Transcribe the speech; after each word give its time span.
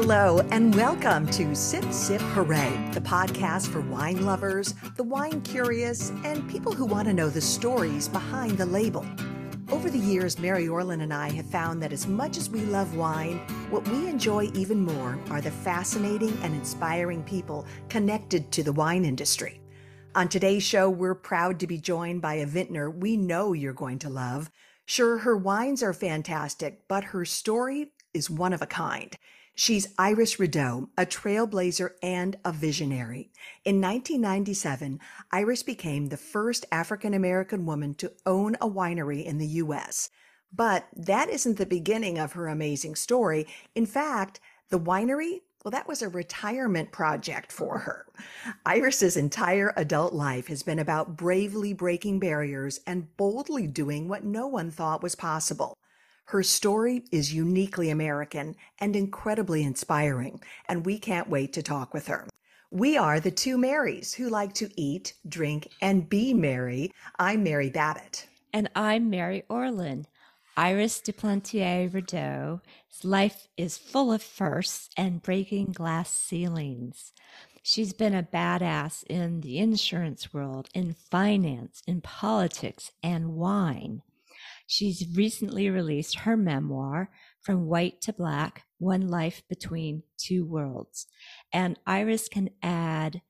Hello, 0.00 0.38
and 0.52 0.72
welcome 0.76 1.26
to 1.26 1.56
Sip 1.56 1.92
Sip 1.92 2.20
Hooray, 2.20 2.90
the 2.92 3.00
podcast 3.00 3.66
for 3.66 3.80
wine 3.80 4.24
lovers, 4.24 4.72
the 4.94 5.02
wine 5.02 5.40
curious, 5.40 6.10
and 6.22 6.48
people 6.48 6.70
who 6.70 6.86
want 6.86 7.08
to 7.08 7.12
know 7.12 7.28
the 7.28 7.40
stories 7.40 8.06
behind 8.06 8.56
the 8.56 8.64
label. 8.64 9.04
Over 9.72 9.90
the 9.90 9.98
years, 9.98 10.38
Mary 10.38 10.68
Orlin 10.68 11.00
and 11.00 11.12
I 11.12 11.30
have 11.30 11.50
found 11.50 11.82
that 11.82 11.92
as 11.92 12.06
much 12.06 12.36
as 12.36 12.48
we 12.48 12.60
love 12.60 12.94
wine, 12.94 13.38
what 13.70 13.88
we 13.88 14.06
enjoy 14.06 14.52
even 14.54 14.80
more 14.80 15.18
are 15.30 15.40
the 15.40 15.50
fascinating 15.50 16.38
and 16.44 16.54
inspiring 16.54 17.24
people 17.24 17.66
connected 17.88 18.52
to 18.52 18.62
the 18.62 18.72
wine 18.72 19.04
industry. 19.04 19.60
On 20.14 20.28
today's 20.28 20.62
show, 20.62 20.88
we're 20.88 21.16
proud 21.16 21.58
to 21.58 21.66
be 21.66 21.76
joined 21.76 22.22
by 22.22 22.34
a 22.34 22.46
vintner 22.46 22.88
we 22.88 23.16
know 23.16 23.52
you're 23.52 23.72
going 23.72 23.98
to 23.98 24.08
love. 24.08 24.48
Sure, 24.86 25.18
her 25.18 25.36
wines 25.36 25.82
are 25.82 25.92
fantastic, 25.92 26.86
but 26.86 27.02
her 27.02 27.24
story 27.24 27.90
is 28.14 28.30
one 28.30 28.52
of 28.52 28.62
a 28.62 28.66
kind. 28.66 29.18
She's 29.60 29.88
Iris 29.98 30.38
Rideau, 30.38 30.88
a 30.96 31.04
trailblazer 31.04 31.90
and 32.00 32.36
a 32.44 32.52
visionary. 32.52 33.32
In 33.64 33.80
1997, 33.80 35.00
Iris 35.32 35.64
became 35.64 36.06
the 36.06 36.16
first 36.16 36.64
African 36.70 37.12
American 37.12 37.66
woman 37.66 37.94
to 37.96 38.12
own 38.24 38.54
a 38.60 38.70
winery 38.70 39.24
in 39.24 39.38
the 39.38 39.48
U.S. 39.64 40.10
But 40.52 40.86
that 40.94 41.28
isn't 41.28 41.58
the 41.58 41.66
beginning 41.66 42.20
of 42.20 42.34
her 42.34 42.46
amazing 42.46 42.94
story. 42.94 43.48
In 43.74 43.84
fact, 43.84 44.38
the 44.68 44.78
winery, 44.78 45.40
well, 45.64 45.72
that 45.72 45.88
was 45.88 46.02
a 46.02 46.08
retirement 46.08 46.92
project 46.92 47.50
for 47.50 47.78
her. 47.78 48.06
Iris's 48.64 49.16
entire 49.16 49.72
adult 49.76 50.12
life 50.12 50.46
has 50.46 50.62
been 50.62 50.78
about 50.78 51.16
bravely 51.16 51.72
breaking 51.72 52.20
barriers 52.20 52.78
and 52.86 53.16
boldly 53.16 53.66
doing 53.66 54.06
what 54.06 54.22
no 54.22 54.46
one 54.46 54.70
thought 54.70 55.02
was 55.02 55.16
possible. 55.16 55.74
Her 56.28 56.42
story 56.42 57.04
is 57.10 57.32
uniquely 57.32 57.88
American 57.88 58.54
and 58.78 58.94
incredibly 58.94 59.62
inspiring, 59.62 60.42
and 60.68 60.84
we 60.84 60.98
can't 60.98 61.30
wait 61.30 61.54
to 61.54 61.62
talk 61.62 61.94
with 61.94 62.06
her. 62.08 62.28
We 62.70 62.98
are 62.98 63.18
the 63.18 63.30
two 63.30 63.56
Marys 63.56 64.12
who 64.12 64.28
like 64.28 64.52
to 64.56 64.68
eat, 64.78 65.14
drink, 65.26 65.68
and 65.80 66.06
be 66.06 66.34
merry. 66.34 66.92
I'm 67.18 67.42
Mary 67.44 67.70
Babbitt. 67.70 68.26
And 68.52 68.68
I'm 68.76 69.08
Mary 69.08 69.44
Orlin. 69.48 70.06
Iris 70.54 71.00
Duplantier 71.00 71.88
Rideau's 71.90 72.60
life 73.02 73.48
is 73.56 73.78
full 73.78 74.12
of 74.12 74.20
firsts 74.22 74.90
and 74.98 75.22
breaking 75.22 75.72
glass 75.72 76.12
ceilings. 76.12 77.14
She's 77.62 77.94
been 77.94 78.14
a 78.14 78.22
badass 78.22 79.02
in 79.04 79.40
the 79.40 79.60
insurance 79.60 80.34
world, 80.34 80.68
in 80.74 80.92
finance, 80.92 81.82
in 81.86 82.02
politics, 82.02 82.90
and 83.02 83.36
wine. 83.36 84.02
She's 84.70 85.16
recently 85.16 85.70
released 85.70 86.20
her 86.20 86.36
memoir, 86.36 87.10
From 87.40 87.66
White 87.66 88.02
to 88.02 88.12
Black 88.12 88.64
One 88.78 89.08
Life 89.08 89.42
Between 89.48 90.02
Two 90.18 90.44
Worlds. 90.44 91.06
And 91.54 91.78
Iris 91.86 92.28
can 92.28 92.50
add 92.62 93.22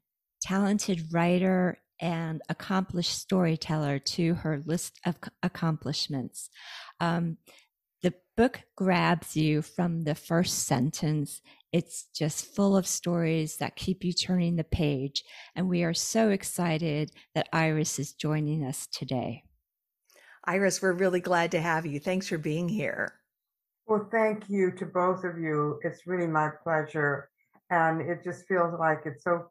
talented 0.43 1.13
writer 1.13 1.79
and 2.01 2.43
accomplished 2.49 3.17
storyteller 3.17 4.01
to 4.01 4.35
her 4.35 4.61
list 4.67 4.99
of 5.07 5.17
accomplishments. 5.41 6.51
Um, 6.99 7.39
the 8.03 8.15
book 8.37 8.63
grabs 8.77 9.37
you 9.37 9.63
from 9.63 10.03
the 10.03 10.17
first 10.17 10.67
sentence. 10.67 11.41
It's 11.73 12.07
just 12.13 12.53
full 12.53 12.77
of 12.77 12.87
stories 12.87 13.59
that 13.59 13.77
keep 13.77 14.03
you 14.03 14.13
turning 14.13 14.57
the 14.57 14.65
page. 14.65 15.23
And 15.55 15.69
we 15.69 15.85
are 15.85 15.95
so 15.95 16.31
excited 16.31 17.13
that 17.37 17.49
Iris 17.53 18.01
is 18.01 18.13
joining 18.13 18.65
us 18.65 18.89
today. 18.89 19.45
Iris, 20.49 20.81
we're 20.81 20.95
really 20.95 21.21
glad 21.21 21.51
to 21.51 21.61
have 21.61 21.85
you. 21.85 22.01
Thanks 22.01 22.27
for 22.27 22.39
being 22.39 22.71
here. 22.71 23.13
Well, 23.87 24.09
thank 24.11 24.49
you 24.49 24.71
to 24.79 24.87
both 24.87 25.23
of 25.23 25.39
you. 25.39 25.79
It's 25.85 26.07
really 26.07 26.27
my 26.27 26.49
pleasure. 26.63 27.29
And 27.69 28.01
it 28.01 28.25
just 28.25 28.49
feels 28.49 28.73
like 28.81 29.01
it's 29.05 29.25
so 29.25 29.51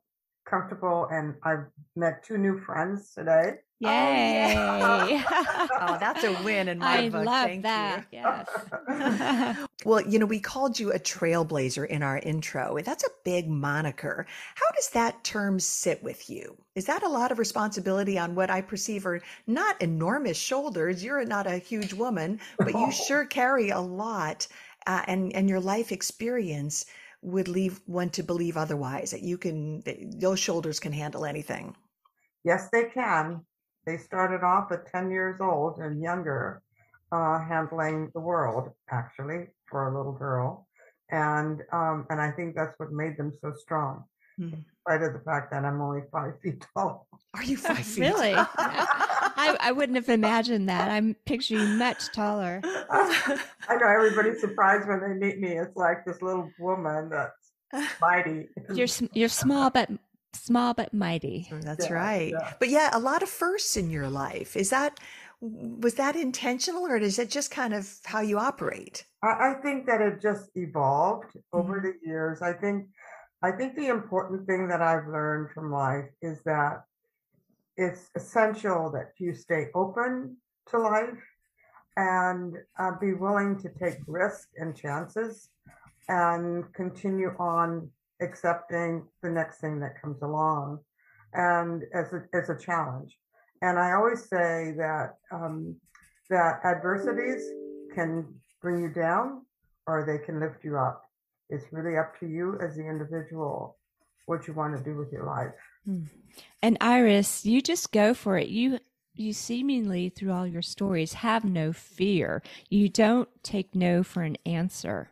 comfortable. 0.49 1.07
And 1.11 1.35
I've 1.43 1.65
met 1.95 2.23
two 2.25 2.39
new 2.39 2.59
friends 2.61 3.13
today. 3.13 3.57
Yay! 3.79 4.55
Oh, 4.57 5.07
yeah. 5.07 5.23
oh 5.81 5.97
that's 5.99 6.23
a 6.23 6.33
win 6.43 6.67
in 6.67 6.79
my 6.79 6.97
I 6.97 7.09
book. 7.09 7.25
love 7.25 7.45
Thank 7.45 7.61
that. 7.63 8.05
You. 8.11 8.19
Yes. 8.19 9.67
well, 9.85 10.01
you 10.01 10.17
know, 10.17 10.25
we 10.25 10.39
called 10.39 10.79
you 10.79 10.91
a 10.91 10.99
trailblazer 10.99 11.87
in 11.87 12.01
our 12.01 12.17
intro. 12.17 12.79
That's 12.83 13.03
a 13.03 13.11
big 13.23 13.47
moniker. 13.47 14.25
How 14.55 14.65
does 14.75 14.89
that 14.89 15.23
term 15.23 15.59
sit 15.59 16.01
with 16.01 16.27
you? 16.27 16.57
Is 16.73 16.85
that 16.85 17.03
a 17.03 17.09
lot 17.09 17.31
of 17.31 17.37
responsibility 17.37 18.17
on 18.17 18.33
what 18.33 18.49
I 18.49 18.61
perceive 18.61 19.05
are 19.05 19.21
not 19.45 19.79
enormous 19.79 20.37
shoulders? 20.37 21.03
You're 21.03 21.23
not 21.25 21.45
a 21.45 21.59
huge 21.59 21.93
woman, 21.93 22.39
but 22.57 22.73
you 22.73 22.91
sure 23.07 23.25
carry 23.25 23.69
a 23.69 23.79
lot, 23.79 24.47
uh, 24.87 25.03
and 25.05 25.33
and 25.35 25.47
your 25.47 25.59
life 25.59 25.91
experience 25.91 26.87
would 27.21 27.47
leave 27.47 27.79
one 27.85 28.09
to 28.09 28.23
believe 28.23 28.57
otherwise 28.57 29.11
that 29.11 29.21
you 29.21 29.37
can 29.37 29.83
those 30.19 30.39
shoulders 30.39 30.79
can 30.79 30.93
handle 30.93 31.25
anything. 31.25 31.75
Yes, 32.43 32.69
they 32.71 32.85
can 32.85 33.45
they 33.87 33.97
started 33.97 34.43
off 34.43 34.71
at 34.71 34.85
10 34.91 35.09
years 35.09 35.39
old 35.39 35.79
and 35.79 36.01
younger, 36.01 36.61
uh, 37.13 37.39
handling 37.39 38.11
the 38.13 38.19
world, 38.19 38.69
actually, 38.91 39.47
for 39.65 39.87
a 39.87 39.97
little 39.97 40.11
girl. 40.11 40.67
And 41.09 41.63
um, 41.71 42.05
and 42.09 42.19
I 42.19 42.31
think 42.31 42.53
that's 42.53 42.77
what 42.79 42.91
made 42.91 43.17
them 43.17 43.31
so 43.41 43.53
strong, 43.53 44.03
mm-hmm. 44.37 44.55
in 44.55 44.65
spite 44.81 45.01
of 45.03 45.13
the 45.13 45.21
fact 45.21 45.51
that 45.51 45.63
I'm 45.63 45.79
only 45.79 46.01
five 46.11 46.33
feet 46.43 46.65
tall. 46.75 47.07
Are 47.33 47.43
you 47.43 47.55
five 47.55 47.77
feet? 47.85 48.01
really? 48.01 48.33
I, 48.35 49.55
I 49.57 49.71
wouldn't 49.71 49.95
have 49.95 50.09
imagined 50.09 50.67
that. 50.67 50.91
I'm 50.91 51.15
picturing 51.25 51.77
much 51.77 52.11
taller. 52.11 52.59
I 52.65 53.39
know 53.79 53.87
everybody's 53.87 54.41
surprised 54.41 54.89
when 54.89 54.99
they 54.99 55.13
meet 55.13 55.39
me. 55.39 55.51
It's 55.53 55.77
like 55.77 56.03
this 56.05 56.21
little 56.21 56.49
woman 56.59 57.09
that's 57.09 57.93
mighty. 58.01 58.49
You're 58.73 58.87
you're 59.13 59.29
small 59.29 59.69
but 59.69 59.89
small 60.37 60.73
but 60.73 60.93
mighty. 60.93 61.47
That's 61.51 61.89
yeah, 61.89 61.93
right. 61.93 62.31
Yeah. 62.31 62.53
But 62.59 62.69
yeah, 62.69 62.89
a 62.93 62.99
lot 62.99 63.23
of 63.23 63.29
firsts 63.29 63.77
in 63.77 63.89
your 63.89 64.09
life. 64.09 64.55
Is 64.55 64.69
that 64.69 64.99
was 65.39 65.93
that 65.95 66.15
intentional 66.15 66.87
or 66.87 66.97
is 66.97 67.19
it 67.19 67.29
just 67.29 67.51
kind 67.51 67.73
of 67.73 67.87
how 68.05 68.21
you 68.21 68.39
operate? 68.39 69.05
I, 69.21 69.51
I 69.51 69.53
think 69.61 69.85
that 69.85 70.01
it 70.01 70.19
just 70.21 70.49
evolved 70.55 71.37
over 71.53 71.75
mm-hmm. 71.75 71.87
the 71.87 72.07
years. 72.07 72.41
I 72.41 72.53
think 72.53 72.87
I 73.43 73.51
think 73.51 73.75
the 73.75 73.87
important 73.87 74.47
thing 74.47 74.67
that 74.69 74.81
I've 74.81 75.07
learned 75.07 75.51
from 75.51 75.71
life 75.71 76.09
is 76.21 76.41
that 76.45 76.83
it's 77.75 78.09
essential 78.15 78.89
that 78.91 79.11
you 79.19 79.35
stay 79.35 79.67
open 79.75 80.37
to 80.71 80.79
life 80.79 81.23
and 81.95 82.57
uh, 82.79 82.91
be 82.99 83.13
willing 83.13 83.59
to 83.59 83.69
take 83.69 83.99
risks 84.07 84.47
and 84.57 84.75
chances 84.75 85.49
and 86.09 86.71
continue 86.73 87.35
on 87.37 87.89
accepting 88.21 89.05
the 89.21 89.29
next 89.29 89.59
thing 89.59 89.79
that 89.79 90.01
comes 90.01 90.21
along 90.21 90.79
and 91.33 91.83
as 91.93 92.13
a, 92.13 92.23
as 92.35 92.49
a 92.49 92.57
challenge. 92.57 93.17
And 93.61 93.79
I 93.79 93.93
always 93.93 94.21
say 94.29 94.73
that 94.77 95.15
um, 95.31 95.75
that 96.29 96.59
adversities 96.65 97.43
can 97.93 98.27
bring 98.61 98.81
you 98.81 98.89
down 98.89 99.41
or 99.87 100.05
they 100.05 100.23
can 100.23 100.39
lift 100.39 100.63
you 100.63 100.77
up. 100.77 101.03
It's 101.49 101.65
really 101.71 101.97
up 101.97 102.19
to 102.19 102.27
you 102.27 102.57
as 102.61 102.75
the 102.75 102.87
individual 102.87 103.77
what 104.25 104.47
you 104.47 104.53
want 104.53 104.77
to 104.77 104.83
do 104.83 104.97
with 104.97 105.11
your 105.11 105.25
life. 105.25 105.53
Hmm. 105.85 106.03
And 106.61 106.77
Iris, 106.81 107.45
you 107.45 107.61
just 107.61 107.91
go 107.91 108.13
for 108.13 108.37
it. 108.37 108.49
You 108.49 108.79
you 109.15 109.33
seemingly 109.33 110.09
through 110.09 110.31
all 110.31 110.45
your 110.45 110.61
stories 110.61 111.13
have 111.13 111.43
no 111.43 111.73
fear. 111.73 112.43
You 112.69 112.87
don't 112.87 113.29
take 113.41 113.73
no 113.73 114.03
for 114.03 114.21
an 114.21 114.37
answer. 114.45 115.09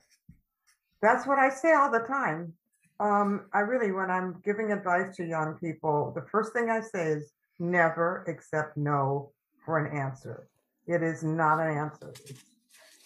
That's 1.02 1.26
what 1.26 1.40
I 1.40 1.50
say 1.50 1.74
all 1.74 1.92
the 1.92 2.06
time. 2.08 2.54
Um, 3.00 3.48
I 3.54 3.60
really, 3.60 3.92
when 3.92 4.10
I'm 4.10 4.42
giving 4.44 4.72
advice 4.72 5.16
to 5.18 5.26
young 5.26 5.56
people, 5.56 6.14
the 6.16 6.26
first 6.32 6.54
thing 6.54 6.70
I 6.70 6.80
say 6.80 7.08
is 7.08 7.34
never 7.60 8.24
accept 8.28 8.78
no 8.78 9.32
for 9.66 9.80
an 9.80 9.98
answer. 9.98 10.48
It 10.88 11.04
is 11.04 11.24
not 11.24 11.60
an 11.60 11.78
answer. 11.78 12.14
It's, 12.26 12.44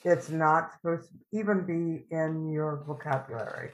it's 0.03 0.29
not 0.29 0.71
supposed 0.73 1.09
to 1.09 1.39
even 1.39 1.65
be 1.65 2.05
in 2.13 2.49
your 2.49 2.83
vocabulary. 2.85 3.71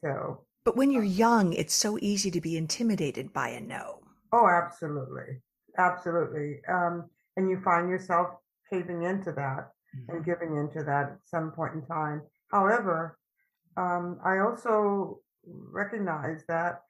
So, 0.00 0.44
but 0.64 0.76
when 0.76 0.90
you're 0.90 1.04
young, 1.04 1.52
it's 1.52 1.74
so 1.74 1.98
easy 2.00 2.30
to 2.30 2.40
be 2.40 2.56
intimidated 2.56 3.32
by 3.32 3.50
a 3.50 3.60
no. 3.60 4.00
Oh, 4.32 4.48
absolutely, 4.48 5.40
absolutely. 5.78 6.60
Um, 6.68 7.08
and 7.36 7.48
you 7.48 7.60
find 7.60 7.88
yourself 7.88 8.28
caving 8.70 9.02
into 9.02 9.32
that 9.32 9.70
mm-hmm. 9.94 10.16
and 10.16 10.24
giving 10.24 10.56
into 10.56 10.82
that 10.84 11.12
at 11.12 11.18
some 11.24 11.52
point 11.52 11.74
in 11.74 11.82
time. 11.82 12.22
However, 12.50 13.18
um, 13.76 14.18
I 14.24 14.38
also 14.38 15.20
recognize 15.46 16.44
that 16.48 16.82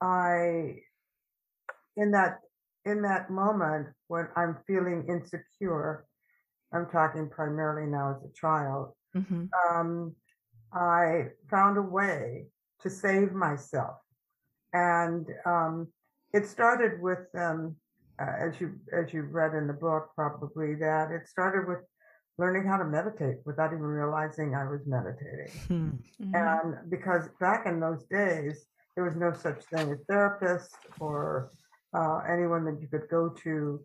I, 0.00 0.80
in 1.96 2.10
that 2.12 2.40
in 2.84 3.02
that 3.02 3.30
moment 3.30 3.88
when 4.06 4.28
I'm 4.36 4.56
feeling 4.66 5.06
insecure, 5.08 6.06
I'm 6.72 6.86
talking 6.88 7.28
primarily 7.28 7.90
now 7.90 8.16
as 8.16 8.22
a 8.22 8.32
child. 8.32 8.92
Mm-hmm. 9.16 9.46
Um, 9.68 10.14
I 10.72 11.30
found 11.50 11.78
a 11.78 11.82
way 11.82 12.46
to 12.82 12.90
save 12.90 13.32
myself, 13.32 13.96
and 14.72 15.26
um, 15.44 15.88
it 16.32 16.46
started 16.46 17.00
with, 17.00 17.26
um, 17.34 17.76
uh, 18.20 18.32
as 18.38 18.60
you 18.60 18.74
as 18.92 19.12
you 19.12 19.22
read 19.22 19.54
in 19.54 19.66
the 19.66 19.72
book, 19.72 20.10
probably 20.14 20.74
that 20.76 21.10
it 21.10 21.26
started 21.26 21.66
with 21.66 21.78
learning 22.38 22.66
how 22.66 22.76
to 22.76 22.84
meditate 22.84 23.38
without 23.44 23.72
even 23.72 23.82
realizing 23.82 24.54
I 24.54 24.64
was 24.68 24.86
meditating. 24.86 25.50
Hmm. 25.68 25.90
Mhm. 26.20 26.34
And 26.34 26.90
because 26.90 27.28
back 27.40 27.66
in 27.66 27.80
those 27.80 28.04
days, 28.04 28.66
there 28.94 29.04
was 29.04 29.16
no 29.16 29.32
such 29.32 29.64
thing 29.66 29.90
as 29.90 30.00
therapist 30.08 30.76
or 31.00 31.50
uh, 31.94 32.18
anyone 32.28 32.64
that 32.66 32.80
you 32.80 32.88
could 32.88 33.08
go 33.08 33.28
to 33.30 33.80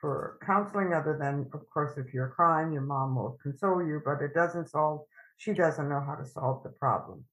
for 0.00 0.38
counseling, 0.44 0.92
other 0.92 1.16
than, 1.16 1.48
of 1.52 1.68
course, 1.70 1.96
if 1.96 2.12
you're 2.12 2.30
crying, 2.30 2.72
your 2.72 2.82
mom 2.82 3.14
will 3.14 3.38
console 3.40 3.86
you, 3.86 4.02
but 4.04 4.20
it 4.20 4.34
doesn't 4.34 4.68
solve, 4.68 5.02
she 5.36 5.52
doesn't 5.52 5.88
know 5.88 6.00
how 6.04 6.16
to 6.16 6.26
solve 6.26 6.64
the 6.64 6.70
problem. 6.70 7.24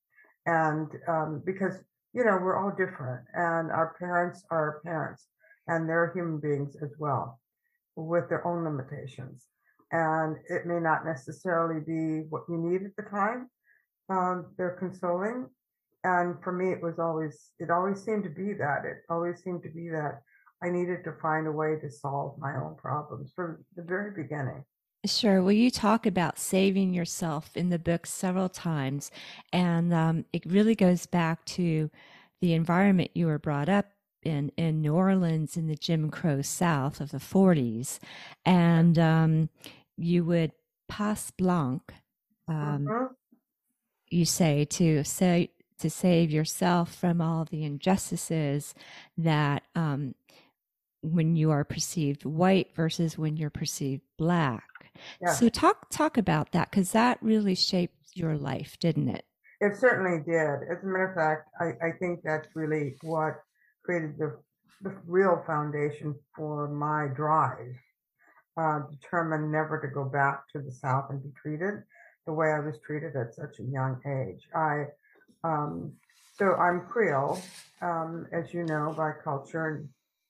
And 0.45 0.87
um, 1.07 1.41
because, 1.43 1.83
you 2.13 2.23
know, 2.23 2.37
we're 2.37 2.55
all 2.55 2.69
different, 2.69 3.25
and 3.33 3.71
our 3.71 3.95
parents 3.97 4.43
are 4.51 4.81
parents, 4.85 5.25
and 5.67 5.89
they're 5.89 6.11
human 6.13 6.39
beings 6.39 6.75
as 6.83 6.93
well 6.99 7.39
with 7.95 8.29
their 8.29 8.45
own 8.45 8.63
limitations. 8.63 9.47
And 9.91 10.37
it 10.49 10.65
may 10.65 10.79
not 10.79 11.05
necessarily 11.05 11.81
be 11.81 12.27
what 12.29 12.43
you 12.47 12.57
need 12.57 12.85
at 12.85 12.95
the 12.95 13.09
time. 13.09 13.49
Um, 14.09 14.47
they're 14.57 14.77
consoling. 14.79 15.47
And 16.03 16.35
for 16.43 16.51
me, 16.51 16.71
it 16.71 16.81
was 16.81 16.99
always, 16.99 17.51
it 17.59 17.69
always 17.69 18.01
seemed 18.03 18.23
to 18.23 18.29
be 18.29 18.53
that. 18.53 18.85
It 18.85 18.97
always 19.09 19.43
seemed 19.43 19.63
to 19.63 19.69
be 19.69 19.89
that 19.89 20.21
I 20.63 20.69
needed 20.69 21.03
to 21.05 21.13
find 21.21 21.47
a 21.47 21.51
way 21.51 21.77
to 21.81 21.91
solve 21.91 22.37
my 22.37 22.55
own 22.55 22.75
problems 22.75 23.31
from 23.35 23.63
the 23.75 23.83
very 23.83 24.11
beginning. 24.11 24.63
Sure. 25.05 25.41
Well, 25.41 25.53
you 25.53 25.71
talk 25.71 26.05
about 26.05 26.37
saving 26.37 26.93
yourself 26.93 27.55
in 27.55 27.69
the 27.69 27.79
book 27.79 28.05
several 28.05 28.49
times, 28.49 29.11
and 29.53 29.93
um, 29.93 30.25
it 30.33 30.45
really 30.45 30.75
goes 30.75 31.05
back 31.05 31.45
to 31.45 31.89
the 32.41 32.53
environment 32.53 33.11
you 33.13 33.27
were 33.27 33.39
brought 33.39 33.69
up 33.69 33.85
in 34.23 34.51
in 34.57 34.81
New 34.81 34.93
Orleans 34.93 35.55
in 35.55 35.67
the 35.67 35.75
Jim 35.77 36.09
Crow 36.09 36.41
South 36.41 36.99
of 36.99 37.11
the 37.11 37.17
40s, 37.17 37.99
and 38.45 38.99
um, 38.99 39.49
you 39.99 40.23
would 40.25 40.51
passe 40.87 41.31
blanc, 41.37 41.93
um, 42.47 42.85
Mhm. 42.85 43.09
you 44.09 44.25
say, 44.25 44.65
to 44.65 45.03
say 45.03 45.51
to 45.77 45.89
save 45.89 46.29
yourself 46.29 46.93
from 46.93 47.21
all 47.21 47.45
the 47.45 47.63
injustices 47.63 48.75
that 49.17 49.63
um, 49.75 50.13
when 51.01 51.37
you 51.37 51.51
are 51.51 51.63
perceived 51.63 52.25
white 52.25 52.75
versus 52.75 53.17
when 53.17 53.37
you're 53.37 53.49
perceived 53.49 54.03
black. 54.17 54.91
Yeah. 55.21 55.31
So 55.31 55.47
talk 55.47 55.89
talk 55.89 56.17
about 56.17 56.51
that 56.51 56.69
because 56.69 56.91
that 56.91 57.17
really 57.21 57.55
shaped 57.55 58.09
your 58.13 58.37
life, 58.37 58.77
didn't 58.79 59.07
it? 59.07 59.25
It 59.61 59.77
certainly 59.77 60.19
did. 60.23 60.63
As 60.69 60.83
a 60.83 60.85
matter 60.85 61.09
of 61.09 61.15
fact, 61.15 61.49
I, 61.59 61.87
I 61.87 61.91
think 61.99 62.21
that's 62.23 62.47
really 62.55 62.97
what 63.01 63.41
created 63.83 64.17
the, 64.17 64.37
the 64.81 64.95
real 65.05 65.41
foundation 65.47 66.15
for 66.35 66.67
my 66.67 67.07
drive. 67.15 67.75
Uh, 68.59 68.79
determined 68.91 69.49
never 69.49 69.79
to 69.79 69.87
go 69.87 70.03
back 70.03 70.37
to 70.51 70.59
the 70.59 70.71
South 70.71 71.05
and 71.09 71.23
be 71.23 71.29
treated 71.41 71.75
the 72.25 72.33
way 72.33 72.47
I 72.51 72.59
was 72.59 72.77
treated 72.85 73.15
at 73.15 73.33
such 73.33 73.59
a 73.59 73.63
young 73.63 74.01
age. 74.05 74.49
I 74.53 74.87
um, 75.45 75.93
so 76.37 76.55
I'm 76.55 76.81
Creole, 76.81 77.39
um, 77.81 78.27
as 78.33 78.53
you 78.53 78.63
know, 78.65 78.93
by 78.97 79.11
culture 79.23 79.65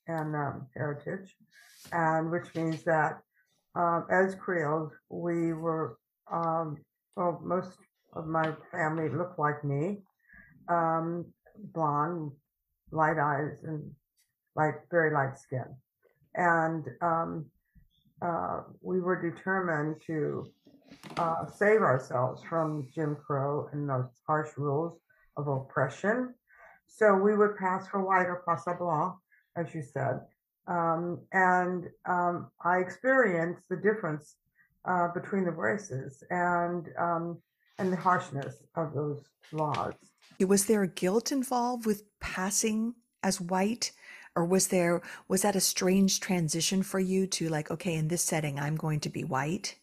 and, 0.07 0.15
and 0.15 0.35
um, 0.35 0.67
heritage, 0.75 1.35
and 1.91 2.29
which 2.29 2.53
means 2.53 2.83
that 2.83 3.19
um, 3.73 4.05
as 4.11 4.35
Creoles, 4.35 4.91
we 5.09 5.53
were 5.53 5.97
um, 6.31 6.77
well, 7.15 7.41
most 7.43 7.71
of 8.13 8.27
my 8.27 8.53
family 8.71 9.09
looked 9.09 9.39
like 9.39 9.63
me, 9.63 10.03
um, 10.67 11.25
blonde, 11.73 12.31
light 12.91 13.17
eyes, 13.17 13.63
and 13.63 13.89
light, 14.55 14.75
very 14.91 15.11
light 15.11 15.39
skin. 15.39 15.65
And 16.35 16.85
um, 17.01 17.45
uh, 18.21 18.61
we 18.81 18.99
were 18.99 19.19
determined 19.31 20.01
to 20.07 20.51
uh, 21.17 21.45
save 21.45 21.81
ourselves 21.81 22.41
from 22.47 22.87
Jim 22.93 23.15
Crow 23.15 23.69
and 23.71 23.89
those 23.89 24.09
harsh 24.25 24.49
rules 24.57 24.99
of 25.37 25.47
oppression. 25.47 26.33
So 26.87 27.15
we 27.15 27.35
would 27.35 27.55
pass 27.57 27.87
for 27.87 28.03
white 28.03 28.25
or 28.25 28.43
passe 28.45 28.77
blanc, 28.77 29.13
as 29.55 29.73
you 29.73 29.83
said. 29.83 30.19
Um, 30.67 31.21
and 31.31 31.85
um, 32.05 32.51
I 32.63 32.77
experienced 32.77 33.69
the 33.69 33.77
difference 33.77 34.35
uh, 34.85 35.09
between 35.13 35.45
the 35.45 35.51
races 35.51 36.23
and 36.29 36.87
um, 36.97 37.37
and 37.77 37.91
the 37.91 37.97
harshness 37.97 38.55
of 38.75 38.93
those 38.93 39.23
laws. 39.51 39.93
Was 40.39 40.65
there 40.65 40.85
guilt 40.85 41.31
involved 41.31 41.85
with 41.85 42.03
passing 42.19 42.95
as 43.23 43.41
white? 43.41 43.91
Or 44.35 44.45
was 44.45 44.67
there 44.67 45.01
was 45.27 45.41
that 45.41 45.55
a 45.55 45.61
strange 45.61 46.19
transition 46.19 46.83
for 46.83 46.99
you 46.99 47.27
to 47.27 47.49
like, 47.49 47.71
okay, 47.71 47.95
in 47.95 48.07
this 48.07 48.23
setting 48.23 48.59
I'm 48.59 48.75
going 48.75 48.99
to 49.01 49.09
be 49.09 49.23
white? 49.23 49.75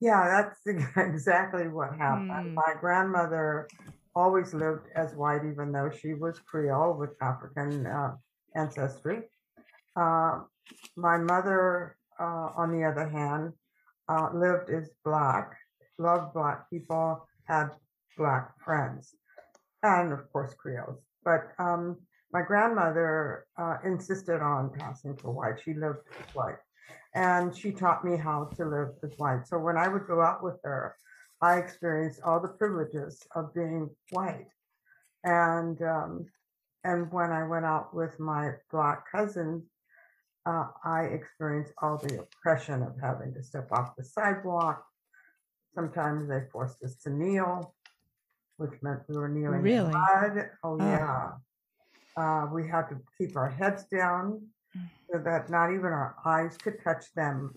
Yeah, 0.00 0.42
that's 0.66 0.66
exactly 0.96 1.68
what 1.68 1.94
happened. 1.96 2.30
Hmm. 2.30 2.54
My 2.54 2.74
grandmother 2.80 3.68
always 4.14 4.52
lived 4.52 4.86
as 4.96 5.14
white, 5.14 5.42
even 5.44 5.72
though 5.72 5.90
she 5.90 6.14
was 6.14 6.38
Creole 6.40 6.94
with 6.94 7.10
African 7.22 7.86
uh, 7.86 8.16
ancestry. 8.54 9.22
Uh, 9.96 10.40
my 10.96 11.18
mother, 11.18 11.96
uh, 12.20 12.50
on 12.56 12.72
the 12.72 12.84
other 12.84 13.08
hand, 13.08 13.52
uh, 14.08 14.30
lived 14.34 14.70
as 14.70 14.90
black, 15.04 15.56
loved 15.98 16.34
black 16.34 16.68
people, 16.68 17.26
had 17.44 17.70
black 18.16 18.52
friends, 18.64 19.14
and 19.82 20.12
of 20.12 20.30
course 20.32 20.54
Creoles. 20.54 20.98
But 21.24 21.52
um, 21.58 21.98
my 22.32 22.42
grandmother 22.42 23.46
uh, 23.58 23.76
insisted 23.84 24.40
on 24.40 24.70
passing 24.78 25.16
for 25.16 25.30
white. 25.30 25.60
She 25.62 25.74
lived 25.74 25.98
as 26.18 26.34
white 26.34 26.56
and 27.14 27.54
she 27.56 27.72
taught 27.72 28.04
me 28.04 28.16
how 28.16 28.50
to 28.56 28.64
live 28.64 28.88
as 29.02 29.12
white. 29.18 29.46
So 29.46 29.58
when 29.58 29.76
I 29.76 29.88
would 29.88 30.06
go 30.06 30.20
out 30.22 30.42
with 30.42 30.56
her, 30.64 30.96
I 31.42 31.58
experienced 31.58 32.20
all 32.24 32.40
the 32.40 32.48
privileges 32.48 33.22
of 33.34 33.52
being 33.54 33.90
white. 34.10 34.46
And 35.24 35.80
um, 35.82 36.26
and 36.84 37.12
when 37.12 37.30
I 37.30 37.46
went 37.46 37.64
out 37.64 37.94
with 37.94 38.18
my 38.18 38.52
black 38.72 39.04
cousins, 39.10 39.64
uh, 40.46 40.66
I 40.84 41.02
experienced 41.04 41.72
all 41.80 41.98
the 41.98 42.20
oppression 42.20 42.82
of 42.82 42.94
having 43.00 43.32
to 43.34 43.42
step 43.42 43.70
off 43.70 43.94
the 43.96 44.02
sidewalk. 44.04 44.84
Sometimes 45.74 46.28
they 46.28 46.40
forced 46.50 46.82
us 46.82 46.96
to 47.04 47.10
kneel, 47.10 47.74
which 48.56 48.72
meant 48.82 49.00
we 49.08 49.16
were 49.16 49.28
kneeling 49.28 49.58
in 49.58 49.62
Really? 49.62 49.92
mud. 49.92 50.50
Oh, 50.64 50.76
Oh. 50.80 50.90
yeah. 50.90 51.30
Uh, 52.16 52.46
we 52.52 52.68
had 52.68 52.88
to 52.88 52.96
keep 53.16 53.36
our 53.36 53.48
heads 53.48 53.84
down 53.84 54.40
so 55.10 55.18
that 55.18 55.50
not 55.50 55.70
even 55.72 55.86
our 55.86 56.14
eyes 56.24 56.56
could 56.56 56.82
touch 56.82 57.04
them. 57.14 57.54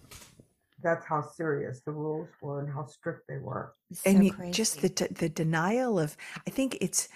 That's 0.83 1.05
how 1.05 1.21
serious 1.21 1.81
the 1.85 1.91
rules 1.91 2.29
were 2.41 2.59
and 2.59 2.69
how 2.71 2.85
strict 2.85 3.27
they 3.27 3.37
were. 3.37 3.73
and 4.05 4.25
you, 4.25 4.33
just 4.51 4.81
the 4.81 5.07
the 5.11 5.29
denial 5.29 5.99
of 5.99 6.17
i 6.45 6.49
think 6.49 6.77
it's 6.81 7.07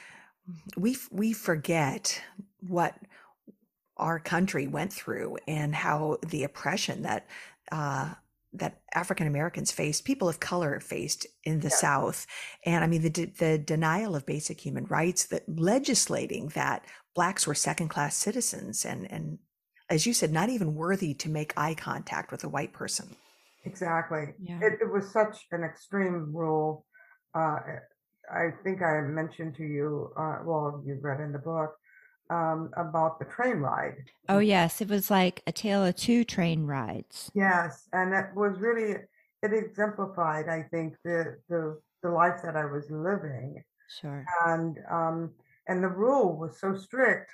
we 0.77 0.97
we 1.11 1.33
forget 1.33 2.21
what 2.67 2.95
our 3.97 4.19
country 4.19 4.67
went 4.67 4.91
through 4.93 5.37
and 5.47 5.75
how 5.75 6.17
the 6.25 6.43
oppression 6.43 7.03
that 7.03 7.27
uh 7.71 8.13
that 8.53 8.81
African 8.93 9.27
Americans 9.27 9.71
faced, 9.71 10.05
people 10.05 10.27
of 10.27 10.39
color 10.39 10.79
faced 10.79 11.27
in 11.43 11.59
the 11.59 11.69
Yeah. 11.69 11.75
South, 11.75 12.25
and 12.65 12.83
I 12.83 12.87
mean 12.87 13.01
the 13.01 13.09
de- 13.09 13.25
the 13.25 13.57
denial 13.57 14.15
of 14.15 14.25
basic 14.25 14.59
human 14.65 14.85
rights, 14.85 15.25
that 15.27 15.43
legislating 15.47 16.47
that 16.49 16.85
blacks 17.13 17.45
were 17.45 17.55
second 17.55 17.89
class 17.89 18.15
citizens, 18.15 18.85
and 18.85 19.11
and 19.11 19.39
as 19.89 20.05
you 20.05 20.13
said, 20.13 20.31
not 20.31 20.49
even 20.49 20.75
worthy 20.75 21.13
to 21.15 21.29
make 21.29 21.57
eye 21.57 21.73
contact 21.73 22.31
with 22.31 22.43
a 22.43 22.49
white 22.49 22.73
person. 22.73 23.15
Exactly. 23.65 24.33
Yeah. 24.39 24.59
It, 24.61 24.73
it 24.81 24.91
was 24.91 25.11
such 25.11 25.45
an 25.51 25.63
extreme 25.63 26.35
rule. 26.35 26.85
Uh, 27.33 27.57
I 28.31 28.51
think 28.63 28.81
I 28.83 29.01
mentioned 29.01 29.55
to 29.55 29.63
you, 29.63 30.13
uh, 30.15 30.39
well, 30.45 30.83
you 30.85 30.99
read 31.01 31.19
in 31.19 31.31
the 31.31 31.39
book 31.39 31.71
um, 32.29 32.71
about 32.77 33.19
the 33.19 33.25
train 33.25 33.57
ride. 33.57 33.95
Oh 34.27 34.39
yes, 34.39 34.81
it 34.81 34.89
was 34.89 35.09
like 35.09 35.41
a 35.47 35.51
tale 35.51 35.83
of 35.85 35.95
two 35.95 36.23
train 36.23 36.65
rides. 36.65 37.31
Yes, 37.33 37.87
and 37.93 38.13
it 38.13 38.27
was 38.35 38.59
really 38.59 38.95
it 39.41 39.53
exemplified, 39.53 40.47
I 40.49 40.63
think, 40.63 40.95
the 41.03 41.37
the 41.49 41.79
the 42.03 42.09
life 42.09 42.41
that 42.43 42.55
I 42.55 42.65
was 42.65 42.89
living, 42.89 43.63
Sure. 43.89 44.25
and 44.45 44.77
um, 44.89 45.31
and 45.67 45.83
the 45.83 45.87
rule 45.89 46.37
was 46.37 46.59
so 46.59 46.75
strict. 46.75 47.31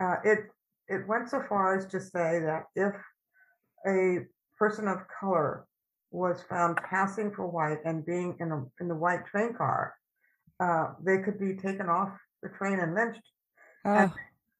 Uh, 0.00 0.16
it 0.24 0.40
it 0.88 1.06
went 1.08 1.28
so 1.28 1.42
far 1.48 1.76
as 1.76 1.86
to 1.86 2.00
say 2.00 2.40
that 2.40 2.64
if 2.76 2.94
a 3.86 4.26
person 4.58 4.88
of 4.88 4.98
color 5.20 5.66
was 6.10 6.42
found 6.48 6.78
passing 6.88 7.32
for 7.32 7.46
white 7.46 7.78
and 7.84 8.04
being 8.06 8.36
in 8.40 8.52
a 8.52 8.64
in 8.80 8.88
the 8.88 8.94
white 8.94 9.26
train 9.26 9.54
car, 9.54 9.94
uh, 10.60 10.92
they 11.04 11.18
could 11.18 11.38
be 11.38 11.54
taken 11.54 11.88
off 11.88 12.10
the 12.42 12.48
train 12.50 12.80
and 12.80 12.94
lynched. 12.94 13.22
Oh, 13.84 13.94
And 13.94 14.10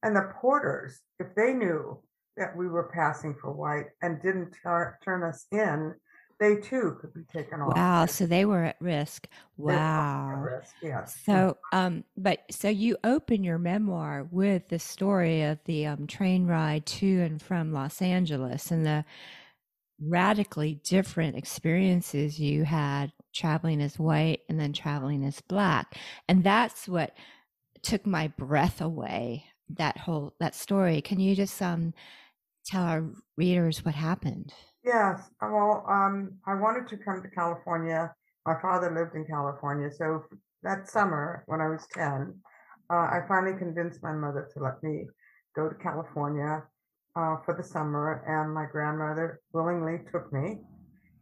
the 0.02 0.32
porters, 0.40 1.00
if 1.18 1.34
they 1.34 1.52
knew 1.52 1.98
that 2.36 2.56
we 2.56 2.68
were 2.68 2.90
passing 2.94 3.34
for 3.40 3.50
white 3.52 3.86
and 4.02 4.20
didn't 4.20 4.54
tar- 4.62 4.98
turn 5.02 5.22
us 5.22 5.46
in, 5.52 5.94
they 6.38 6.56
too 6.56 6.98
could 7.00 7.14
be 7.14 7.22
taken 7.32 7.60
off. 7.60 7.76
wow. 7.76 8.06
So 8.06 8.26
they 8.26 8.44
were 8.44 8.64
at 8.64 8.76
risk. 8.80 9.26
Were 9.56 9.72
at 9.72 9.86
Wow. 9.86 10.42
risk, 10.44 10.74
Yes. 10.82 11.18
So, 11.24 11.56
um, 11.72 12.04
but 12.16 12.40
so 12.50 12.68
you 12.68 12.96
open 13.04 13.42
your 13.42 13.58
memoir 13.58 14.28
with 14.30 14.68
the 14.68 14.78
story 14.78 15.42
of 15.42 15.58
the 15.64 15.86
um, 15.86 16.06
train 16.06 16.46
ride 16.46 16.84
to 16.86 17.22
and 17.22 17.40
from 17.40 17.72
Los 17.72 18.02
Angeles 18.02 18.70
and 18.70 18.84
the 18.84 19.04
radically 20.00 20.74
different 20.84 21.36
experiences 21.36 22.38
you 22.38 22.64
had 22.64 23.12
traveling 23.34 23.80
as 23.80 23.98
white 23.98 24.40
and 24.48 24.60
then 24.60 24.72
traveling 24.72 25.24
as 25.24 25.40
black. 25.40 25.96
And 26.28 26.44
that's 26.44 26.86
what 26.86 27.16
took 27.82 28.06
my 28.06 28.28
breath 28.28 28.80
away 28.80 29.46
that 29.70 29.98
whole 29.98 30.34
that 30.40 30.54
story. 30.54 31.00
Can 31.00 31.20
you 31.20 31.34
just 31.34 31.60
um 31.60 31.92
tell 32.64 32.84
our 32.84 33.04
readers 33.36 33.84
what 33.84 33.94
happened? 33.94 34.52
Yes. 34.84 35.20
Well, 35.42 35.84
um, 35.88 36.38
I 36.46 36.54
wanted 36.54 36.88
to 36.88 36.96
come 36.96 37.22
to 37.22 37.28
California. 37.28 38.14
My 38.46 38.54
father 38.60 38.94
lived 38.94 39.16
in 39.16 39.24
California, 39.24 39.90
so 39.90 40.22
that 40.62 40.88
summer 40.88 41.42
when 41.46 41.60
I 41.60 41.68
was 41.68 41.86
ten, 41.92 42.40
uh, 42.90 42.94
I 42.94 43.20
finally 43.28 43.58
convinced 43.58 44.02
my 44.02 44.12
mother 44.12 44.48
to 44.54 44.62
let 44.62 44.82
me 44.82 45.06
go 45.56 45.68
to 45.68 45.74
California 45.76 46.62
uh, 47.16 47.36
for 47.44 47.54
the 47.56 47.64
summer, 47.64 48.22
and 48.28 48.54
my 48.54 48.66
grandmother 48.70 49.40
willingly 49.52 49.98
took 50.12 50.32
me, 50.32 50.60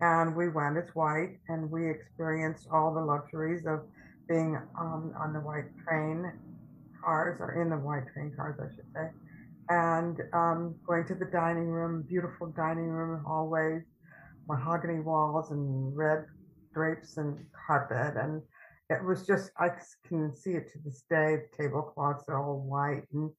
and 0.00 0.36
we 0.36 0.48
went 0.48 0.76
as 0.76 0.88
white, 0.94 1.38
and 1.48 1.70
we 1.70 1.88
experienced 1.88 2.68
all 2.70 2.92
the 2.92 3.00
luxuries 3.00 3.64
of 3.66 3.80
being 4.28 4.58
um, 4.78 5.12
on 5.18 5.32
the 5.32 5.40
white 5.40 5.70
train 5.86 6.32
cars, 7.04 7.38
or 7.40 7.60
in 7.62 7.70
the 7.70 7.76
white 7.76 8.04
train 8.12 8.32
cars, 8.36 8.58
I 8.60 8.68
should 8.74 8.90
say, 8.94 9.08
and 9.70 10.20
um, 10.34 10.76
going 10.86 11.06
to 11.06 11.14
the 11.14 11.26
dining 11.26 11.68
room, 11.68 12.04
beautiful 12.08 12.52
dining 12.56 12.88
room 12.88 13.22
hallways, 13.26 13.82
mahogany 14.48 15.00
walls, 15.00 15.50
and 15.50 15.96
red 15.96 16.24
drapes 16.74 17.16
and 17.18 17.38
carpet, 17.66 18.16
and 18.16 18.42
it 18.90 19.02
was 19.04 19.26
just 19.26 19.50
I 19.58 19.70
can 20.08 20.34
see 20.34 20.52
it 20.52 20.70
to 20.72 20.78
this 20.84 21.04
day. 21.10 21.36
The 21.36 21.64
tablecloths 21.64 22.28
are 22.28 22.38
all 22.42 22.60
white 22.60 23.04
and 23.12 23.30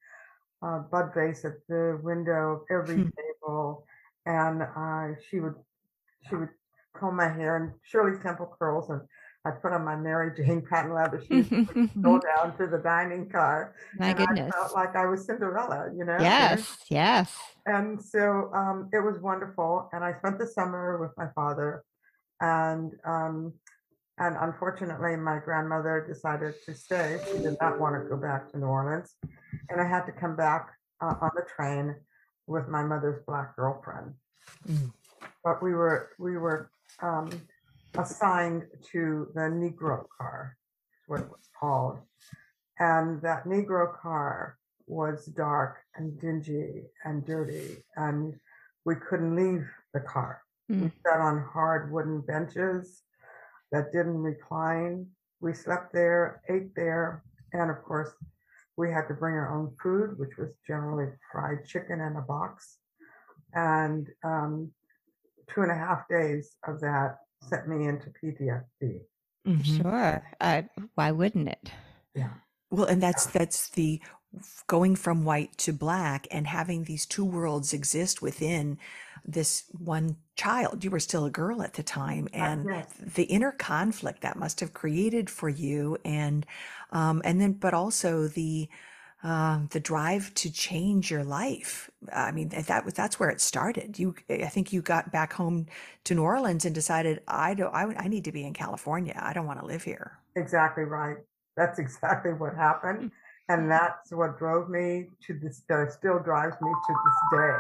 uh, 0.66 0.80
bud 0.92 1.12
vase 1.16 1.46
at 1.46 1.54
the 1.68 2.00
window 2.04 2.54
of 2.54 2.62
every 2.72 2.98
Hmm. 2.98 3.10
table, 3.18 3.86
and 4.26 4.64
uh, 4.64 5.20
she 5.30 5.40
would 5.40 5.56
she 6.22 6.36
would 6.36 6.50
comb 6.98 7.16
my 7.18 7.28
hair 7.30 7.58
and 7.58 7.74
Shirley 7.84 8.18
Temple 8.22 8.56
curls, 8.58 8.90
and 8.90 9.02
I'd 9.46 9.62
put 9.62 9.74
on 9.74 9.86
my 9.86 9.96
Mary 9.96 10.32
Jane 10.36 10.62
patent 10.68 10.96
leather 10.96 11.24
shoes, 11.28 11.50
and 11.52 11.90
go 12.02 12.20
down 12.20 12.58
to 12.58 12.68
the 12.68 12.80
dining 12.80 13.30
car, 13.30 13.76
My 13.98 14.10
and 14.10 14.18
goodness. 14.18 14.54
I 14.56 14.60
felt 14.60 14.74
like 14.74 14.96
I 14.96 15.06
was 15.06 15.26
Cinderella, 15.26 15.92
you 15.96 16.04
know. 16.04 16.18
Yes, 16.20 16.78
yes. 16.90 17.38
And 17.68 18.02
so 18.02 18.52
um, 18.54 18.90
it 18.92 19.00
was 19.00 19.20
wonderful, 19.20 19.90
and 19.94 20.04
I 20.04 20.14
spent 20.18 20.40
the 20.40 20.48
summer 20.48 20.98
with 21.00 21.12
my 21.18 21.28
father, 21.36 21.84
and 22.42 22.92
um, 23.06 23.54
and 24.18 24.36
unfortunately, 24.40 25.16
my 25.16 25.40
grandmother 25.40 26.06
decided 26.08 26.56
to 26.66 26.74
stay. 26.74 27.20
She 27.32 27.40
did 27.40 27.58
not 27.62 27.80
want 27.80 28.02
to 28.02 28.10
go 28.10 28.18
back 28.18 28.52
to 28.52 28.58
New 28.58 28.66
Orleans, 28.66 29.16
and 29.70 29.80
I 29.80 29.88
had 29.88 30.06
to 30.06 30.12
come 30.12 30.36
back 30.36 30.70
uh, 31.02 31.16
on 31.22 31.32
the 31.36 31.44
train 31.56 31.96
with 32.48 32.68
my 32.68 32.84
mother's 32.84 33.22
black 33.28 33.56
girlfriend. 33.56 34.14
Mm. 34.68 34.92
But 35.44 35.62
we 35.62 35.74
were 35.74 36.10
we 36.18 36.38
were 36.38 36.72
um, 37.02 37.30
assigned 37.98 38.64
to 38.92 39.28
the 39.34 39.42
Negro 39.42 40.06
car, 40.18 40.58
is 40.94 41.08
what 41.08 41.22
it 41.22 41.30
was 41.30 41.50
called, 41.60 42.00
and 42.80 43.22
that 43.22 43.46
Negro 43.46 43.98
car 43.98 44.58
was 44.88 45.26
dark 45.26 45.78
and 45.96 46.20
dingy 46.20 46.84
and 47.04 47.26
dirty, 47.26 47.84
and 47.96 48.40
we 48.86 48.96
couldn't 48.96 49.36
leave 49.36 49.68
the 49.94 50.00
car. 50.02 50.42
We 50.70 50.76
Mm. 50.76 50.92
sat 51.04 51.20
on 51.20 51.42
hard 51.42 51.92
wooden 51.92 52.22
benches 52.22 53.04
that 53.72 53.92
didn't 53.92 54.22
recline. 54.22 55.08
We 55.42 55.54
slept 55.54 55.94
there, 55.94 56.42
ate 56.50 56.74
there, 56.76 57.24
and 57.54 57.70
of 57.70 57.84
course, 57.84 58.12
we 58.78 58.92
had 58.92 59.08
to 59.08 59.14
bring 59.14 59.36
our 59.36 59.54
own 59.54 59.76
food, 59.82 60.18
which 60.20 60.38
was 60.38 60.52
generally 60.68 61.12
fried 61.32 61.66
chicken 61.66 62.02
in 62.02 62.16
a 62.16 62.22
box. 62.22 62.80
And 63.54 64.10
um, 64.24 64.74
two 65.48 65.62
and 65.62 65.72
a 65.72 65.76
half 65.76 66.08
days 66.10 66.58
of 66.68 66.82
that 66.82 67.20
sent 67.50 67.68
me 67.68 67.88
into 67.88 68.10
PTSD. 68.10 69.02
Mhm. 69.48 69.82
Sure. 69.82 70.24
Uh, 70.40 70.64
why 70.96 71.12
wouldn't 71.12 71.50
it? 71.50 71.72
Yeah. 72.14 72.30
Well, 72.72 72.86
and 72.86 73.02
that's 73.02 73.26
that's 73.28 73.70
the 73.70 74.02
going 74.68 74.96
from 74.96 75.24
white 75.24 75.58
to 75.58 75.72
black 75.72 76.28
and 76.32 76.48
having 76.48 76.84
these 76.84 77.06
two 77.06 77.24
worlds 77.24 77.74
exist 77.74 78.22
within 78.22 78.78
this 79.24 79.64
one 79.72 80.18
child. 80.36 80.84
You 80.84 80.92
were 80.92 81.00
still 81.00 81.26
a 81.26 81.32
girl 81.32 81.62
at 81.62 81.74
the 81.74 81.84
time, 81.84 82.28
and 82.34 82.66
yes. 82.66 82.94
the 83.00 83.24
inner 83.24 83.52
conflict 83.52 84.22
that 84.22 84.38
must 84.38 84.60
have 84.60 84.74
created 84.74 85.30
for 85.30 85.50
you, 85.50 85.98
and 86.04 86.46
um, 86.92 87.22
and 87.24 87.40
then 87.40 87.54
but 87.54 87.74
also 87.74 88.28
the 88.28 88.70
um, 89.24 89.70
the 89.72 89.80
drive 89.80 90.34
to 90.36 90.52
change 90.52 91.10
your 91.10 91.24
life. 91.24 91.90
I 92.14 92.32
mean, 92.32 92.50
that 92.50 92.86
was 92.86 92.94
that's 92.94 93.20
where 93.20 93.30
it 93.30 93.42
started. 93.42 93.98
You, 93.98 94.16
I 94.30 94.48
think 94.48 94.72
you 94.72 94.82
got 94.82 95.12
back 95.12 95.34
home 95.34 95.66
to 96.04 96.14
New 96.16 96.22
Orleans 96.24 96.66
and 96.66 96.76
decided, 96.76 97.22
I 97.28 97.54
don't, 97.56 97.74
I, 97.74 97.86
I 97.98 98.08
need 98.08 98.24
to 98.26 98.32
be 98.32 98.46
in 98.46 98.54
California. 98.54 99.20
I 99.22 99.34
don't 99.34 99.48
want 99.48 99.60
to 99.60 99.66
live 99.66 99.84
here. 99.84 100.20
Exactly 100.36 100.84
right. 100.84 101.18
That's 101.58 101.80
exactly 101.80 102.34
what 102.34 102.56
happened. 102.56 103.12
And 103.48 103.70
that's 103.70 104.12
what 104.12 104.38
drove 104.38 104.70
me 104.70 105.06
to 105.28 105.34
this, 105.40 105.62
that 105.70 105.92
still 105.94 106.20
drives 106.20 106.56
me 106.62 106.70
to 106.70 106.94
this 107.06 107.40
day. 107.40 107.58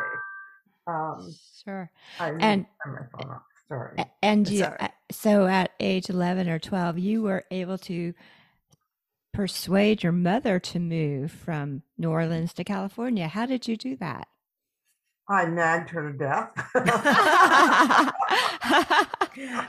Um, 0.88 1.34
Sure. 1.64 1.90
I 2.20 2.30
And- 2.40 2.66
my 2.86 3.00
phone 3.12 3.32
off. 3.32 3.42
Sorry. 3.68 4.06
And 4.22 4.48
you, 4.48 4.64
right. 4.66 4.82
uh, 4.82 4.88
so 5.12 5.48
at 5.48 5.72
age 5.80 6.12
11 6.12 6.48
or 6.48 6.60
12, 6.60 7.00
you 7.00 7.24
were 7.24 7.44
able 7.50 7.80
to 7.80 8.14
persuade 9.36 10.02
your 10.02 10.14
mother 10.14 10.60
to 10.60 10.80
move 10.80 11.30
from 11.30 11.84
New 11.98 12.10
Orleans 12.10 12.54
to 12.54 12.64
California. 12.64 13.28
How 13.28 13.46
did 13.46 13.68
you 13.68 13.76
do 13.76 13.98
that? 13.98 14.30
I 15.28 15.46
nagged 15.46 15.90
her 15.90 16.12
to 16.12 16.18
death. 16.18 16.52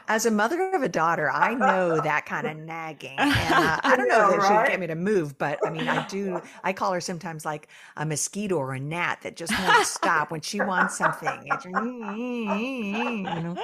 As 0.08 0.26
a 0.26 0.30
mother 0.30 0.70
of 0.74 0.82
a 0.82 0.88
daughter, 0.88 1.30
I 1.30 1.54
know 1.54 2.00
that 2.00 2.26
kind 2.26 2.46
of 2.46 2.56
nagging. 2.58 3.18
And 3.18 3.32
uh, 3.32 3.80
I 3.82 3.96
don't 3.96 4.08
know 4.08 4.30
know, 4.30 4.36
that 4.36 4.66
she'd 4.66 4.70
get 4.70 4.80
me 4.80 4.86
to 4.86 4.94
move, 4.94 5.38
but 5.38 5.58
I 5.66 5.70
mean, 5.70 5.88
I 5.88 6.06
do. 6.06 6.40
I 6.62 6.72
call 6.72 6.92
her 6.92 7.00
sometimes 7.00 7.44
like 7.44 7.68
a 7.96 8.04
mosquito 8.04 8.56
or 8.56 8.74
a 8.74 8.80
gnat 8.80 9.22
that 9.22 9.36
just 9.36 9.52
won't 9.58 9.86
stop 9.86 10.30
when 10.30 10.42
she 10.42 10.60
wants 10.60 10.96
something. 10.98 11.42
It's, 11.46 11.64
you 11.64 11.72
know. 11.72 13.56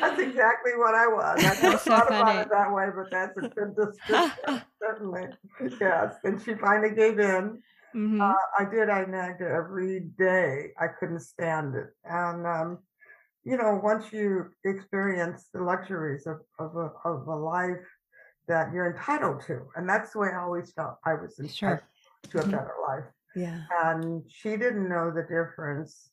That's 0.00 0.20
exactly 0.20 0.72
what 0.76 0.94
I 0.94 1.06
was. 1.08 1.44
I 1.44 1.62
never 1.62 1.78
so 1.78 1.78
thought 1.78 2.06
about 2.08 2.36
it 2.36 2.48
that 2.50 2.72
way, 2.72 2.88
but 2.94 3.10
that's 3.10 3.36
a 3.36 3.48
good 3.48 3.74
description. 3.74 4.62
Certainly. 4.80 5.26
Yes. 5.80 6.14
And 6.24 6.40
she 6.40 6.54
finally 6.54 6.94
gave 6.94 7.18
in. 7.18 7.60
Mhm. 7.94 8.20
Uh, 8.20 8.34
I 8.58 8.64
did. 8.64 8.88
I 8.90 9.04
nagged 9.04 9.40
her 9.40 9.54
every 9.54 10.00
day. 10.00 10.72
I 10.78 10.88
couldn't 10.88 11.20
stand 11.20 11.74
it. 11.76 11.90
And, 12.04 12.46
um, 12.46 12.78
you 13.44 13.56
know, 13.56 13.80
once 13.82 14.12
you 14.12 14.50
experience 14.64 15.48
the 15.52 15.62
luxuries 15.62 16.26
of, 16.26 16.40
of, 16.58 16.76
a, 16.76 16.90
of 17.04 17.26
a 17.28 17.36
life 17.36 17.86
that 18.48 18.72
you're 18.72 18.90
entitled 18.90 19.42
to, 19.46 19.68
and 19.76 19.88
that's 19.88 20.12
the 20.12 20.18
way 20.18 20.28
I 20.32 20.40
always 20.40 20.72
felt 20.72 20.98
I 21.04 21.14
was 21.14 21.38
entitled 21.38 21.54
Sure. 21.54 21.82
to 22.30 22.38
a 22.38 22.42
Mhm. 22.42 22.50
better 22.50 22.74
life. 22.88 23.04
Yeah. 23.34 23.60
And 23.82 24.30
she 24.30 24.56
didn't 24.56 24.88
know 24.88 25.10
the 25.10 25.22
difference. 25.22 26.10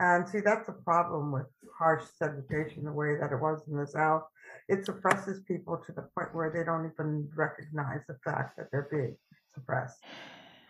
And 0.00 0.28
see, 0.28 0.40
that's 0.40 0.68
a 0.68 0.72
problem 0.72 1.30
with 1.30 1.46
harsh 1.78 2.04
segregation, 2.16 2.84
the 2.84 2.92
way 2.92 3.16
that 3.16 3.30
it 3.30 3.40
was 3.40 3.66
in 3.68 3.76
the 3.76 3.86
South. 3.86 4.24
It 4.68 4.84
suppresses 4.84 5.42
people 5.44 5.76
to 5.78 5.92
the 5.92 6.02
point 6.16 6.34
where 6.34 6.50
they 6.50 6.64
don't 6.64 6.90
even 6.90 7.30
recognize 7.34 8.04
the 8.08 8.18
fact 8.24 8.56
that 8.56 8.70
they're 8.72 8.88
being 8.90 9.16
suppressed. 9.54 10.02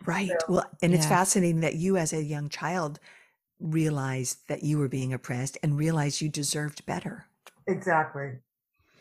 Right. 0.05 0.31
Well, 0.49 0.65
and 0.81 0.93
it's 0.93 1.05
fascinating 1.05 1.61
that 1.61 1.75
you, 1.75 1.97
as 1.97 2.13
a 2.13 2.23
young 2.23 2.49
child, 2.49 2.99
realized 3.59 4.47
that 4.47 4.63
you 4.63 4.77
were 4.77 4.89
being 4.89 5.13
oppressed 5.13 5.57
and 5.63 5.77
realized 5.77 6.21
you 6.21 6.29
deserved 6.29 6.85
better. 6.85 7.25
Exactly. 7.67 8.33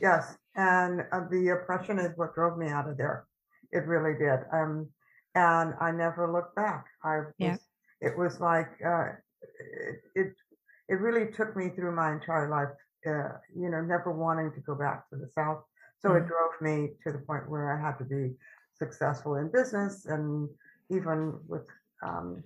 Yes. 0.01 0.37
And 0.55 1.03
uh, 1.13 1.21
the 1.31 1.49
oppression 1.49 1.99
is 1.99 2.17
what 2.17 2.35
drove 2.35 2.59
me 2.59 2.69
out 2.69 2.89
of 2.89 2.97
there. 2.97 3.27
It 3.73 3.87
really 3.87 4.17
did. 4.19 4.41
Um, 4.53 4.89
and 5.35 5.75
I 5.81 5.91
never 5.91 6.31
looked 6.31 6.55
back. 6.55 6.85
I 7.03 7.19
was, 7.19 7.31
Yeah. 7.39 7.57
it 8.01 8.17
was 8.17 8.39
like, 8.41 8.71
uh, 8.85 9.07
it, 9.87 9.97
it, 10.15 10.35
it 10.89 10.95
really 11.01 11.33
took 11.33 11.57
me 11.57 11.71
through 11.71 11.97
my 11.97 12.13
entire 12.13 12.51
life, 12.51 12.69
uh, 13.07 13.39
you 13.55 13.71
know, 13.71 13.81
never 13.81 14.13
wanting 14.13 14.53
to 14.53 14.61
go 14.61 14.75
back 14.75 15.09
to 15.11 15.17
the 15.17 15.29
South. 15.35 15.63
So 16.01 16.15
it 16.15 16.25
Mm. 16.25 16.29
drove 16.29 16.61
me 16.61 16.91
to 17.05 17.13
the 17.13 17.19
point 17.19 17.49
where 17.49 17.73
I 17.73 17.81
had 17.81 17.97
to 17.99 18.05
be 18.05 18.35
successful 18.75 19.37
in 19.37 19.51
business 19.51 20.07
and 20.07 20.49
even 20.93 21.39
with 21.49 21.67
um, 22.03 22.43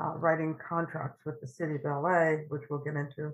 uh, 0.00 0.14
writing 0.16 0.56
contracts 0.66 1.20
with 1.26 1.40
the 1.40 1.46
city 1.46 1.74
of 1.74 1.84
LA, 1.84 2.44
which 2.48 2.62
we'll 2.70 2.80
get 2.80 2.94
into. 2.96 3.32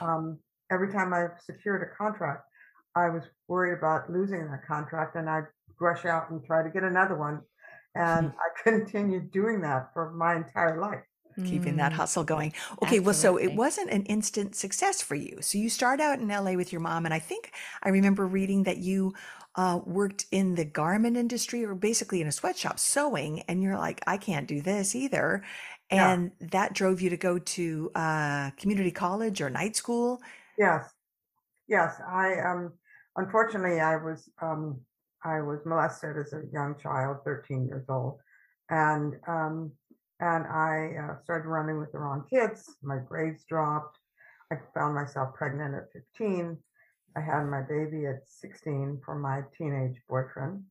Um, 0.00 0.38
every 0.70 0.92
time 0.92 1.12
I 1.14 1.28
secured 1.44 1.82
a 1.82 1.96
contract, 1.96 2.44
I 2.94 3.08
was 3.08 3.24
worried 3.48 3.78
about 3.78 4.10
losing 4.10 4.48
that 4.50 4.66
contract 4.66 5.16
and 5.16 5.28
I'd 5.28 5.46
rush 5.80 6.04
out 6.04 6.30
and 6.30 6.44
try 6.44 6.62
to 6.62 6.70
get 6.70 6.82
another 6.84 7.16
one. 7.16 7.40
And 7.94 8.32
I 8.38 8.62
continued 8.62 9.30
doing 9.32 9.60
that 9.62 9.90
for 9.92 10.12
my 10.12 10.36
entire 10.36 10.80
life. 10.80 11.02
keeping 11.44 11.76
that 11.76 11.90
Mm. 11.90 11.96
hustle 11.96 12.22
going. 12.22 12.52
Okay, 12.82 13.00
well, 13.00 13.12
so 13.12 13.36
it 13.36 13.54
wasn't 13.54 13.90
an 13.90 14.04
instant 14.04 14.54
success 14.54 15.02
for 15.02 15.16
you. 15.16 15.38
So 15.40 15.58
you 15.58 15.68
start 15.68 16.00
out 16.00 16.20
in 16.20 16.28
LA 16.28 16.52
with 16.52 16.70
your 16.70 16.80
mom, 16.80 17.06
and 17.06 17.12
I 17.12 17.18
think 17.18 17.50
I 17.82 17.88
remember 17.88 18.24
reading 18.24 18.62
that 18.64 18.76
you 18.76 19.14
uh, 19.56 19.80
worked 19.84 20.26
in 20.30 20.54
the 20.54 20.64
garment 20.64 21.16
industry 21.16 21.64
or 21.64 21.74
basically 21.74 22.20
in 22.20 22.26
a 22.26 22.32
sweatshop 22.32 22.78
sewing, 22.78 23.40
and 23.42 23.62
you're 23.62 23.78
like, 23.78 24.00
I 24.06 24.16
can't 24.16 24.48
do 24.48 24.60
this 24.60 24.94
either. 24.94 25.42
Yeah. 25.92 26.12
And 26.12 26.32
that 26.40 26.72
drove 26.72 27.00
you 27.00 27.10
to 27.10 27.16
go 27.16 27.38
to 27.38 27.90
uh, 27.94 28.50
community 28.56 28.90
college 28.90 29.40
or 29.40 29.50
night 29.50 29.76
school. 29.76 30.20
Yes, 30.58 30.90
yes. 31.68 32.00
I 32.08 32.40
um, 32.40 32.72
unfortunately, 33.16 33.80
I 33.80 33.96
was 33.96 34.28
um, 34.42 34.80
I 35.24 35.40
was 35.40 35.60
molested 35.64 36.16
as 36.16 36.32
a 36.32 36.42
young 36.52 36.76
child, 36.82 37.18
13 37.24 37.66
years 37.66 37.84
old, 37.88 38.18
and 38.70 39.14
um, 39.28 39.72
and 40.20 40.46
I 40.46 40.92
uh, 40.98 41.22
started 41.22 41.48
running 41.48 41.78
with 41.78 41.92
the 41.92 41.98
wrong 41.98 42.24
kids. 42.30 42.76
My 42.82 42.98
grades 42.98 43.44
dropped. 43.48 43.98
I 44.50 44.56
found 44.74 44.94
myself 44.94 45.34
pregnant 45.34 45.74
at 45.74 45.92
15. 45.92 46.58
I 47.16 47.20
had 47.20 47.44
my 47.44 47.62
baby 47.62 48.06
at 48.06 48.26
16 48.26 49.00
for 49.04 49.14
my 49.14 49.42
teenage 49.56 50.00
boyfriend, 50.08 50.64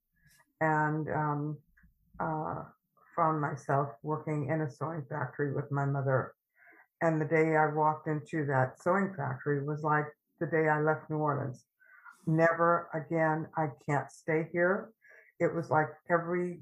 and 0.60 1.10
um, 1.10 1.58
uh, 2.20 2.64
found 3.16 3.40
myself 3.40 3.90
working 4.04 4.50
in 4.50 4.62
a 4.62 4.70
sewing 4.70 5.04
factory 5.10 5.54
with 5.54 5.72
my 5.72 5.86
mother. 5.86 6.34
And 7.02 7.20
the 7.20 7.26
day 7.26 7.56
I 7.56 7.68
walked 7.68 8.08
into 8.08 8.46
that 8.48 8.82
sewing 8.82 9.14
factory 9.16 9.64
was 9.66 9.84
like 9.84 10.06
the 10.40 10.48
day 10.48 10.68
I 10.68 10.82
left 10.82 11.10
New 11.10 11.18
Orleans. 11.18 11.66
Never 12.26 12.90
again. 12.94 13.48
I 13.58 13.68
can't 13.86 14.12
stay 14.12 14.48
here. 14.52 14.92
It 15.40 15.54
was 15.54 15.70
like 15.70 15.90
every 16.10 16.62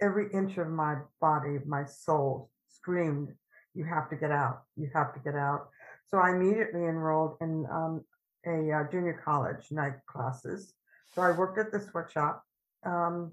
every 0.00 0.32
inch 0.32 0.58
of 0.58 0.68
my 0.68 0.96
body, 1.20 1.58
my 1.66 1.84
soul 1.84 2.50
screamed, 2.68 3.34
"You 3.74 3.84
have 3.84 4.08
to 4.10 4.16
get 4.16 4.30
out! 4.30 4.62
You 4.76 4.90
have 4.94 5.12
to 5.14 5.20
get 5.20 5.34
out!" 5.34 5.68
So 6.06 6.18
I 6.18 6.30
immediately 6.30 6.84
enrolled 6.86 7.36
in 7.42 7.66
um, 7.70 8.04
a 8.48 8.80
uh, 8.80 8.90
junior 8.90 9.20
college 9.24 9.70
night 9.70 9.94
classes. 10.06 10.74
So 11.14 11.22
I 11.22 11.30
worked 11.32 11.58
at 11.58 11.72
the 11.72 11.80
sweatshop 11.80 12.42
um, 12.84 13.32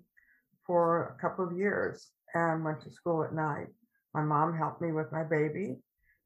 for 0.66 1.16
a 1.18 1.22
couple 1.22 1.46
of 1.46 1.58
years 1.58 2.10
and 2.34 2.64
went 2.64 2.82
to 2.82 2.92
school 2.92 3.24
at 3.24 3.34
night. 3.34 3.68
My 4.14 4.24
mom 4.24 4.58
helped 4.58 4.82
me 4.82 4.92
with 4.92 5.12
my 5.12 5.24
baby. 5.24 5.78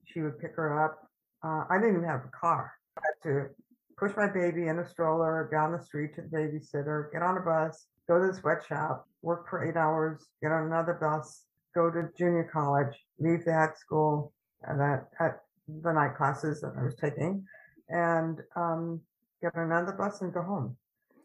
She 0.05 0.22
would 0.22 0.39
pick 0.39 0.55
her 0.55 0.84
up. 0.84 1.00
Uh, 1.43 1.65
I 1.69 1.77
didn't 1.77 1.98
even 1.98 2.08
have 2.08 2.25
a 2.25 2.38
car. 2.39 2.74
I 2.98 3.01
had 3.05 3.29
to 3.29 3.50
push 3.98 4.12
my 4.15 4.27
baby 4.27 4.67
in 4.67 4.79
a 4.79 4.88
stroller 4.88 5.50
down 5.51 5.72
the 5.72 5.84
street 5.84 6.15
to 6.15 6.22
the 6.22 6.27
babysitter, 6.29 7.12
get 7.12 7.22
on 7.22 7.38
a 7.38 7.41
bus, 7.41 7.88
go 8.08 8.19
to 8.19 8.27
the 8.27 8.34
sweatshop, 8.34 9.05
work 9.22 9.50
for 9.50 9.67
eight 9.67 9.75
hours, 9.75 10.25
get 10.41 10.51
on 10.51 10.67
another 10.67 10.98
bus, 11.00 11.43
go 11.75 11.91
to 11.91 12.10
junior 12.17 12.50
college, 12.51 12.96
leave 13.19 13.43
that 13.46 13.77
school, 13.77 14.34
and 14.63 14.79
that 14.79 15.08
at 15.19 15.41
the 15.67 15.91
night 15.91 16.15
classes 16.15 16.62
that 16.62 16.74
I 16.79 16.84
was 16.84 16.96
taking, 16.96 17.46
and 17.89 18.39
um, 18.55 19.01
get 19.41 19.55
another 19.55 19.93
bus 19.93 20.22
and 20.22 20.34
go 20.34 20.41
home. 20.41 20.77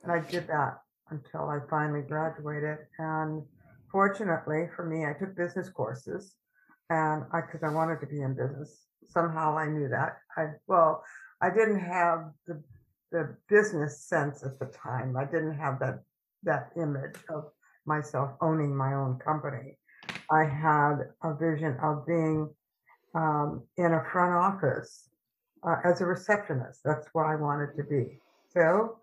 And 0.02 0.12
I 0.12 0.20
did 0.20 0.46
that 0.48 0.78
until 1.10 1.48
I 1.48 1.58
finally 1.68 2.02
graduated. 2.02 2.78
And 2.98 3.42
fortunately 3.90 4.68
for 4.74 4.84
me, 4.84 5.06
I 5.06 5.12
took 5.12 5.36
business 5.36 5.68
courses, 5.68 6.34
and 6.90 7.24
I 7.32 7.40
because 7.40 7.62
I 7.62 7.72
wanted 7.72 8.00
to 8.00 8.06
be 8.06 8.20
in 8.20 8.34
business. 8.34 8.86
Somehow 9.06 9.56
I 9.56 9.66
knew 9.66 9.88
that. 9.88 10.18
I 10.36 10.46
well, 10.66 11.02
I 11.40 11.50
didn't 11.50 11.80
have 11.80 12.30
the 12.46 12.62
the 13.12 13.36
business 13.48 14.04
sense 14.04 14.42
at 14.42 14.58
the 14.58 14.66
time. 14.66 15.16
I 15.16 15.24
didn't 15.24 15.54
have 15.54 15.78
that 15.80 16.00
that 16.42 16.70
image 16.76 17.16
of 17.30 17.44
myself 17.86 18.30
owning 18.40 18.74
my 18.74 18.94
own 18.94 19.18
company. 19.18 19.78
I 20.30 20.44
had 20.44 20.96
a 21.22 21.34
vision 21.34 21.76
of 21.82 22.06
being 22.06 22.48
um, 23.14 23.62
in 23.76 23.92
a 23.92 24.04
front 24.10 24.34
office 24.34 25.08
uh, 25.66 25.76
as 25.84 26.00
a 26.00 26.06
receptionist. 26.06 26.80
That's 26.84 27.08
what 27.12 27.26
I 27.26 27.36
wanted 27.36 27.76
to 27.76 27.84
be. 27.84 28.18
So 28.52 28.98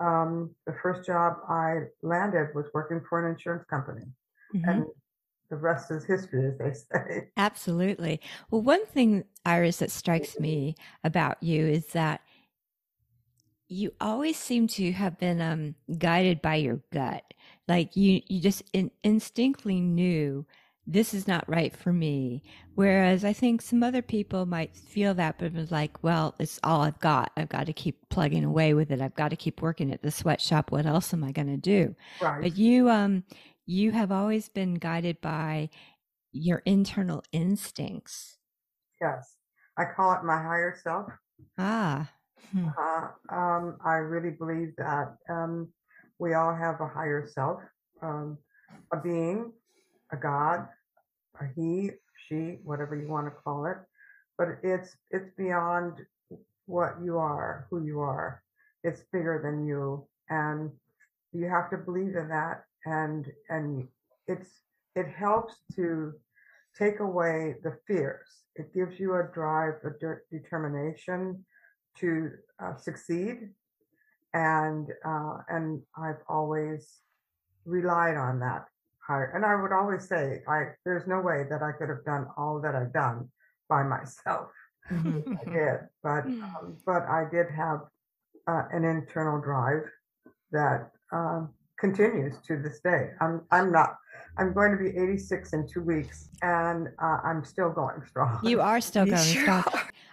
um, 0.00 0.50
the 0.66 0.74
first 0.82 1.06
job 1.06 1.36
I 1.48 1.84
landed 2.02 2.48
was 2.54 2.66
working 2.74 3.00
for 3.08 3.24
an 3.24 3.32
insurance 3.32 3.64
company. 3.68 4.04
Mm-hmm. 4.54 4.68
And 4.68 4.86
the 5.50 5.56
rest 5.56 5.90
is 5.90 6.04
history, 6.04 6.46
as 6.46 6.58
they 6.58 6.72
say. 6.98 7.28
Absolutely. 7.36 8.20
Well, 8.50 8.62
one 8.62 8.86
thing, 8.86 9.24
Iris, 9.44 9.78
that 9.78 9.90
strikes 9.90 10.38
me 10.38 10.74
about 11.02 11.42
you 11.42 11.66
is 11.66 11.86
that 11.88 12.20
you 13.68 13.92
always 14.00 14.36
seem 14.36 14.66
to 14.68 14.92
have 14.92 15.18
been 15.18 15.40
um, 15.40 15.74
guided 15.98 16.42
by 16.42 16.56
your 16.56 16.80
gut. 16.92 17.24
Like 17.66 17.96
you, 17.96 18.20
you 18.28 18.40
just 18.40 18.62
in, 18.72 18.90
instinctively 19.02 19.80
knew 19.80 20.46
this 20.86 21.14
is 21.14 21.26
not 21.26 21.48
right 21.48 21.74
for 21.74 21.92
me. 21.92 22.42
Whereas 22.74 23.24
I 23.24 23.32
think 23.32 23.62
some 23.62 23.82
other 23.82 24.02
people 24.02 24.44
might 24.46 24.76
feel 24.76 25.14
that, 25.14 25.38
but 25.38 25.46
it 25.46 25.54
was 25.54 25.70
like, 25.70 26.02
well, 26.02 26.34
it's 26.38 26.60
all 26.62 26.82
I've 26.82 27.00
got. 27.00 27.32
I've 27.36 27.48
got 27.48 27.66
to 27.66 27.72
keep 27.72 28.08
plugging 28.10 28.44
away 28.44 28.74
with 28.74 28.90
it. 28.90 29.00
I've 29.00 29.14
got 29.14 29.30
to 29.30 29.36
keep 29.36 29.62
working 29.62 29.92
at 29.92 30.02
the 30.02 30.10
sweatshop. 30.10 30.70
What 30.70 30.86
else 30.86 31.14
am 31.14 31.24
I 31.24 31.32
going 31.32 31.48
to 31.48 31.56
do? 31.56 31.94
Right. 32.20 32.42
But 32.42 32.56
you, 32.56 32.90
um, 32.90 33.24
you 33.66 33.92
have 33.92 34.12
always 34.12 34.48
been 34.48 34.74
guided 34.74 35.20
by 35.20 35.70
your 36.32 36.62
internal 36.66 37.22
instincts. 37.32 38.36
Yes. 39.00 39.36
I 39.78 39.84
call 39.84 40.12
it 40.12 40.24
my 40.24 40.36
higher 40.36 40.76
self. 40.82 41.06
Ah. 41.58 42.10
Hmm. 42.52 42.68
Uh, 42.78 43.34
um, 43.34 43.78
I 43.84 43.94
really 43.94 44.30
believe 44.30 44.74
that 44.76 45.16
um, 45.30 45.68
we 46.18 46.34
all 46.34 46.54
have 46.54 46.80
a 46.80 46.88
higher 46.88 47.26
self, 47.26 47.60
um, 48.02 48.38
a 48.92 48.98
being, 48.98 49.52
a 50.14 50.20
God, 50.20 50.66
a 51.40 51.44
he, 51.54 51.90
she, 52.26 52.58
whatever 52.64 52.96
you 52.96 53.08
want 53.08 53.26
to 53.26 53.42
call 53.42 53.66
it. 53.66 53.76
But 54.38 54.48
it's 54.62 54.96
it's 55.10 55.30
beyond 55.36 55.94
what 56.66 56.94
you 57.04 57.18
are, 57.18 57.66
who 57.70 57.84
you 57.84 58.00
are. 58.00 58.42
It's 58.82 59.02
bigger 59.12 59.40
than 59.44 59.66
you, 59.66 60.06
and 60.28 60.70
you 61.32 61.48
have 61.48 61.70
to 61.70 61.76
believe 61.76 62.16
in 62.16 62.28
that. 62.28 62.64
And 62.86 63.30
and 63.48 63.88
it's 64.26 64.50
it 64.94 65.08
helps 65.08 65.54
to 65.76 66.12
take 66.76 67.00
away 67.00 67.56
the 67.62 67.76
fears. 67.86 68.28
It 68.56 68.74
gives 68.74 68.98
you 68.98 69.14
a 69.14 69.28
drive, 69.32 69.74
a 69.84 69.90
de- 69.98 70.24
determination 70.30 71.44
to 71.98 72.30
uh, 72.62 72.76
succeed, 72.76 73.50
and 74.32 74.88
uh, 75.04 75.38
and 75.48 75.82
I've 75.96 76.22
always 76.28 77.00
relied 77.64 78.16
on 78.16 78.40
that. 78.40 78.66
And 79.08 79.44
I 79.44 79.60
would 79.60 79.72
always 79.72 80.08
say, 80.08 80.42
I 80.48 80.72
there's 80.84 81.06
no 81.06 81.20
way 81.20 81.44
that 81.50 81.62
I 81.62 81.72
could 81.72 81.88
have 81.88 82.04
done 82.04 82.26
all 82.36 82.60
that 82.60 82.74
I've 82.74 82.92
done 82.92 83.28
by 83.68 83.82
myself. 83.82 84.50
Mm-hmm. 84.90 85.34
I 85.40 85.44
did, 85.52 85.80
but 86.02 86.26
mm. 86.26 86.42
um, 86.42 86.76
but 86.86 87.02
I 87.02 87.24
did 87.30 87.46
have 87.50 87.80
uh, 88.46 88.64
an 88.72 88.84
internal 88.84 89.40
drive 89.40 89.84
that 90.52 90.90
um, 91.12 91.50
continues 91.78 92.36
to 92.46 92.60
this 92.60 92.80
day. 92.80 93.10
I'm 93.20 93.42
I'm 93.50 93.72
not 93.72 93.96
I'm 94.36 94.52
going 94.52 94.72
to 94.72 94.78
be 94.78 94.90
86 94.90 95.52
in 95.52 95.68
two 95.68 95.82
weeks, 95.82 96.28
and 96.42 96.88
uh, 97.00 97.18
I'm 97.24 97.44
still 97.44 97.70
going 97.70 98.02
strong. 98.08 98.40
You 98.42 98.60
are 98.60 98.80
still 98.80 99.06
going 99.06 99.22
sure 99.22 99.42
strong. 99.42 99.64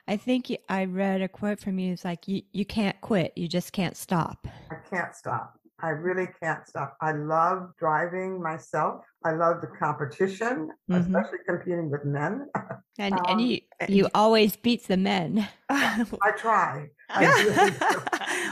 I 0.07 0.17
think 0.17 0.49
you, 0.49 0.57
I 0.69 0.85
read 0.85 1.21
a 1.21 1.27
quote 1.27 1.59
from 1.59 1.79
you. 1.79 1.93
It's 1.93 2.05
like 2.05 2.27
you, 2.27 2.41
you 2.51 2.65
can't 2.65 2.99
quit. 3.01 3.33
You 3.35 3.47
just 3.47 3.71
can't 3.71 3.95
stop. 3.95 4.47
I 4.69 4.75
can't 4.89 5.15
stop. 5.15 5.57
I 5.81 5.89
really 5.89 6.27
can't 6.41 6.67
stop. 6.67 6.95
I 7.01 7.11
love 7.13 7.71
driving 7.79 8.41
myself. 8.41 9.03
I 9.23 9.31
love 9.31 9.61
the 9.61 9.67
competition, 9.67 10.71
mm-hmm. 10.89 10.93
especially 10.93 11.39
competing 11.47 11.89
with 11.89 12.05
men. 12.05 12.47
And, 12.99 13.13
um, 13.15 13.21
and 13.29 13.41
you 13.41 13.61
you 13.87 14.09
always 14.13 14.55
beat 14.57 14.87
the 14.87 14.97
men. 14.97 15.47
I 15.69 16.05
try. 16.37 16.89
I 17.09 17.23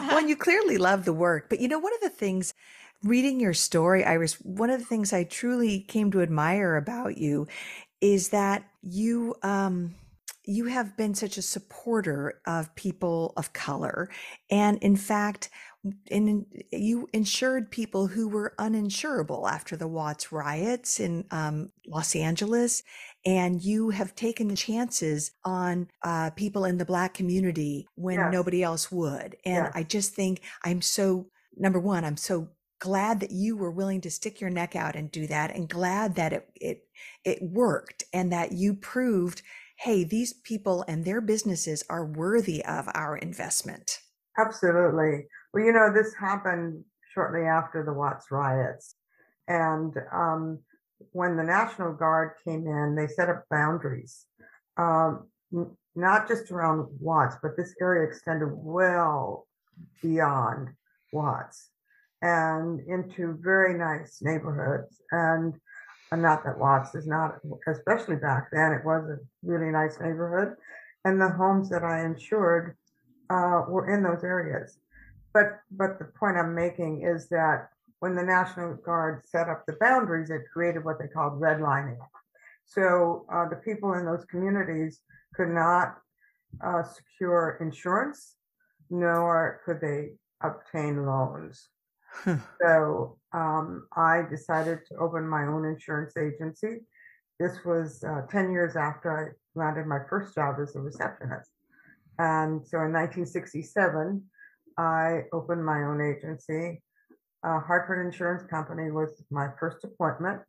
well, 0.08 0.18
and 0.18 0.30
you 0.30 0.36
clearly 0.36 0.78
love 0.78 1.06
the 1.06 1.14
work. 1.14 1.50
But 1.50 1.60
you 1.60 1.68
know, 1.68 1.78
one 1.78 1.94
of 1.94 2.00
the 2.02 2.10
things 2.10 2.56
reading 3.04 3.40
your 3.40 3.54
story, 3.54 4.04
Iris, 4.04 4.36
one 4.42 4.72
of 4.72 4.80
the 4.80 4.86
things 4.86 5.14
I 5.14 5.26
truly 5.26 5.82
came 5.82 6.10
to 6.12 6.22
admire 6.22 6.78
about 6.78 7.18
you 7.18 7.48
is 8.02 8.30
that 8.30 8.64
you 8.82 9.36
um 9.44 9.94
you 10.46 10.66
have 10.66 10.98
been 10.98 11.14
such 11.14 11.38
a 11.38 11.44
supporter 11.44 12.42
of 12.48 12.74
people 12.76 13.34
of 13.38 13.54
color 13.54 14.10
and 14.50 14.78
in 14.80 14.96
fact 14.96 15.50
in, 16.08 16.46
you 16.72 17.08
insured 17.14 17.72
people 17.72 18.08
who 18.08 18.28
were 18.28 18.54
uninsurable 18.60 19.50
after 19.50 19.76
the 19.78 19.88
Watts 19.88 20.32
riots 20.32 21.00
in 21.00 21.26
um, 21.32 21.72
Los 21.88 22.16
Angeles, 22.16 22.84
and 23.26 23.62
you 23.62 23.90
have 23.92 24.16
taken 24.16 24.56
chances 24.56 25.32
on 25.46 25.88
uh, 26.04 26.32
people 26.32 26.66
in 26.66 26.78
the 26.78 26.86
Black 26.86 27.14
community 27.14 27.88
when 27.96 28.20
yes. 28.20 28.34
nobody 28.34 28.62
else 28.64 28.92
would. 28.92 29.38
And 29.46 29.66
yes. 29.66 29.72
I 29.74 29.84
just 29.84 30.14
think 30.14 30.42
I'm 30.64 30.82
so 30.82 31.28
number 31.56 31.80
one, 31.80 32.06
I'm 32.06 32.18
so 32.18 32.50
glad 32.80 33.20
that 33.20 33.32
you 33.32 33.58
were 33.58 33.72
willing 33.72 34.02
to 34.02 34.12
stick 34.12 34.40
your 34.40 34.50
neck 34.50 34.76
out 34.76 34.96
and 34.96 35.12
do 35.12 35.28
that, 35.28 35.56
and 35.56 35.70
glad 35.70 36.16
that 36.16 36.34
it 36.34 36.50
it 36.56 36.82
it 37.24 37.42
worked, 37.42 38.04
and 38.14 38.32
that 38.32 38.52
you 38.52 38.74
proved, 38.74 39.42
hey, 39.78 40.04
these 40.04 40.34
people 40.34 40.84
and 40.88 41.06
their 41.06 41.22
businesses 41.22 41.84
are 41.90 42.06
worthy 42.06 42.64
of 42.66 42.90
our 42.94 43.18
investment. 43.18 44.00
Absolutely. 44.38 45.28
Well, 45.54 45.64
you 45.64 45.74
know, 45.74 45.92
this 45.94 46.14
happened 46.14 46.84
shortly 47.14 47.42
after 47.42 47.84
the 47.84 47.94
Watts 47.94 48.32
riots. 48.32 48.96
And 49.48 49.94
um, 50.14 50.60
when 51.12 51.36
the 51.36 51.44
National 51.44 51.94
Guard 51.94 52.34
came 52.46 52.68
in, 52.68 52.96
they 52.96 53.08
set 53.08 53.30
up 53.30 53.46
boundaries, 53.50 54.26
um, 54.78 55.28
n- 55.54 55.76
not 55.96 56.28
just 56.28 56.52
around 56.52 56.88
Watts, 57.00 57.38
but 57.42 57.58
this 57.58 57.74
area 57.82 58.08
extended 58.08 58.50
well 58.52 59.48
beyond 60.02 60.70
Watts 61.12 61.70
and 62.22 62.82
into 62.88 63.38
very 63.42 63.78
nice 63.78 64.20
neighborhoods. 64.22 65.02
And 65.12 65.56
uh, 66.12 66.18
not 66.18 66.44
that 66.44 66.60
Watts 66.60 66.94
is 66.94 67.08
not, 67.08 67.40
especially 67.68 68.18
back 68.18 68.50
then, 68.52 68.74
it 68.74 68.86
was 68.86 69.10
a 69.10 69.18
really 69.42 69.72
nice 69.72 70.00
neighborhood. 70.00 70.56
And 71.06 71.20
the 71.20 71.30
homes 71.30 71.70
that 71.70 71.84
I 71.84 72.06
insured 72.06 72.76
uh, 73.30 73.64
were 73.68 73.90
in 73.92 74.04
those 74.04 74.24
areas. 74.24 74.78
But 75.34 75.60
but 75.72 76.00
the 76.00 76.06
point 76.20 76.38
I'm 76.38 76.56
making 76.56 77.04
is 77.04 77.30
that 77.30 77.70
when 78.00 78.16
the 78.16 78.24
National 78.24 78.76
Guard 78.76 79.22
set 79.26 79.50
up 79.50 79.66
the 79.66 79.78
boundaries, 79.80 80.30
it 80.30 80.42
created 80.52 80.84
what 80.84 81.00
they 81.00 81.08
called 81.08 81.40
redlining. 81.40 81.98
So 82.66 83.26
uh, 83.34 83.50
the 83.50 83.58
people 83.58 83.94
in 83.94 84.06
those 84.06 84.26
communities 84.26 85.02
could 85.36 85.50
not 85.50 85.98
uh, 86.64 86.84
secure 86.84 87.58
insurance, 87.62 88.36
nor 88.90 89.62
could 89.66 89.82
they 89.82 90.12
obtain 90.42 91.06
loans. 91.06 91.70
so 92.62 93.18
um, 93.34 93.88
I 93.96 94.24
decided 94.30 94.80
to 94.88 94.98
open 94.98 95.28
my 95.28 95.46
own 95.46 95.66
insurance 95.66 96.16
agency. 96.18 96.82
This 97.40 97.64
was 97.66 98.04
uh, 98.04 98.22
10 98.30 98.52
years 98.52 98.76
after 98.76 99.36
I 99.36 99.60
landed 99.60 99.86
my 99.86 100.00
first 100.10 100.36
job 100.36 100.56
as 100.62 100.76
a 100.76 100.80
receptionist. 100.80 101.50
And 102.18 102.66
so 102.68 102.78
in 102.80 102.92
1967, 102.92 104.24
I 104.80 105.24
opened 105.34 105.66
my 105.66 105.84
own 105.84 106.00
agency. 106.00 106.82
Uh, 107.44 107.60
Hartford 107.60 108.06
Insurance 108.06 108.44
Company 108.50 108.92
was 108.92 109.22
my 109.30 109.50
first 109.60 109.84
appointment. 109.84 110.42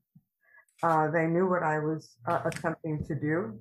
Uh, 0.85 1.11
they 1.11 1.27
knew 1.27 1.49
what 1.49 1.65
I 1.65 1.81
was 1.81 2.17
uh, 2.29 2.41
attempting 2.45 3.05
to 3.07 3.15
do, 3.17 3.59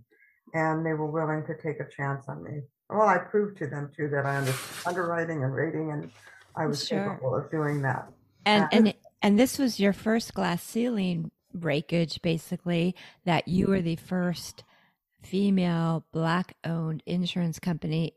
and 0.54 0.86
they 0.86 0.94
were 0.94 1.08
willing 1.08 1.44
to 1.48 1.56
take 1.58 1.80
a 1.80 1.90
chance 1.90 2.30
on 2.30 2.44
me. 2.44 2.62
Well, 2.88 3.08
I 3.08 3.18
proved 3.18 3.58
to 3.58 3.68
them 3.68 3.92
too 3.96 4.10
that 4.10 4.28
I 4.28 4.38
understood 4.38 4.88
underwriting 4.88 5.44
and 5.44 5.54
rating, 5.54 5.92
and 5.92 6.12
I 6.56 6.68
was 6.68 6.88
sure. 6.88 7.04
capable 7.04 7.36
of 7.36 7.50
doing 7.50 7.82
that. 7.82 8.08
And 8.46 8.68
and 8.72 8.94
and 9.22 9.40
this 9.40 9.58
was 9.58 9.80
your 9.80 9.94
first 9.94 10.34
glass 10.36 10.64
ceiling 10.64 11.32
breakage, 11.54 12.22
basically. 12.22 12.96
That 13.26 13.48
you 13.48 13.68
were 13.68 13.82
the 13.82 13.96
first 13.96 14.64
female 15.24 16.06
black-owned 16.14 17.04
insurance 17.06 17.60
company. 17.60 18.14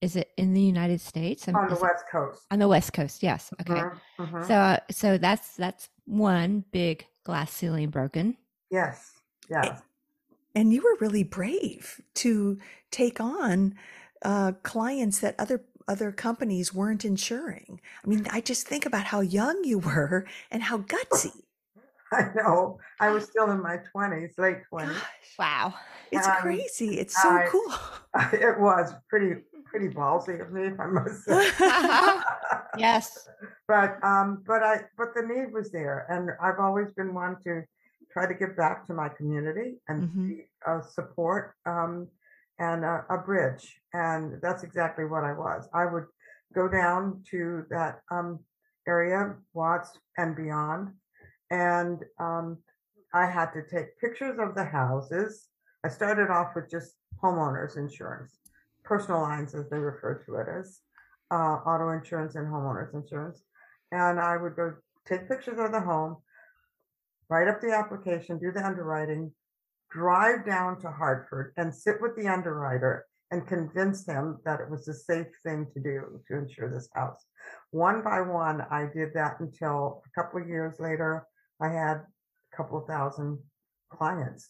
Is 0.00 0.16
it 0.16 0.30
in 0.36 0.52
the 0.52 0.60
United 0.60 1.00
States? 1.00 1.48
On 1.48 1.68
the 1.68 1.78
West 1.80 2.04
Coast. 2.10 2.42
On 2.50 2.58
the 2.58 2.68
West 2.68 2.92
Coast, 2.92 3.22
yes. 3.22 3.52
Okay. 3.60 3.80
Mm-hmm, 3.80 4.22
mm-hmm. 4.22 4.42
So 4.44 4.54
uh, 4.54 4.78
so 4.90 5.18
that's 5.18 5.56
that's 5.56 5.88
one 6.04 6.64
big 6.70 7.06
glass 7.24 7.52
ceiling 7.52 7.90
broken. 7.90 8.36
Yes. 8.70 9.12
Yes. 9.48 9.80
And 10.54 10.72
you 10.72 10.82
were 10.82 10.96
really 11.00 11.22
brave 11.22 12.00
to 12.14 12.58
take 12.90 13.20
on 13.20 13.74
uh, 14.22 14.52
clients 14.62 15.20
that 15.20 15.34
other 15.38 15.64
other 15.88 16.12
companies 16.12 16.74
weren't 16.74 17.04
insuring. 17.04 17.80
I 18.04 18.08
mean, 18.08 18.26
I 18.30 18.40
just 18.40 18.66
think 18.66 18.86
about 18.86 19.04
how 19.04 19.20
young 19.20 19.62
you 19.64 19.78
were 19.78 20.26
and 20.50 20.62
how 20.62 20.78
gutsy. 20.78 21.42
I 22.12 22.30
know. 22.34 22.78
I 23.00 23.10
was 23.10 23.24
still 23.24 23.50
in 23.50 23.62
my 23.62 23.78
twenties, 23.92 24.32
late 24.38 24.58
twenties. 24.68 24.96
Wow, 25.38 25.74
it's 26.10 26.26
um, 26.26 26.36
crazy. 26.36 26.98
It's 26.98 27.20
so 27.20 27.28
I, 27.28 27.46
cool. 27.50 27.74
It 28.32 28.58
was 28.58 28.94
pretty 29.08 29.42
pretty 29.76 29.94
ballsy 29.94 30.40
of 30.40 30.52
me, 30.52 30.70
I 30.78 30.86
must 30.86 31.24
say. 31.24 31.50
yes. 32.78 33.28
But 33.68 34.02
um, 34.02 34.42
but 34.46 34.62
I 34.62 34.82
but 34.96 35.08
the 35.14 35.22
need 35.22 35.52
was 35.52 35.70
there, 35.70 36.06
and 36.08 36.30
I've 36.42 36.58
always 36.58 36.92
been 36.92 37.14
one 37.14 37.36
to 37.44 37.62
try 38.10 38.26
to 38.26 38.34
give 38.34 38.56
back 38.56 38.86
to 38.86 38.94
my 38.94 39.08
community 39.08 39.74
and 39.88 40.04
mm-hmm. 40.04 40.28
be 40.28 40.46
a 40.66 40.82
support 40.82 41.54
um, 41.66 42.08
and 42.58 42.84
a, 42.84 43.04
a, 43.10 43.18
bridge. 43.18 43.78
And 43.92 44.40
that's 44.40 44.62
exactly 44.62 45.04
what 45.04 45.22
I 45.22 45.34
was. 45.34 45.68
I 45.74 45.84
would 45.84 46.04
go 46.54 46.66
down 46.66 47.22
to 47.30 47.64
that 47.68 48.00
um, 48.10 48.38
area, 48.88 49.34
Watts 49.52 49.98
and 50.16 50.34
beyond, 50.34 50.92
and 51.50 52.02
um, 52.18 52.58
I 53.12 53.26
had 53.26 53.50
to 53.52 53.62
take 53.62 53.98
pictures 54.00 54.38
of 54.38 54.54
the 54.54 54.64
houses. 54.64 55.48
I 55.84 55.88
started 55.90 56.30
off 56.30 56.54
with 56.54 56.70
just 56.70 56.94
homeowners 57.22 57.76
insurance, 57.76 58.38
personal 58.86 59.20
lines 59.20 59.54
as 59.54 59.68
they 59.68 59.78
refer 59.78 60.22
to 60.24 60.34
it 60.36 60.46
as, 60.48 60.80
uh, 61.30 61.58
auto 61.66 61.90
insurance 61.90 62.36
and 62.36 62.46
homeowners 62.46 62.94
insurance. 62.94 63.42
And 63.92 64.18
I 64.18 64.36
would 64.36 64.56
go 64.56 64.74
take 65.06 65.28
pictures 65.28 65.58
of 65.58 65.72
the 65.72 65.80
home, 65.80 66.16
write 67.28 67.48
up 67.48 67.60
the 67.60 67.74
application, 67.74 68.38
do 68.38 68.52
the 68.52 68.64
underwriting, 68.64 69.32
drive 69.90 70.44
down 70.44 70.80
to 70.80 70.90
Hartford 70.90 71.52
and 71.56 71.74
sit 71.74 72.00
with 72.00 72.16
the 72.16 72.28
underwriter 72.28 73.06
and 73.30 73.46
convince 73.46 74.04
them 74.04 74.38
that 74.44 74.60
it 74.60 74.70
was 74.70 74.86
a 74.86 74.94
safe 74.94 75.26
thing 75.42 75.66
to 75.74 75.80
do 75.80 76.20
to 76.28 76.38
insure 76.38 76.70
this 76.70 76.88
house. 76.94 77.24
One 77.70 78.02
by 78.02 78.20
one, 78.20 78.60
I 78.70 78.86
did 78.94 79.14
that 79.14 79.40
until 79.40 80.02
a 80.06 80.20
couple 80.20 80.40
of 80.40 80.48
years 80.48 80.78
later, 80.78 81.26
I 81.60 81.68
had 81.68 81.96
a 81.96 82.56
couple 82.56 82.78
of 82.78 82.86
thousand 82.86 83.38
clients. 83.90 84.48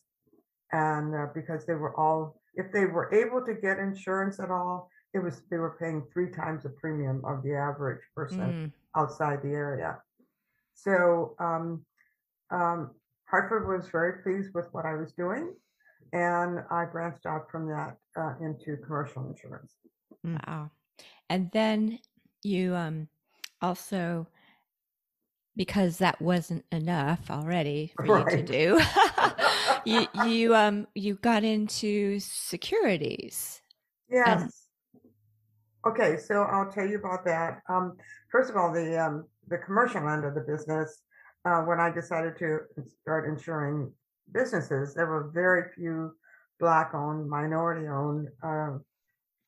And 0.72 1.14
uh, 1.14 1.26
because 1.34 1.64
they 1.64 1.74
were 1.74 1.98
all, 1.98 2.40
if 2.56 2.72
they 2.72 2.86
were 2.86 3.12
able 3.14 3.44
to 3.44 3.54
get 3.54 3.78
insurance 3.78 4.40
at 4.40 4.50
all, 4.50 4.90
it 5.14 5.20
was 5.20 5.42
they 5.50 5.58
were 5.58 5.76
paying 5.78 6.02
three 6.12 6.30
times 6.30 6.64
the 6.64 6.70
premium 6.70 7.24
of 7.24 7.42
the 7.42 7.54
average 7.54 8.02
person 8.14 8.38
mm. 8.38 8.72
outside 9.00 9.42
the 9.42 9.50
area. 9.50 9.98
So 10.74 11.34
um, 11.38 11.84
um, 12.50 12.90
Hartford 13.26 13.66
was 13.66 13.88
very 13.88 14.22
pleased 14.22 14.54
with 14.54 14.66
what 14.72 14.84
I 14.84 14.94
was 14.94 15.12
doing, 15.12 15.54
and 16.12 16.60
I 16.70 16.84
branched 16.84 17.26
out 17.26 17.50
from 17.50 17.68
that 17.68 17.96
uh, 18.16 18.34
into 18.40 18.76
commercial 18.76 19.26
insurance. 19.28 19.74
Wow! 20.22 20.70
And 21.30 21.50
then 21.52 21.98
you 22.42 22.74
um, 22.74 23.08
also, 23.62 24.28
because 25.56 25.98
that 25.98 26.20
wasn't 26.20 26.64
enough 26.70 27.30
already 27.30 27.92
for 27.96 28.04
right. 28.04 28.30
you 28.30 28.36
to 28.38 28.42
do, 28.42 28.80
you 29.84 30.06
you 30.26 30.54
um 30.54 30.86
you 30.94 31.14
got 31.16 31.44
into 31.44 32.20
securities. 32.20 33.62
Yes. 34.10 34.42
And- 34.42 34.50
okay, 35.86 36.16
so 36.18 36.42
I'll 36.42 36.70
tell 36.70 36.86
you 36.86 36.98
about 36.98 37.24
that. 37.24 37.62
Um, 37.68 37.96
first 38.30 38.50
of 38.50 38.56
all, 38.56 38.72
the 38.72 39.02
um, 39.02 39.24
the 39.48 39.58
commercial 39.58 40.08
end 40.08 40.24
of 40.24 40.34
the 40.34 40.40
business 40.42 41.02
uh, 41.46 41.60
when 41.62 41.78
I 41.78 41.90
decided 41.90 42.36
to 42.38 42.58
start 43.02 43.28
insuring 43.28 43.92
businesses, 44.32 44.94
there 44.94 45.06
were 45.06 45.30
very 45.32 45.70
few 45.74 46.12
black 46.58 46.92
owned, 46.92 47.28
minority 47.28 47.86
owned 47.86 48.28
uh, 48.42 48.78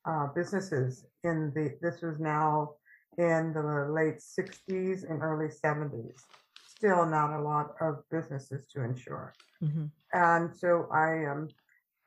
uh, 0.09 0.27
businesses 0.33 1.05
in 1.25 1.51
the, 1.53 1.75
this 1.81 2.01
was 2.01 2.17
now 2.19 2.75
in 3.19 3.53
the 3.53 3.91
late 3.91 4.19
60s 4.19 5.09
and 5.09 5.21
early 5.21 5.47
70s. 5.47 6.21
Still 6.67 7.05
not 7.05 7.37
a 7.37 7.41
lot 7.41 7.75
of 7.81 8.03
businesses 8.09 8.65
to 8.73 8.83
insure. 8.83 9.33
Mm-hmm. 9.61 9.85
And 10.13 10.55
so 10.55 10.87
I, 10.93 11.25
um, 11.25 11.49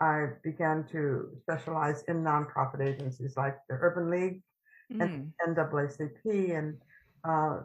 I 0.01 0.29
began 0.43 0.85
to 0.93 1.29
specialize 1.43 2.03
in 2.09 2.25
nonprofit 2.25 2.81
agencies 2.81 3.37
like 3.37 3.59
the 3.69 3.75
Urban 3.75 4.11
League 4.11 4.43
mm. 4.93 5.03
and 5.03 5.57
NAACP 5.57 6.59
and 6.59 6.79
uh, 7.25 7.61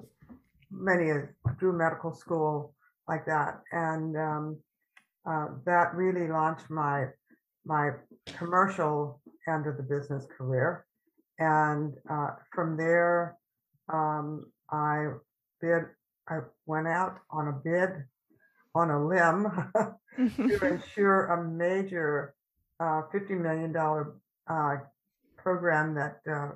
many 0.70 1.12
Drew 1.58 1.74
medical 1.74 2.14
school 2.14 2.74
like 3.08 3.26
that, 3.26 3.62
and 3.72 4.18
um, 4.18 4.58
uh, 5.28 5.48
that 5.66 5.96
really 5.96 6.28
launched 6.28 6.70
my 6.70 7.06
my 7.66 7.92
commercial 8.26 9.22
end 9.48 9.68
of 9.68 9.78
the 9.78 9.84
business 9.84 10.26
career. 10.38 10.86
And 11.40 11.94
uh, 12.10 12.32
from 12.54 12.78
there, 12.78 13.38
um, 13.92 14.46
I 14.72 15.08
bid. 15.62 15.84
I 16.30 16.40
went 16.66 16.88
out 16.88 17.20
on 17.32 17.48
a 17.48 17.54
bid 17.54 18.04
on 18.76 18.92
a 18.92 19.08
limb 19.08 19.50
to 20.50 20.66
ensure 20.74 21.26
a 21.28 21.44
major 21.50 22.36
uh, 22.80 23.02
$50 23.14 23.42
million 23.42 23.76
uh, 24.50 24.76
program 25.38 25.96
that 25.96 26.20
uh, 26.30 26.50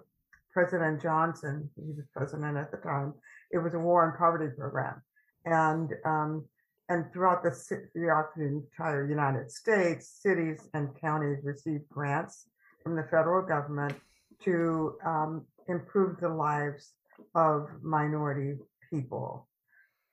President 0.52 1.02
Johnson, 1.02 1.70
he 1.76 1.94
was 1.94 2.06
president 2.14 2.58
at 2.58 2.72
the 2.72 2.78
time, 2.78 3.14
it 3.52 3.58
was 3.58 3.74
a 3.74 3.80
war 3.80 4.06
on 4.06 4.18
poverty 4.18 4.54
program. 4.56 5.02
And 5.46 5.90
um, 6.06 6.46
and 6.90 7.06
throughout 7.14 7.42
the 7.42 7.52
throughout 7.94 8.36
the 8.36 8.44
entire 8.44 9.08
United 9.08 9.50
States, 9.50 10.20
cities 10.22 10.60
and 10.74 10.90
counties 11.00 11.38
received 11.44 11.88
grants 11.90 12.48
from 12.84 12.96
the 12.96 13.04
federal 13.04 13.48
government 13.48 13.94
to 14.44 14.98
um, 15.06 15.46
improve 15.68 16.20
the 16.20 16.30
lives 16.30 16.94
of 17.36 17.68
minority 17.82 18.58
people. 18.90 19.48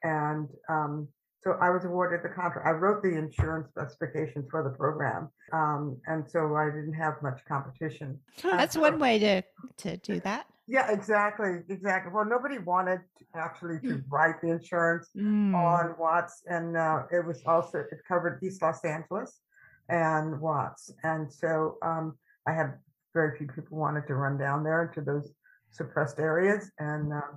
And 0.02 0.48
um, 0.68 1.08
so 1.42 1.52
I 1.60 1.70
was 1.70 1.84
awarded 1.84 2.20
the 2.22 2.34
contract. 2.34 2.66
I 2.66 2.70
wrote 2.70 3.02
the 3.02 3.16
insurance 3.16 3.68
specifications 3.68 4.46
for 4.50 4.62
the 4.62 4.70
program, 4.70 5.28
um, 5.52 5.96
and 6.06 6.28
so 6.28 6.56
I 6.56 6.66
didn't 6.66 6.94
have 6.94 7.14
much 7.22 7.40
competition. 7.46 8.18
That's 8.42 8.76
uh, 8.76 8.80
one 8.80 8.98
way 8.98 9.18
to 9.20 9.42
to 9.78 9.96
do 9.98 10.20
that. 10.20 10.46
Yeah, 10.66 10.90
exactly, 10.90 11.60
exactly. 11.68 12.12
Well, 12.12 12.26
nobody 12.26 12.58
wanted 12.58 13.00
actually 13.34 13.80
to 13.80 13.94
mm. 13.94 14.04
write 14.10 14.40
the 14.42 14.48
insurance 14.50 15.08
mm. 15.16 15.54
on 15.54 15.94
Watts, 15.98 16.42
and 16.46 16.76
uh, 16.76 17.04
it 17.10 17.24
was 17.24 17.40
also 17.46 17.78
it 17.78 18.00
covered 18.06 18.42
East 18.42 18.60
Los 18.60 18.84
Angeles 18.84 19.40
and 19.88 20.40
Watts, 20.40 20.92
and 21.04 21.32
so 21.32 21.78
um, 21.82 22.18
I 22.46 22.52
had 22.52 22.74
very 23.18 23.36
few 23.36 23.48
people 23.48 23.76
wanted 23.76 24.06
to 24.06 24.14
run 24.14 24.38
down 24.38 24.62
there 24.62 24.92
to 24.94 25.00
those 25.00 25.32
suppressed 25.72 26.20
areas, 26.20 26.70
and 26.78 27.12
uh, 27.12 27.32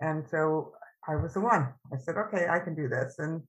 and 0.00 0.26
so 0.26 0.72
I 1.06 1.16
was 1.16 1.34
the 1.34 1.40
one. 1.40 1.68
I 1.92 1.98
said, 1.98 2.16
okay, 2.16 2.46
I 2.48 2.58
can 2.60 2.74
do 2.74 2.88
this, 2.88 3.16
and 3.18 3.42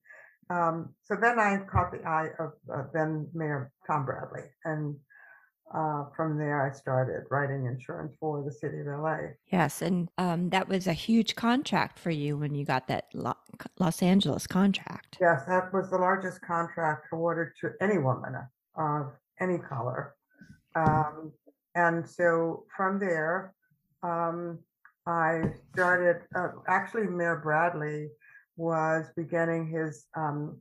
um, 0.50 0.94
so 1.04 1.16
then 1.16 1.40
I 1.40 1.58
caught 1.72 1.92
the 1.92 2.04
eye 2.06 2.30
of 2.38 2.52
uh, 2.74 2.84
then 2.94 3.30
Mayor 3.34 3.72
Tom 3.88 4.06
Bradley, 4.06 4.44
and 4.66 4.96
uh, 5.74 6.06
from 6.18 6.38
there, 6.38 6.68
I 6.68 6.76
started 6.76 7.22
writing 7.30 7.66
insurance 7.66 8.14
for 8.20 8.44
the 8.44 8.52
city 8.52 8.80
of 8.80 8.88
LA. 8.88 9.18
Yes, 9.52 9.82
and 9.82 10.10
um, 10.18 10.50
that 10.50 10.68
was 10.68 10.86
a 10.88 10.94
huge 10.94 11.36
contract 11.36 11.98
for 11.98 12.12
you 12.12 12.38
when 12.38 12.56
you 12.56 12.66
got 12.66 12.88
that 12.88 13.06
Lo- 13.14 13.44
Los 13.80 14.02
Angeles 14.02 14.48
contract. 14.48 15.18
Yes, 15.22 15.46
that 15.48 15.72
was 15.72 15.90
the 15.92 15.98
largest 15.98 16.42
contract 16.42 17.06
awarded 17.14 17.54
to 17.62 17.70
any 17.80 18.00
woman 18.00 18.34
of 18.76 19.12
any 19.40 19.60
color. 19.60 20.16
Um, 20.76 21.32
and 21.76 22.08
so 22.08 22.66
from 22.76 23.00
there, 23.00 23.54
um, 24.04 24.60
I 25.06 25.42
started, 25.74 26.22
uh, 26.36 26.50
actually, 26.68 27.08
Mayor 27.08 27.40
Bradley 27.44 28.10
was 28.58 29.06
beginning 29.16 29.68
his 29.68 30.06
um, 30.16 30.60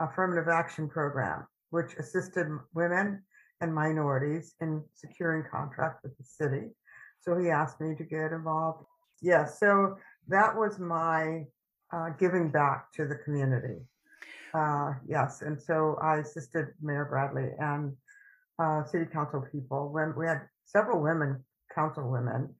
affirmative 0.00 0.48
action 0.48 0.88
program, 0.88 1.46
which 1.70 1.94
assisted 1.98 2.48
women 2.74 3.22
and 3.60 3.74
minorities 3.74 4.54
in 4.60 4.82
securing 4.94 5.44
contracts 5.50 6.02
with 6.02 6.16
the 6.18 6.24
city. 6.24 6.70
So 7.20 7.36
he 7.36 7.50
asked 7.50 7.80
me 7.80 7.94
to 7.94 8.04
get 8.04 8.32
involved. 8.32 8.84
Yes, 9.22 9.58
yeah, 9.60 9.68
so 9.68 9.96
that 10.28 10.54
was 10.54 10.78
my 10.78 11.44
uh, 11.92 12.10
giving 12.18 12.50
back 12.50 12.92
to 12.92 13.06
the 13.06 13.16
community. 13.16 13.78
Uh, 14.54 14.94
yes, 15.06 15.42
and 15.42 15.60
so 15.60 15.98
I 16.02 16.18
assisted 16.18 16.68
Mayor 16.80 17.06
Bradley 17.06 17.50
and 17.58 17.92
uh, 18.58 18.84
city 18.84 19.06
council 19.06 19.44
people 19.52 19.90
when 19.92 20.14
we 20.16 20.26
had 20.26 20.42
several 20.64 21.00
women, 21.00 21.44
council 21.74 22.10
women, 22.10 22.54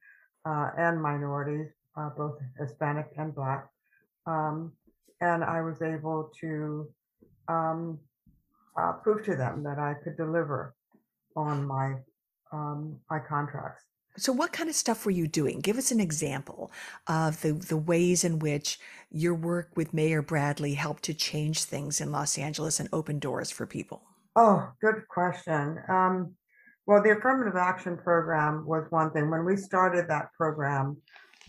uh, 0.45 0.69
and 0.77 1.01
minorities, 1.01 1.67
uh, 1.97 2.09
both 2.17 2.37
Hispanic 2.59 3.07
and 3.17 3.33
Black. 3.33 3.67
Um, 4.25 4.73
and 5.21 5.43
I 5.43 5.61
was 5.61 5.81
able 5.81 6.31
to 6.41 6.87
um, 7.47 7.99
uh, 8.77 8.93
prove 8.93 9.23
to 9.25 9.35
them 9.35 9.63
that 9.63 9.79
I 9.79 9.95
could 10.03 10.17
deliver 10.17 10.75
on 11.35 11.65
my 11.65 11.95
um, 12.51 12.99
my 13.09 13.19
contracts. 13.19 13.83
So, 14.17 14.31
what 14.31 14.51
kind 14.51 14.67
of 14.67 14.75
stuff 14.75 15.05
were 15.05 15.11
you 15.11 15.27
doing? 15.27 15.59
Give 15.59 15.77
us 15.77 15.91
an 15.91 15.99
example 15.99 16.71
of 17.07 17.41
the, 17.41 17.53
the 17.53 17.77
ways 17.77 18.23
in 18.23 18.39
which 18.39 18.79
your 19.11 19.35
work 19.35 19.69
with 19.75 19.93
Mayor 19.93 20.23
Bradley 20.23 20.73
helped 20.73 21.03
to 21.03 21.13
change 21.13 21.63
things 21.63 22.01
in 22.01 22.11
Los 22.11 22.37
Angeles 22.37 22.79
and 22.79 22.89
open 22.91 23.19
doors 23.19 23.51
for 23.51 23.67
people. 23.67 24.01
Oh, 24.39 24.69
good 24.81 25.07
question. 25.09 25.79
Um, 25.89 26.35
well, 26.85 27.01
the 27.01 27.17
affirmative 27.17 27.55
action 27.59 27.97
program 27.97 28.67
was 28.67 28.85
one 28.91 29.09
thing. 29.09 29.31
When 29.31 29.43
we 29.43 29.57
started 29.57 30.07
that 30.07 30.31
program, 30.37 30.95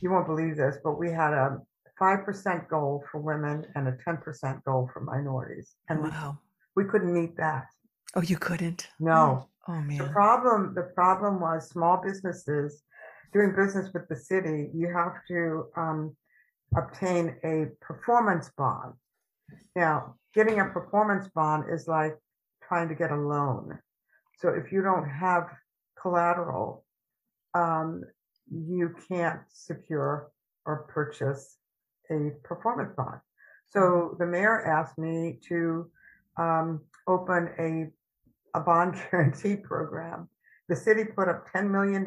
you 0.00 0.10
won't 0.10 0.26
believe 0.26 0.56
this, 0.56 0.78
but 0.82 0.98
we 0.98 1.10
had 1.10 1.34
a 1.34 1.58
5% 2.00 2.68
goal 2.70 3.04
for 3.12 3.20
women 3.20 3.66
and 3.74 3.88
a 3.88 3.92
10% 3.92 4.64
goal 4.64 4.88
for 4.90 5.00
minorities. 5.00 5.74
And 5.90 6.00
wow. 6.00 6.38
we, 6.74 6.84
we 6.84 6.90
couldn't 6.90 7.12
meet 7.12 7.36
that. 7.36 7.66
Oh, 8.14 8.22
you 8.22 8.38
couldn't? 8.38 8.88
No. 8.98 9.48
Oh 9.68 9.82
man. 9.82 9.98
The 9.98 10.04
problem 10.04 10.74
the 10.74 10.90
problem 10.94 11.40
was 11.40 11.68
small 11.68 12.00
businesses 12.02 12.82
doing 13.34 13.54
business 13.54 13.92
with 13.92 14.08
the 14.08 14.16
city. 14.16 14.70
You 14.72 14.90
have 14.94 15.12
to 15.28 15.66
um, 15.76 16.16
obtain 16.74 17.36
a 17.44 17.66
performance 17.82 18.50
bond. 18.56 18.94
Now, 19.76 20.14
getting 20.34 20.60
a 20.60 20.64
performance 20.64 21.28
bond 21.34 21.64
is 21.70 21.86
like 21.86 22.16
trying 22.68 22.88
to 22.88 22.94
get 22.94 23.10
a 23.10 23.16
loan. 23.16 23.78
So 24.38 24.50
if 24.50 24.70
you 24.70 24.82
don't 24.82 25.08
have 25.08 25.48
collateral, 26.00 26.84
um, 27.54 28.04
you 28.50 28.94
can't 29.08 29.40
secure 29.48 30.30
or 30.64 30.86
purchase 30.88 31.56
a 32.10 32.30
performance 32.44 32.92
bond. 32.96 33.20
So 33.70 34.16
the 34.18 34.26
mayor 34.26 34.64
asked 34.64 34.98
me 34.98 35.38
to 35.48 35.90
um, 36.36 36.82
open 37.06 37.50
a 37.58 37.90
a 38.54 38.60
bond 38.60 38.94
guarantee 39.10 39.56
program. 39.56 40.28
The 40.68 40.76
city 40.76 41.04
put 41.04 41.28
up 41.28 41.46
$10 41.54 41.70
million, 41.70 42.06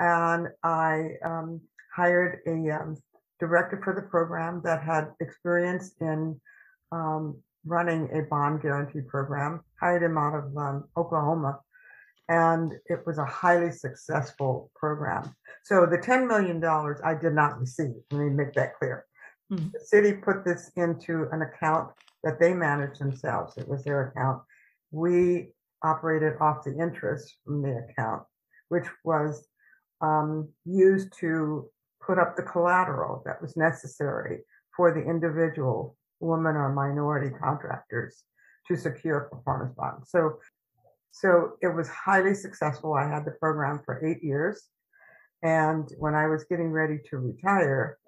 and 0.00 0.48
I 0.62 1.10
um, 1.24 1.60
hired 1.94 2.40
a 2.46 2.70
um, 2.70 2.96
director 3.40 3.80
for 3.82 3.94
the 3.94 4.02
program 4.02 4.60
that 4.64 4.82
had 4.82 5.12
experience 5.20 5.94
in 6.00 6.40
um, 6.92 7.38
running 7.64 8.08
a 8.12 8.22
bond 8.22 8.62
guarantee 8.62 9.00
program, 9.00 9.60
hired 9.80 10.02
him 10.02 10.18
out 10.18 10.34
of 10.34 10.56
um, 10.56 10.84
Oklahoma. 10.96 11.60
And 12.28 12.72
it 12.86 13.06
was 13.06 13.18
a 13.18 13.24
highly 13.24 13.70
successful 13.70 14.70
program. 14.74 15.34
So 15.62 15.86
the 15.86 15.98
$10 15.98 16.26
million 16.26 16.62
I 17.04 17.14
did 17.14 17.34
not 17.34 17.60
receive. 17.60 17.94
Let 18.10 18.20
me 18.20 18.30
make 18.30 18.54
that 18.54 18.76
clear. 18.78 19.04
Mm-hmm. 19.52 19.68
The 19.72 19.80
city 19.84 20.12
put 20.12 20.44
this 20.44 20.70
into 20.76 21.28
an 21.32 21.42
account 21.42 21.90
that 22.22 22.40
they 22.40 22.54
managed 22.54 23.00
themselves. 23.00 23.58
It 23.58 23.68
was 23.68 23.84
their 23.84 24.08
account 24.08 24.42
we 24.94 25.48
operated 25.82 26.34
off 26.40 26.64
the 26.64 26.78
interest 26.78 27.34
from 27.44 27.62
the 27.62 27.84
account, 27.88 28.22
which 28.68 28.86
was 29.04 29.46
um, 30.00 30.48
used 30.64 31.12
to 31.18 31.68
put 32.04 32.18
up 32.18 32.36
the 32.36 32.42
collateral 32.42 33.22
that 33.26 33.42
was 33.42 33.56
necessary 33.56 34.40
for 34.76 34.92
the 34.92 35.02
individual 35.02 35.96
woman 36.20 36.56
or 36.56 36.72
minority 36.72 37.30
contractors 37.30 38.24
to 38.68 38.76
secure 38.76 39.28
performance 39.32 39.74
bonds. 39.76 40.10
So, 40.10 40.38
so 41.10 41.52
it 41.62 41.68
was 41.68 41.88
highly 41.88 42.34
successful. 42.34 42.94
I 42.94 43.08
had 43.08 43.24
the 43.24 43.32
program 43.32 43.80
for 43.84 44.04
eight 44.04 44.22
years. 44.22 44.62
And 45.42 45.88
when 45.98 46.14
I 46.14 46.26
was 46.26 46.44
getting 46.44 46.70
ready 46.70 46.98
to 47.10 47.18
retire, 47.18 47.98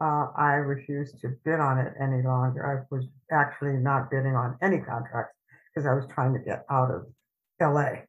uh, 0.00 0.26
I 0.36 0.54
refused 0.54 1.20
to 1.20 1.28
bid 1.44 1.60
on 1.60 1.78
it 1.78 1.94
any 2.00 2.22
longer. 2.22 2.66
I 2.66 2.94
was 2.94 3.06
actually 3.30 3.74
not 3.74 4.10
bidding 4.10 4.34
on 4.34 4.56
any 4.60 4.78
contracts 4.78 5.36
because 5.72 5.86
I 5.86 5.94
was 5.94 6.04
trying 6.12 6.34
to 6.34 6.40
get 6.40 6.64
out 6.70 6.90
of 6.90 7.06
LA. 7.60 8.02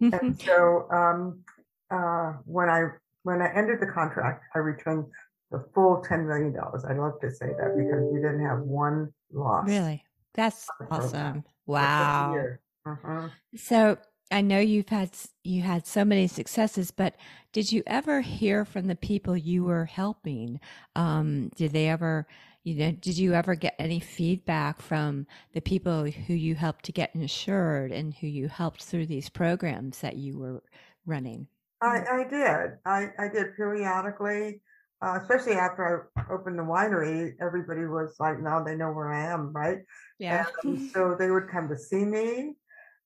and 0.00 0.40
so 0.44 0.88
um, 0.90 1.42
uh, 1.90 2.32
when 2.44 2.68
I 2.68 2.84
when 3.24 3.40
I 3.40 3.52
ended 3.54 3.78
the 3.80 3.86
contract, 3.86 4.44
I 4.54 4.58
returned 4.58 5.06
the 5.52 5.64
full 5.74 6.02
ten 6.02 6.26
million 6.26 6.52
dollars. 6.52 6.84
I 6.84 6.94
love 6.94 7.20
to 7.20 7.30
say 7.30 7.46
that 7.46 7.76
because 7.76 8.02
we 8.10 8.20
didn't 8.20 8.44
have 8.44 8.60
one 8.60 9.12
loss. 9.32 9.68
Really, 9.68 10.02
that's 10.34 10.66
awesome! 10.90 11.44
Wow. 11.66 12.44
Uh-huh. 12.84 13.28
So 13.54 13.98
I 14.32 14.40
know 14.40 14.58
you've 14.58 14.88
had 14.88 15.10
you 15.44 15.62
had 15.62 15.86
so 15.86 16.04
many 16.04 16.26
successes, 16.26 16.90
but 16.90 17.14
did 17.52 17.70
you 17.70 17.82
ever 17.86 18.22
hear 18.22 18.64
from 18.64 18.86
the 18.88 18.96
people 18.96 19.36
you 19.36 19.62
were 19.62 19.84
helping? 19.84 20.58
Um, 20.96 21.50
did 21.54 21.72
they 21.72 21.88
ever 21.88 22.26
you 22.64 22.74
know 22.74 22.92
did 22.92 23.18
you 23.18 23.34
ever 23.34 23.54
get 23.54 23.74
any 23.78 24.00
feedback 24.00 24.80
from 24.80 25.26
the 25.52 25.60
people 25.60 26.04
who 26.04 26.34
you 26.34 26.54
helped 26.54 26.84
to 26.84 26.92
get 26.92 27.14
insured 27.14 27.92
and 27.92 28.14
who 28.14 28.26
you 28.26 28.48
helped 28.48 28.84
through 28.84 29.06
these 29.06 29.28
programs 29.28 30.00
that 30.00 30.16
you 30.16 30.38
were 30.38 30.62
running 31.06 31.46
i, 31.80 32.04
I 32.10 32.24
did 32.28 32.78
I, 32.84 33.08
I 33.18 33.28
did 33.28 33.56
periodically 33.56 34.60
uh, 35.02 35.18
especially 35.20 35.54
after 35.54 36.08
i 36.16 36.22
opened 36.32 36.58
the 36.58 36.62
winery 36.62 37.32
everybody 37.40 37.84
was 37.84 38.14
like 38.20 38.40
now 38.40 38.62
they 38.62 38.76
know 38.76 38.92
where 38.92 39.12
i 39.12 39.24
am 39.24 39.52
right? 39.52 39.78
Yeah. 40.18 40.46
And 40.64 40.90
so 40.92 41.16
they 41.18 41.30
would 41.30 41.48
come 41.50 41.68
to 41.68 41.76
see 41.76 42.04
me 42.04 42.54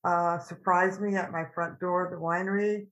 uh, 0.04 0.38
surprise 0.38 1.00
me 1.00 1.16
at 1.16 1.32
my 1.32 1.44
front 1.52 1.80
door 1.80 2.06
of 2.06 2.12
the 2.12 2.24
winery. 2.24 2.86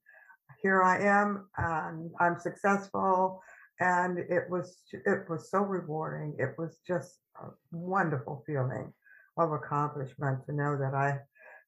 Here 0.62 0.82
i 0.82 0.98
am 0.98 1.46
and 1.56 2.10
i'm 2.18 2.40
successful 2.40 3.42
and 3.80 4.18
it 4.18 4.48
was 4.48 4.78
it 4.92 5.28
was 5.28 5.50
so 5.50 5.60
rewarding. 5.60 6.36
It 6.38 6.54
was 6.58 6.80
just 6.86 7.18
a 7.40 7.48
wonderful 7.72 8.42
feeling 8.46 8.92
of 9.36 9.52
accomplishment 9.52 10.46
to 10.46 10.52
know 10.52 10.76
that 10.78 10.94
i 10.94 11.18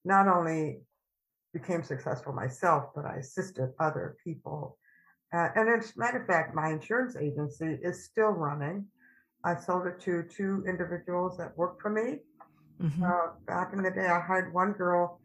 not 0.04 0.28
only 0.28 0.80
became 1.52 1.82
successful 1.82 2.32
myself 2.32 2.84
but 2.94 3.04
i 3.04 3.16
assisted 3.16 3.70
other 3.80 4.16
people 4.22 4.78
uh, 5.36 5.48
and 5.56 5.68
as 5.68 5.92
a 5.94 5.98
matter 5.98 6.20
of 6.20 6.26
fact 6.26 6.54
my 6.54 6.70
insurance 6.70 7.16
agency 7.16 7.78
is 7.82 8.04
still 8.04 8.30
running 8.30 8.84
i 9.44 9.54
sold 9.54 9.86
it 9.86 10.00
to 10.00 10.22
two 10.24 10.64
individuals 10.66 11.36
that 11.36 11.56
worked 11.56 11.82
for 11.82 11.90
me 11.90 12.18
mm-hmm. 12.82 13.02
uh, 13.02 13.28
back 13.46 13.72
in 13.72 13.82
the 13.82 13.90
day 13.90 14.06
i 14.06 14.20
hired 14.20 14.52
one 14.52 14.72
girl 14.72 15.20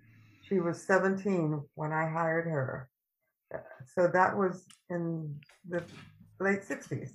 she 0.48 0.60
was 0.60 0.82
17 0.82 1.62
when 1.76 1.92
i 1.92 2.08
hired 2.10 2.46
her 2.46 2.90
so 3.96 4.08
that 4.08 4.38
was 4.38 4.66
in 4.90 5.36
the 5.68 5.84
late 6.40 6.62
60s. 6.62 7.12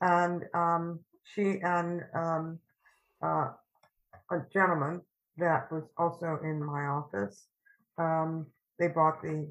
And 0.00 0.44
um, 0.54 1.00
she 1.24 1.60
and 1.62 2.02
um, 2.14 2.58
uh, 3.22 3.50
a 4.30 4.40
gentleman 4.52 5.02
that 5.38 5.70
was 5.70 5.84
also 5.96 6.38
in 6.42 6.62
my 6.62 6.86
office, 6.86 7.46
um, 7.98 8.46
they 8.78 8.88
bought 8.88 9.22
the 9.22 9.50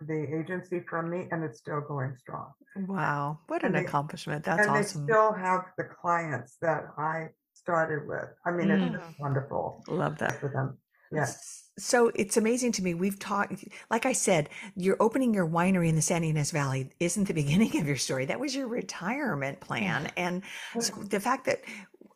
the 0.00 0.26
agency 0.38 0.80
from 0.88 1.10
me, 1.10 1.28
and 1.30 1.44
it's 1.44 1.58
still 1.58 1.80
going 1.80 2.14
strong. 2.18 2.52
Wow, 2.86 3.38
what 3.46 3.62
an 3.62 3.74
and 3.74 3.86
accomplishment! 3.86 4.44
That's 4.44 4.66
and 4.66 4.76
awesome. 4.76 5.06
they 5.06 5.12
still 5.12 5.32
have 5.32 5.66
the 5.78 5.84
clients 5.84 6.56
that 6.60 6.84
I 6.98 7.28
started 7.54 8.06
with. 8.06 8.28
I 8.44 8.50
mean, 8.50 8.68
mm. 8.68 8.94
it's 8.94 9.18
wonderful. 9.18 9.82
Love 9.88 10.18
that 10.18 10.40
for 10.40 10.48
them. 10.48 10.78
Yes. 11.12 11.64
So 11.78 12.10
it's 12.14 12.36
amazing 12.36 12.72
to 12.72 12.82
me. 12.82 12.94
We've 12.94 13.18
talked, 13.18 13.64
like 13.90 14.06
I 14.06 14.12
said, 14.12 14.48
you're 14.76 14.96
opening 15.00 15.34
your 15.34 15.46
winery 15.46 15.88
in 15.88 15.94
the 15.94 16.02
Santa 16.02 16.26
Ynez 16.26 16.50
Valley 16.50 16.90
isn't 17.00 17.28
the 17.28 17.34
beginning 17.42 17.78
of 17.78 17.86
your 17.86 17.96
story. 17.96 18.26
That 18.26 18.40
was 18.40 18.54
your 18.54 18.68
retirement 18.68 19.60
plan. 19.60 20.10
And 20.16 20.42
so 20.80 20.94
the 20.94 21.20
fact 21.20 21.44
that 21.46 21.62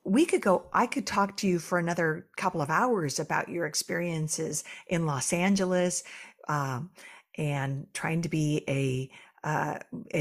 we 0.05 0.25
could 0.25 0.41
go, 0.41 0.65
I 0.73 0.87
could 0.87 1.07
talk 1.07 1.37
to 1.39 1.47
you 1.47 1.59
for 1.59 1.79
another 1.79 2.27
couple 2.37 2.63
of 2.63 2.71
hours 2.71 3.19
about 3.19 3.49
your 3.49 3.67
experiences 3.67 4.65
in 4.89 5.07
Los 5.07 5.33
Angeles, 5.33 6.03
um, 6.49 6.91
and 7.37 7.87
trying 7.95 8.23
to 8.23 8.29
be 8.29 8.65
a 8.69 9.11
uh, 9.43 9.79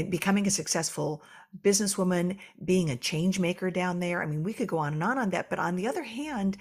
becoming 0.08 0.46
a 0.46 0.50
successful 0.50 1.22
businesswoman, 1.62 2.38
being 2.64 2.90
a 2.90 2.96
change 2.96 3.38
maker 3.38 3.70
down 3.70 4.00
there. 4.00 4.22
I 4.22 4.26
mean, 4.26 4.42
we 4.42 4.52
could 4.52 4.68
go 4.68 4.78
on 4.78 4.94
and 4.94 5.04
on 5.04 5.18
on 5.18 5.30
that. 5.30 5.50
But 5.50 5.58
on 5.58 5.76
the 5.76 5.86
other 5.88 6.02
hand, 6.02 6.56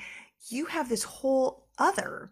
you 0.49 0.65
have 0.65 0.89
this 0.89 1.03
whole 1.03 1.67
other 1.77 2.31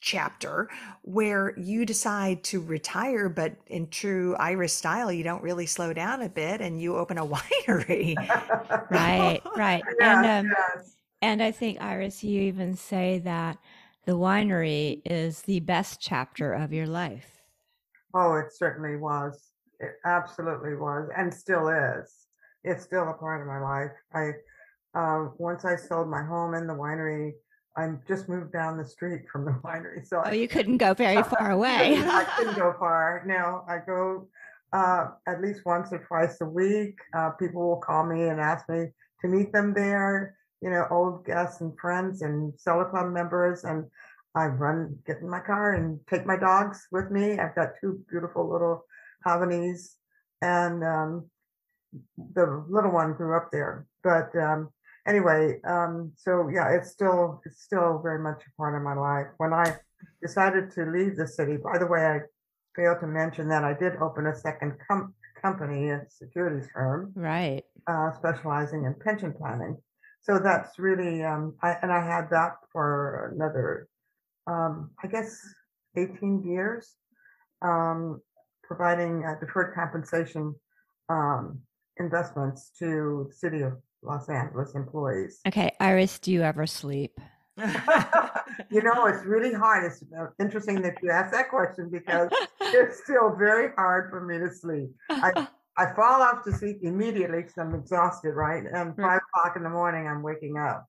chapter 0.00 0.68
where 1.02 1.58
you 1.58 1.84
decide 1.84 2.44
to 2.44 2.60
retire, 2.60 3.28
but 3.28 3.56
in 3.66 3.88
true 3.88 4.36
Iris 4.36 4.72
style, 4.72 5.12
you 5.12 5.24
don't 5.24 5.42
really 5.42 5.66
slow 5.66 5.92
down 5.92 6.22
a 6.22 6.28
bit 6.28 6.60
and 6.60 6.80
you 6.80 6.96
open 6.96 7.18
a 7.18 7.26
winery. 7.26 8.16
right, 8.90 9.40
right. 9.56 9.82
Yes, 9.84 9.96
and 10.00 10.46
um, 10.46 10.54
yes. 10.56 10.96
and 11.20 11.42
I 11.42 11.50
think 11.50 11.80
Iris, 11.80 12.22
you 12.22 12.42
even 12.42 12.76
say 12.76 13.18
that 13.24 13.58
the 14.08 14.16
winery 14.16 15.02
is 15.04 15.42
the 15.42 15.60
best 15.60 16.00
chapter 16.00 16.54
of 16.54 16.72
your 16.72 16.86
life. 16.86 17.42
Oh, 18.14 18.36
it 18.36 18.54
certainly 18.54 18.96
was. 18.96 19.50
It 19.80 19.96
absolutely 20.06 20.76
was, 20.76 21.10
and 21.14 21.32
still 21.32 21.68
is. 21.68 22.10
It's 22.64 22.82
still 22.82 23.10
a 23.10 23.12
part 23.12 23.42
of 23.42 23.46
my 23.46 23.60
life. 23.60 23.92
I 24.14 24.30
um, 24.98 25.34
once 25.36 25.66
I 25.66 25.76
sold 25.76 26.08
my 26.08 26.22
home 26.22 26.54
in 26.54 26.66
the 26.66 26.72
winery, 26.72 27.32
I 27.76 27.90
just 28.08 28.30
moved 28.30 28.50
down 28.50 28.78
the 28.78 28.84
street 28.86 29.28
from 29.30 29.44
the 29.44 29.50
winery. 29.62 30.06
So 30.06 30.22
oh, 30.24 30.30
I, 30.30 30.32
you 30.32 30.48
couldn't 30.48 30.78
go 30.78 30.94
very 30.94 31.22
far 31.38 31.50
away. 31.50 31.98
I 32.02 32.24
couldn't 32.34 32.56
go 32.56 32.74
far. 32.78 33.22
No, 33.26 33.62
I 33.68 33.80
go 33.86 34.26
uh, 34.72 35.08
at 35.26 35.42
least 35.42 35.66
once 35.66 35.92
or 35.92 35.98
twice 35.98 36.40
a 36.40 36.46
week. 36.46 36.98
Uh, 37.14 37.28
people 37.32 37.68
will 37.68 37.82
call 37.82 38.06
me 38.06 38.28
and 38.28 38.40
ask 38.40 38.66
me 38.70 38.86
to 39.20 39.28
meet 39.28 39.52
them 39.52 39.74
there. 39.74 40.37
You 40.60 40.70
know, 40.70 40.86
old 40.90 41.24
guests 41.24 41.60
and 41.60 41.76
friends 41.78 42.22
and 42.22 42.52
Cellar 42.58 42.86
Club 42.86 43.12
members, 43.12 43.64
and 43.64 43.84
I 44.34 44.46
run, 44.46 44.98
get 45.06 45.18
in 45.18 45.28
my 45.28 45.40
car, 45.40 45.74
and 45.74 46.00
take 46.08 46.26
my 46.26 46.36
dogs 46.36 46.86
with 46.90 47.10
me. 47.10 47.38
I've 47.38 47.54
got 47.54 47.70
two 47.80 48.04
beautiful 48.10 48.50
little 48.50 48.84
Havanese, 49.26 49.94
and 50.42 50.84
um, 50.84 51.30
the 52.34 52.64
little 52.68 52.92
one 52.92 53.14
grew 53.14 53.36
up 53.36 53.50
there. 53.52 53.86
But 54.02 54.34
um, 54.36 54.70
anyway, 55.06 55.60
um, 55.66 56.12
so 56.16 56.48
yeah, 56.52 56.70
it's 56.70 56.90
still 56.90 57.40
it's 57.44 57.62
still 57.62 58.00
very 58.02 58.18
much 58.18 58.42
a 58.46 58.56
part 58.56 58.76
of 58.76 58.82
my 58.82 58.94
life. 58.94 59.28
When 59.38 59.52
I 59.52 59.76
decided 60.22 60.70
to 60.72 60.84
leave 60.84 61.16
the 61.16 61.26
city, 61.26 61.56
by 61.56 61.78
the 61.78 61.86
way, 61.86 62.04
I 62.04 62.20
failed 62.76 63.00
to 63.00 63.06
mention 63.06 63.48
that 63.48 63.64
I 63.64 63.74
did 63.74 63.96
open 63.96 64.26
a 64.26 64.34
second 64.34 64.76
com- 64.86 65.14
company, 65.40 65.90
a 65.90 66.02
securities 66.08 66.68
firm, 66.72 67.12
right, 67.14 67.64
uh, 67.86 68.12
specializing 68.12 68.84
in 68.84 68.94
pension 68.94 69.32
planning. 69.32 69.76
So 70.22 70.38
that's 70.38 70.78
really, 70.78 71.22
um, 71.22 71.54
I, 71.62 71.76
and 71.82 71.92
I 71.92 72.04
had 72.04 72.28
that 72.30 72.56
for 72.72 73.32
another, 73.34 73.88
um, 74.46 74.90
I 75.02 75.06
guess, 75.06 75.40
18 75.96 76.42
years, 76.44 76.96
um, 77.62 78.20
providing 78.62 79.24
uh, 79.24 79.34
deferred 79.40 79.74
compensation 79.74 80.54
um, 81.08 81.60
investments 81.98 82.70
to 82.78 83.26
the 83.28 83.34
city 83.34 83.62
of 83.62 83.74
Los 84.02 84.28
Angeles 84.28 84.74
employees. 84.74 85.40
Okay, 85.46 85.70
Iris, 85.80 86.18
do 86.18 86.32
you 86.32 86.42
ever 86.42 86.66
sleep? 86.66 87.18
you 88.70 88.82
know, 88.82 89.06
it's 89.06 89.24
really 89.24 89.52
hard. 89.52 89.84
It's 89.84 90.02
uh, 90.18 90.26
interesting 90.38 90.80
that 90.82 90.94
you 91.02 91.10
asked 91.10 91.32
that 91.32 91.48
question 91.48 91.90
because 91.90 92.30
it's 92.60 93.02
still 93.02 93.34
very 93.36 93.72
hard 93.76 94.10
for 94.10 94.24
me 94.24 94.38
to 94.38 94.54
sleep. 94.54 94.90
I, 95.10 95.48
I 95.78 95.94
fall 95.94 96.22
off 96.22 96.42
to 96.44 96.52
sleep 96.52 96.80
immediately 96.82 97.42
because 97.42 97.56
I'm 97.56 97.74
exhausted, 97.74 98.32
right? 98.32 98.64
And 98.64 98.96
five 98.96 99.20
o'clock 99.28 99.56
in 99.56 99.62
the 99.62 99.70
morning, 99.70 100.08
I'm 100.08 100.22
waking 100.22 100.58
up. 100.58 100.86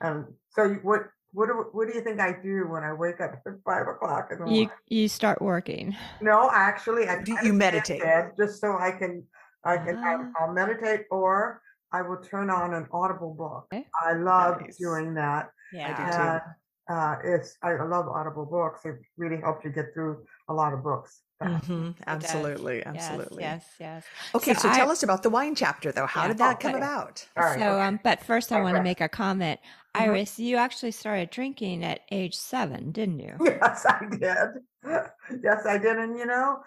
And 0.00 0.24
so, 0.48 0.70
what 0.82 1.02
what 1.32 1.46
do, 1.46 1.66
what 1.72 1.88
do 1.88 1.94
you 1.94 2.00
think 2.00 2.20
I 2.20 2.32
do 2.42 2.66
when 2.68 2.82
I 2.82 2.92
wake 2.94 3.20
up 3.20 3.34
at 3.46 3.52
five 3.64 3.86
o'clock 3.86 4.28
in 4.32 4.38
the 4.38 4.44
morning? 4.46 4.70
You 4.88 5.02
you 5.02 5.08
start 5.08 5.42
working. 5.42 5.94
No, 6.22 6.50
actually, 6.52 7.06
I 7.06 7.22
do 7.22 7.36
you 7.42 7.52
meditate 7.52 8.02
just 8.38 8.60
so 8.60 8.78
I 8.78 8.92
can 8.92 9.24
I 9.64 9.76
can 9.76 9.96
uh-huh. 9.96 10.30
I'll 10.40 10.52
meditate 10.52 11.02
or 11.10 11.60
I 11.92 12.02
will 12.02 12.18
turn 12.18 12.48
on 12.48 12.72
an 12.72 12.86
Audible 12.92 13.34
book. 13.34 13.66
Okay. 13.72 13.84
I 14.02 14.14
love 14.14 14.62
nice. 14.62 14.78
doing 14.78 15.14
that. 15.14 15.50
Yeah, 15.72 15.92
I 15.92 15.96
do 15.96 16.16
too. 16.16 16.94
Uh, 16.94 17.16
it's 17.24 17.56
I 17.62 17.74
love 17.84 18.08
Audible 18.08 18.46
books. 18.46 18.86
It 18.86 18.96
really 19.18 19.40
helps 19.40 19.64
you 19.64 19.70
get 19.70 19.92
through 19.92 20.24
a 20.48 20.54
lot 20.54 20.72
of 20.72 20.82
books. 20.82 21.20
Mm-hmm. 21.42 21.90
Absolutely, 22.06 22.84
absolutely. 22.84 23.42
Yes, 23.42 23.64
yes. 23.78 24.04
yes. 24.04 24.34
Okay, 24.34 24.52
so, 24.52 24.60
so 24.60 24.68
I, 24.68 24.76
tell 24.76 24.90
us 24.90 25.02
about 25.02 25.22
the 25.22 25.30
wine 25.30 25.54
chapter, 25.54 25.90
though. 25.90 26.06
How 26.06 26.22
yeah, 26.22 26.28
did 26.28 26.38
that 26.38 26.56
okay. 26.56 26.68
come 26.68 26.76
about? 26.76 27.26
Right, 27.36 27.58
so, 27.58 27.66
okay. 27.66 27.82
um, 27.82 28.00
but 28.04 28.22
first, 28.22 28.52
I 28.52 28.60
want 28.60 28.76
to 28.76 28.82
make 28.82 29.00
a 29.00 29.08
comment. 29.08 29.58
Mm-hmm. 29.94 30.10
Iris, 30.10 30.38
you 30.38 30.56
actually 30.56 30.90
started 30.90 31.30
drinking 31.30 31.82
at 31.82 32.00
age 32.10 32.36
seven, 32.36 32.92
didn't 32.92 33.20
you? 33.20 33.34
Yes, 33.44 33.86
I 33.86 34.06
did. 34.10 34.48
yes, 35.42 35.66
I 35.66 35.78
did. 35.78 35.96
And 35.96 36.18
you 36.18 36.26
know, 36.26 36.58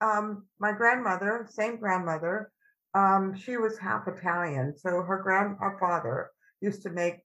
um, 0.00 0.46
my 0.58 0.72
grandmother, 0.72 1.46
same 1.48 1.76
grandmother, 1.78 2.50
um, 2.94 3.34
she 3.36 3.56
was 3.56 3.78
half 3.78 4.08
Italian. 4.08 4.76
So 4.76 5.02
her 5.02 5.22
grandfather 5.22 6.30
used 6.60 6.82
to 6.82 6.90
make, 6.90 7.16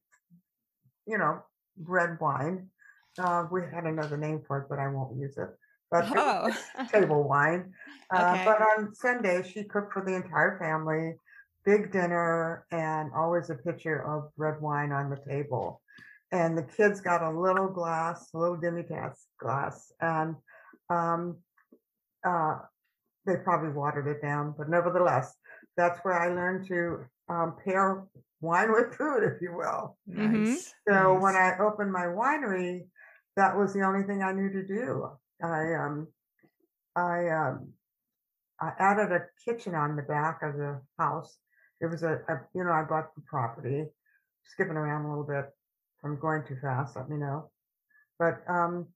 you 1.07 1.17
know, 1.17 1.43
red 1.83 2.17
wine. 2.19 2.69
Uh, 3.17 3.45
we 3.51 3.61
had 3.61 3.85
another 3.85 4.17
name 4.17 4.41
for 4.45 4.59
it, 4.59 4.67
but 4.69 4.79
I 4.79 4.87
won't 4.87 5.17
use 5.17 5.37
it. 5.37 5.49
But 5.91 6.05
oh. 6.15 6.49
table 6.91 7.23
wine. 7.23 7.73
Uh, 8.13 8.33
okay. 8.35 8.43
But 8.43 8.61
on 8.61 8.93
Sunday, 8.93 9.41
she 9.41 9.63
cooked 9.63 9.93
for 9.93 10.03
the 10.03 10.13
entire 10.13 10.59
family, 10.59 11.15
big 11.63 11.93
dinner, 11.93 12.65
and 12.69 13.09
always 13.15 13.49
a 13.49 13.55
pitcher 13.55 14.05
of 14.05 14.33
red 14.35 14.59
wine 14.59 14.91
on 14.91 15.09
the 15.09 15.15
table. 15.15 15.81
And 16.33 16.57
the 16.57 16.63
kids 16.63 16.99
got 16.99 17.23
a 17.23 17.29
little 17.29 17.69
glass, 17.69 18.27
a 18.33 18.37
little 18.37 18.57
Demi-Tasse 18.57 19.27
glass, 19.39 19.93
and 20.01 20.35
um, 20.89 21.37
uh, 22.27 22.57
they 23.25 23.37
probably 23.37 23.69
watered 23.69 24.07
it 24.07 24.21
down, 24.21 24.55
but 24.57 24.69
nevertheless, 24.69 25.33
that's 25.77 25.99
where 26.03 26.19
I 26.19 26.33
learned 26.33 26.67
to 26.67 27.05
um, 27.29 27.55
pair 27.63 28.03
wine 28.41 28.71
with 28.73 28.95
food, 28.95 29.23
if 29.23 29.41
you 29.41 29.55
will. 29.55 29.97
Mm-hmm. 30.09 30.43
Nice. 30.43 30.73
So 30.87 31.13
nice. 31.13 31.21
when 31.21 31.35
I 31.35 31.57
opened 31.59 31.91
my 31.91 32.05
winery, 32.05 32.81
that 33.37 33.55
was 33.55 33.73
the 33.73 33.81
only 33.81 34.03
thing 34.03 34.21
I 34.21 34.33
knew 34.33 34.49
to 34.49 34.65
do. 34.65 35.09
I 35.43 35.73
um, 35.75 36.07
I 36.95 37.29
um, 37.29 37.73
I 38.59 38.71
added 38.79 39.11
a 39.11 39.25
kitchen 39.43 39.75
on 39.75 39.95
the 39.95 40.03
back 40.03 40.41
of 40.43 40.55
the 40.55 40.81
house. 40.97 41.37
It 41.79 41.87
was 41.87 42.03
a, 42.03 42.19
a 42.29 42.41
you 42.53 42.63
know 42.63 42.71
I 42.71 42.83
bought 42.83 43.15
the 43.15 43.21
property. 43.21 43.85
Skipping 44.43 44.75
around 44.75 45.05
a 45.05 45.09
little 45.09 45.23
bit, 45.23 45.45
I'm 46.03 46.19
going 46.19 46.43
too 46.47 46.57
fast. 46.61 46.95
Let 46.95 47.09
me 47.09 47.17
know. 47.17 47.51
But 48.19 48.43
um, 48.47 48.87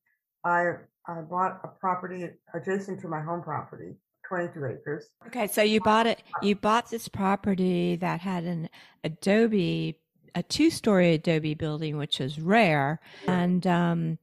I 0.43 0.73
I 1.07 1.21
bought 1.21 1.61
a 1.63 1.67
property 1.67 2.29
adjacent 2.53 2.99
to 3.01 3.07
my 3.07 3.21
home 3.21 3.41
property 3.41 3.95
22 4.27 4.65
acres. 4.65 5.09
Okay, 5.27 5.47
so 5.47 5.61
you 5.61 5.79
bought 5.81 6.07
it. 6.07 6.23
You 6.41 6.55
bought 6.55 6.89
this 6.89 7.07
property 7.07 7.95
that 7.97 8.21
had 8.21 8.43
an 8.43 8.69
adobe, 9.03 9.99
a 10.33 10.43
two-story 10.43 11.13
adobe 11.13 11.53
building, 11.53 11.97
which 11.97 12.19
is 12.19 12.39
rare, 12.39 12.99
and 13.27 13.65
um, 13.67 14.17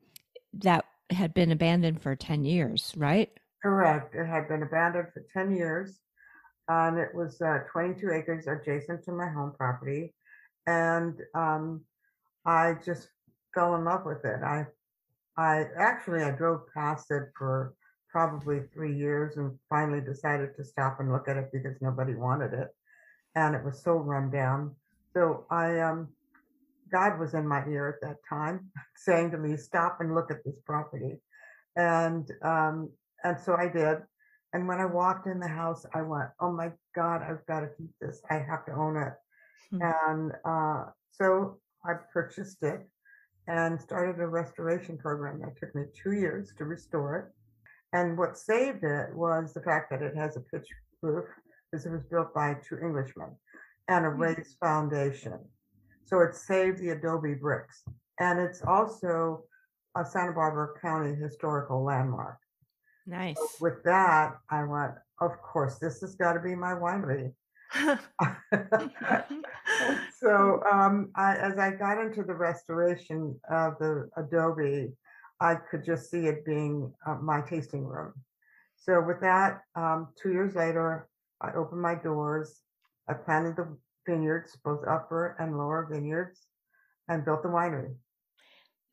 that 0.54 0.81
had 1.12 1.34
been 1.34 1.52
abandoned 1.52 2.02
for 2.02 2.14
10 2.16 2.44
years, 2.44 2.92
right? 2.96 3.30
Correct. 3.62 4.14
It 4.14 4.26
had 4.26 4.48
been 4.48 4.62
abandoned 4.62 5.08
for 5.12 5.24
10 5.32 5.54
years, 5.54 6.00
and 6.68 6.98
it 6.98 7.14
was 7.14 7.40
uh, 7.40 7.60
22 7.70 8.10
acres 8.10 8.46
adjacent 8.46 9.04
to 9.04 9.12
my 9.12 9.28
home 9.28 9.52
property, 9.56 10.14
and 10.66 11.18
um, 11.34 11.82
I 12.44 12.74
just 12.84 13.08
fell 13.54 13.74
in 13.76 13.84
love 13.84 14.04
with 14.04 14.24
it. 14.24 14.42
I, 14.42 14.66
I 15.36 15.66
actually 15.78 16.22
I 16.22 16.30
drove 16.30 16.62
past 16.74 17.10
it 17.10 17.28
for 17.36 17.74
probably 18.10 18.60
three 18.74 18.94
years 18.96 19.36
and 19.38 19.58
finally 19.70 20.00
decided 20.00 20.54
to 20.56 20.64
stop 20.64 21.00
and 21.00 21.10
look 21.10 21.28
at 21.28 21.36
it 21.38 21.50
because 21.52 21.80
nobody 21.80 22.14
wanted 22.14 22.52
it. 22.52 22.68
And 23.34 23.54
it 23.54 23.64
was 23.64 23.82
so 23.82 23.94
run 23.94 24.30
down. 24.30 24.76
So 25.14 25.46
I, 25.50 25.80
um, 25.80 26.08
God 26.92 27.18
was 27.18 27.34
in 27.34 27.46
my 27.46 27.64
ear 27.66 27.88
at 27.88 28.06
that 28.06 28.16
time 28.28 28.70
saying 28.96 29.30
to 29.32 29.38
me, 29.38 29.56
stop 29.56 29.98
and 30.00 30.14
look 30.14 30.30
at 30.30 30.44
this 30.44 30.58
property. 30.64 31.20
And, 31.76 32.30
um, 32.42 32.90
and 33.24 33.38
so 33.40 33.56
I 33.56 33.68
did. 33.68 33.98
And 34.52 34.68
when 34.68 34.78
I 34.78 34.84
walked 34.84 35.26
in 35.26 35.40
the 35.40 35.48
house, 35.48 35.86
I 35.94 36.02
went, 36.02 36.28
oh 36.40 36.52
my 36.52 36.70
God, 36.94 37.22
I've 37.22 37.44
got 37.46 37.60
to 37.60 37.68
keep 37.78 37.90
this. 38.00 38.20
I 38.30 38.34
have 38.34 38.66
to 38.66 38.72
own 38.72 38.96
it. 38.96 39.14
Mm-hmm. 39.74 40.10
And 40.10 40.32
uh, 40.44 40.90
so 41.10 41.58
I 41.84 41.94
purchased 42.12 42.62
it 42.62 42.86
and 43.48 43.80
started 43.80 44.20
a 44.20 44.26
restoration 44.26 44.98
program 44.98 45.40
that 45.40 45.56
took 45.58 45.74
me 45.74 45.84
two 46.02 46.12
years 46.12 46.52
to 46.58 46.64
restore 46.64 47.16
it 47.16 47.24
and 47.92 48.16
what 48.16 48.38
saved 48.38 48.84
it 48.84 49.14
was 49.14 49.52
the 49.52 49.60
fact 49.60 49.90
that 49.90 50.02
it 50.02 50.16
has 50.16 50.36
a 50.36 50.40
pitch 50.40 50.66
roof, 51.02 51.26
because 51.70 51.84
it 51.84 51.90
was 51.92 52.04
built 52.10 52.32
by 52.34 52.56
two 52.66 52.78
Englishmen, 52.78 53.36
and 53.88 54.06
a 54.06 54.10
hmm. 54.10 54.20
raised 54.20 54.56
foundation. 54.58 55.38
So 56.04 56.20
it 56.20 56.34
saved 56.34 56.78
the 56.78 56.90
adobe 56.90 57.34
bricks. 57.34 57.82
And 58.20 58.38
it's 58.38 58.62
also 58.62 59.44
a 59.96 60.04
Santa 60.04 60.32
Barbara 60.32 60.68
County 60.80 61.14
historical 61.14 61.82
landmark. 61.82 62.38
Nice. 63.06 63.36
So 63.36 63.46
with 63.60 63.82
that, 63.84 64.36
I 64.50 64.64
went, 64.64 64.92
of 65.20 65.40
course, 65.42 65.78
this 65.78 66.00
has 66.00 66.14
got 66.14 66.34
to 66.34 66.40
be 66.40 66.54
my 66.54 66.72
winery. 66.72 67.32
so 70.20 70.62
um, 70.70 71.10
I, 71.14 71.36
as 71.36 71.58
I 71.58 71.70
got 71.70 71.98
into 71.98 72.22
the 72.22 72.34
restoration 72.34 73.40
of 73.50 73.78
the 73.78 74.08
adobe, 74.16 74.92
I 75.40 75.54
could 75.56 75.84
just 75.84 76.10
see 76.10 76.26
it 76.26 76.44
being 76.44 76.92
uh, 77.06 77.16
my 77.16 77.40
tasting 77.40 77.84
room. 77.84 78.12
So 78.76 79.00
with 79.00 79.20
that, 79.20 79.62
um, 79.74 80.08
two 80.20 80.32
years 80.32 80.54
later, 80.54 81.08
I 81.40 81.52
opened 81.54 81.80
my 81.80 81.94
doors. 81.94 82.60
I 83.08 83.14
planted 83.14 83.56
the 83.56 83.76
vineyards, 84.06 84.56
both 84.64 84.86
upper 84.86 85.36
and 85.38 85.56
lower 85.56 85.88
vineyards, 85.90 86.46
and 87.08 87.24
built 87.24 87.42
the 87.42 87.48
winery. 87.48 87.94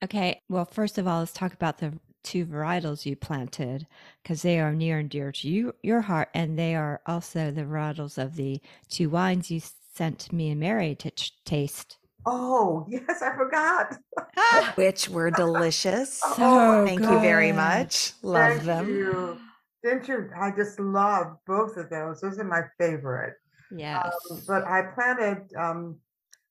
Okay. 0.04 0.42
Well, 0.50 0.66
first 0.66 0.98
of 0.98 1.08
all, 1.08 1.20
let's 1.20 1.34
talk 1.34 1.54
about 1.54 1.78
the 1.80 1.94
two 2.24 2.46
varietals 2.46 3.06
you 3.06 3.16
planted 3.16 3.88
because 4.24 4.42
they 4.42 4.60
are 4.60 4.74
near 4.74 5.00
and 5.00 5.10
dear 5.10 5.32
to 5.32 5.48
you, 5.50 5.74
your 5.84 6.02
heart, 6.02 6.30
and 6.34 6.58
they 6.58 6.76
are 6.76 7.02
also 7.06 7.52
the 7.52 7.62
varietals 7.64 8.18
of 8.22 8.36
the 8.36 8.62
two 8.90 9.10
wines 9.10 9.50
you 9.52 9.62
sent 9.94 10.32
me 10.32 10.52
and 10.52 10.60
Mary 10.60 10.96
to 10.96 11.12
ch- 11.12 11.34
taste. 11.44 11.98
Oh, 12.26 12.86
yes, 12.90 13.22
I 13.22 13.36
forgot. 13.36 13.96
Ah! 14.38 14.74
Which 14.76 15.10
were 15.10 15.32
delicious. 15.32 16.22
Oh, 16.26 16.36
So 16.36 16.86
Thank 16.86 17.02
you 17.02 17.20
very 17.20 17.52
much. 17.52 18.14
Love 18.22 18.52
Thank 18.58 18.64
them. 18.64 18.90
you. 18.90 19.38
Didn't 19.84 20.08
you? 20.08 20.30
I 20.38 20.52
just 20.52 20.80
love 20.80 21.38
both 21.48 21.78
of 21.78 21.90
those. 21.90 22.20
Those 22.22 22.38
are 22.38 22.44
my 22.44 22.64
favorite. 22.78 23.36
Yes. 23.72 24.14
Um, 24.32 24.42
but 24.48 24.64
I 24.66 24.82
planted, 24.96 25.54
um, 25.56 25.98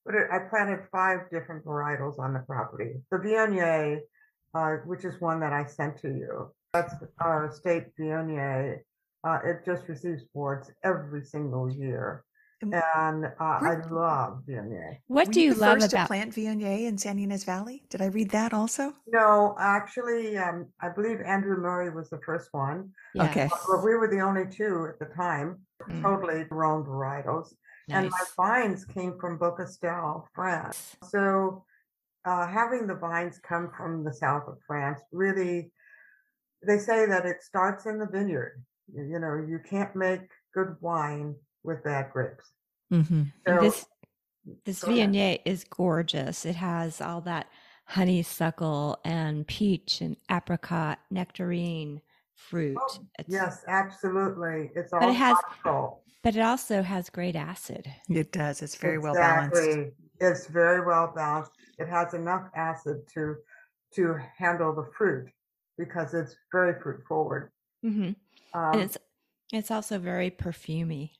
what 0.04 0.12
did- 0.12 0.30
I 0.30 0.38
planted 0.50 0.86
five 0.90 1.28
different 1.30 1.64
varietals 1.64 2.18
on 2.18 2.32
the 2.32 2.40
property. 2.40 3.02
The 3.10 3.18
Viognier, 3.18 4.00
uh, 4.54 4.76
which 4.86 5.04
is 5.04 5.20
one 5.20 5.40
that 5.40 5.52
I 5.52 5.64
sent 5.66 5.98
to 5.98 6.08
you, 6.08 6.52
that's 6.72 6.94
our 7.20 7.50
state 7.52 7.94
Viognier. 7.96 8.80
Uh, 9.24 9.38
it 9.44 9.64
just 9.64 9.88
receives 9.88 10.22
boards 10.34 10.70
every 10.84 11.24
single 11.24 11.68
year, 11.70 12.24
Um, 12.62 12.72
and 12.72 13.24
uh, 13.26 13.30
I 13.40 13.74
love 13.90 14.44
Viognier. 14.48 14.98
what 15.08 15.26
Were 15.26 15.32
do 15.32 15.40
you 15.40 15.54
the 15.54 15.60
love 15.60 15.80
first 15.80 15.92
about? 15.92 16.02
to 16.04 16.06
plant 16.06 16.32
Viognier 16.34 16.86
in 16.86 16.96
Santa 16.98 17.22
Ynez 17.22 17.44
Valley? 17.44 17.84
Did 17.90 18.00
I 18.00 18.06
read 18.06 18.30
that 18.30 18.54
also? 18.54 18.94
No, 19.08 19.56
actually, 19.58 20.38
um, 20.38 20.68
I 20.80 20.88
believe 20.88 21.20
Andrew 21.20 21.56
Murray 21.56 21.90
was 21.90 22.08
the 22.10 22.20
first 22.24 22.48
one. 22.52 22.92
Okay. 23.18 23.48
Yes. 23.50 23.66
But 23.68 23.82
we 23.84 23.96
were 23.96 24.08
the 24.08 24.20
only 24.20 24.46
two 24.48 24.86
at 24.88 24.98
the 25.00 25.12
time, 25.14 25.66
Mm. 25.88 26.02
totally 26.02 26.44
grown 26.44 26.84
varietals. 26.84 27.54
And 27.90 28.10
my 28.10 28.24
vines 28.36 28.84
came 28.84 29.18
from 29.18 29.38
Beaucastel, 29.38 30.24
France. 30.34 30.96
So 31.08 31.64
uh, 32.24 32.46
having 32.46 32.86
the 32.86 32.94
vines 32.94 33.40
come 33.46 33.70
from 33.76 34.04
the 34.04 34.12
south 34.12 34.42
of 34.46 34.58
France 34.66 35.00
really, 35.12 35.72
they 36.66 36.78
say 36.78 37.06
that 37.06 37.24
it 37.24 37.42
starts 37.42 37.86
in 37.86 37.98
the 37.98 38.06
vineyard. 38.06 38.62
You, 38.92 39.04
you 39.04 39.18
know, 39.18 39.42
you 39.48 39.58
can't 39.68 39.94
make 39.96 40.28
good 40.54 40.76
wine 40.80 41.34
with 41.62 41.82
bad 41.84 42.10
grapes. 42.12 42.52
Mm-hmm. 42.92 43.22
So, 43.46 43.60
this 43.60 43.86
this. 44.64 44.80
Viognier 44.80 45.40
is 45.44 45.64
gorgeous. 45.64 46.44
It 46.44 46.56
has 46.56 47.00
all 47.00 47.20
that 47.22 47.48
honeysuckle 47.86 48.98
and 49.04 49.46
peach 49.46 50.00
and 50.00 50.16
apricot 50.30 50.98
nectarine 51.10 52.02
fruit. 52.38 52.76
Oh, 52.80 52.98
yes, 53.26 53.64
absolutely. 53.68 54.70
It's 54.74 54.92
all 54.92 55.00
But 55.00 55.10
it 55.10 55.14
has- 55.14 55.36
tropical. 55.62 56.02
but 56.22 56.36
it 56.36 56.40
also 56.40 56.82
has 56.82 57.10
great 57.10 57.36
acid. 57.36 57.86
It 58.08 58.32
does. 58.32 58.62
It's 58.62 58.76
very 58.76 58.98
well 58.98 59.14
balanced. 59.14 59.56
Exactly. 59.56 59.92
It's 60.20 60.46
very 60.46 60.84
well 60.84 61.12
balanced. 61.14 61.52
It 61.78 61.88
has 61.88 62.14
enough 62.14 62.48
acid 62.54 63.06
to 63.14 63.36
to 63.94 64.16
handle 64.36 64.74
the 64.74 64.84
fruit 64.96 65.30
because 65.78 66.12
it's 66.12 66.36
very 66.52 66.78
fruit 66.80 67.00
forward. 67.08 67.50
hmm 67.82 68.10
Um, 68.54 68.72
and 68.72 68.80
it's 68.82 68.98
it's 69.52 69.70
also 69.70 69.98
very 69.98 70.30
perfumy. 70.30 71.10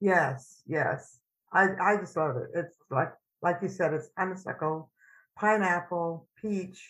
yes, 0.00 0.62
yes. 0.66 1.18
I 1.52 1.62
I 1.80 1.96
just 1.98 2.16
love 2.16 2.36
it. 2.36 2.48
It's 2.54 2.76
like 2.90 3.12
like 3.42 3.58
you 3.62 3.68
said, 3.68 3.92
it's 3.94 4.10
honeysuckle, 4.16 4.90
pineapple, 5.36 6.28
peach, 6.36 6.80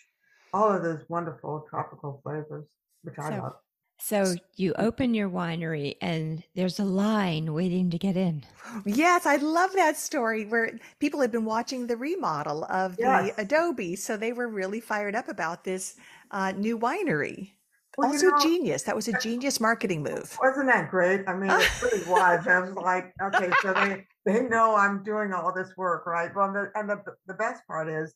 all 0.53 0.69
of 0.71 0.83
those 0.83 1.03
wonderful 1.09 1.65
tropical 1.69 2.19
flavors, 2.23 2.67
which 3.03 3.19
I 3.19 3.29
So- 3.29 3.41
love. 3.43 3.53
So 3.99 4.35
you 4.55 4.73
open 4.73 5.13
your 5.13 5.29
winery 5.29 5.95
and 6.01 6.43
there's 6.55 6.77
a 6.79 6.83
line 6.83 7.53
waiting 7.53 7.89
to 7.91 7.97
get 7.97 8.17
in. 8.17 8.43
Yes, 8.85 9.25
I 9.25 9.37
love 9.37 9.71
that 9.73 9.95
story 9.95 10.45
where 10.45 10.77
people 10.99 11.21
had 11.21 11.31
been 11.31 11.45
watching 11.45 11.87
the 11.87 11.95
remodel 11.95 12.65
of 12.65 12.97
the 12.97 13.03
Yes. 13.03 13.33
Adobe, 13.37 13.95
so 13.95 14.17
they 14.17 14.33
were 14.33 14.49
really 14.49 14.81
fired 14.81 15.15
up 15.15 15.29
about 15.29 15.63
this 15.63 15.95
uh, 16.31 16.51
new 16.51 16.77
winery. 16.77 17.51
Well, 17.97 18.09
you 18.09 18.15
also 18.15 18.29
know, 18.31 18.39
genius. 18.39 18.83
That 18.83 18.95
was 18.95 19.07
a 19.07 19.17
genius 19.19 19.61
marketing 19.61 20.01
move. 20.03 20.37
Wasn't 20.41 20.65
that 20.65 20.89
great? 20.89 21.21
I 21.27 21.35
mean, 21.35 21.51
it 21.51 21.81
really 21.83 22.03
was. 22.09 22.45
I 22.47 22.59
was 22.59 22.73
like, 22.73 23.13
okay, 23.21 23.51
so 23.61 23.71
they 23.73 24.05
they 24.25 24.41
know 24.49 24.75
I'm 24.75 25.03
doing 25.03 25.31
all 25.31 25.53
this 25.53 25.71
work, 25.77 26.07
right? 26.07 26.31
Well, 26.35 26.51
the, 26.51 26.71
and 26.75 26.89
the 26.89 27.01
the 27.27 27.35
best 27.35 27.65
part 27.67 27.87
is, 27.87 28.13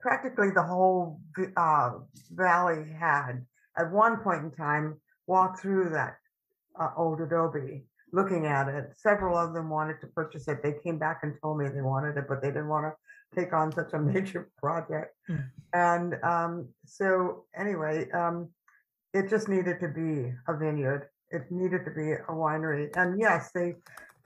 practically 0.00 0.50
the 0.50 0.62
whole 0.62 1.20
uh, 1.56 1.90
valley 2.30 2.84
had 2.98 3.44
at 3.76 3.90
one 3.90 4.18
point 4.18 4.44
in 4.44 4.50
time 4.50 5.00
walked 5.26 5.60
through 5.60 5.90
that 5.90 6.16
uh, 6.78 6.90
old 6.96 7.20
adobe, 7.20 7.84
looking 8.12 8.46
at 8.46 8.68
it. 8.68 8.92
Several 8.96 9.36
of 9.36 9.54
them 9.54 9.70
wanted 9.70 10.00
to 10.00 10.06
purchase 10.08 10.48
it. 10.48 10.62
They 10.62 10.74
came 10.82 10.98
back 10.98 11.20
and 11.22 11.34
told 11.40 11.58
me 11.58 11.68
they 11.68 11.80
wanted 11.80 12.16
it, 12.16 12.26
but 12.28 12.42
they 12.42 12.48
didn't 12.48 12.68
want 12.68 12.86
to 12.86 13.40
take 13.40 13.52
on 13.52 13.72
such 13.72 13.92
a 13.92 13.98
major 14.12 14.50
project. 14.58 15.14
Hmm. 15.26 15.36
And 15.72 16.14
um, 16.22 16.68
so, 16.84 17.44
anyway. 17.56 18.10
Um, 18.10 18.48
it 19.14 19.30
just 19.30 19.48
needed 19.48 19.78
to 19.80 19.88
be 19.88 20.34
a 20.48 20.56
vineyard. 20.56 21.08
It 21.30 21.50
needed 21.50 21.84
to 21.84 21.90
be 21.92 22.12
a 22.12 22.32
winery. 22.32 22.90
And 22.96 23.18
yes, 23.18 23.50
they 23.54 23.76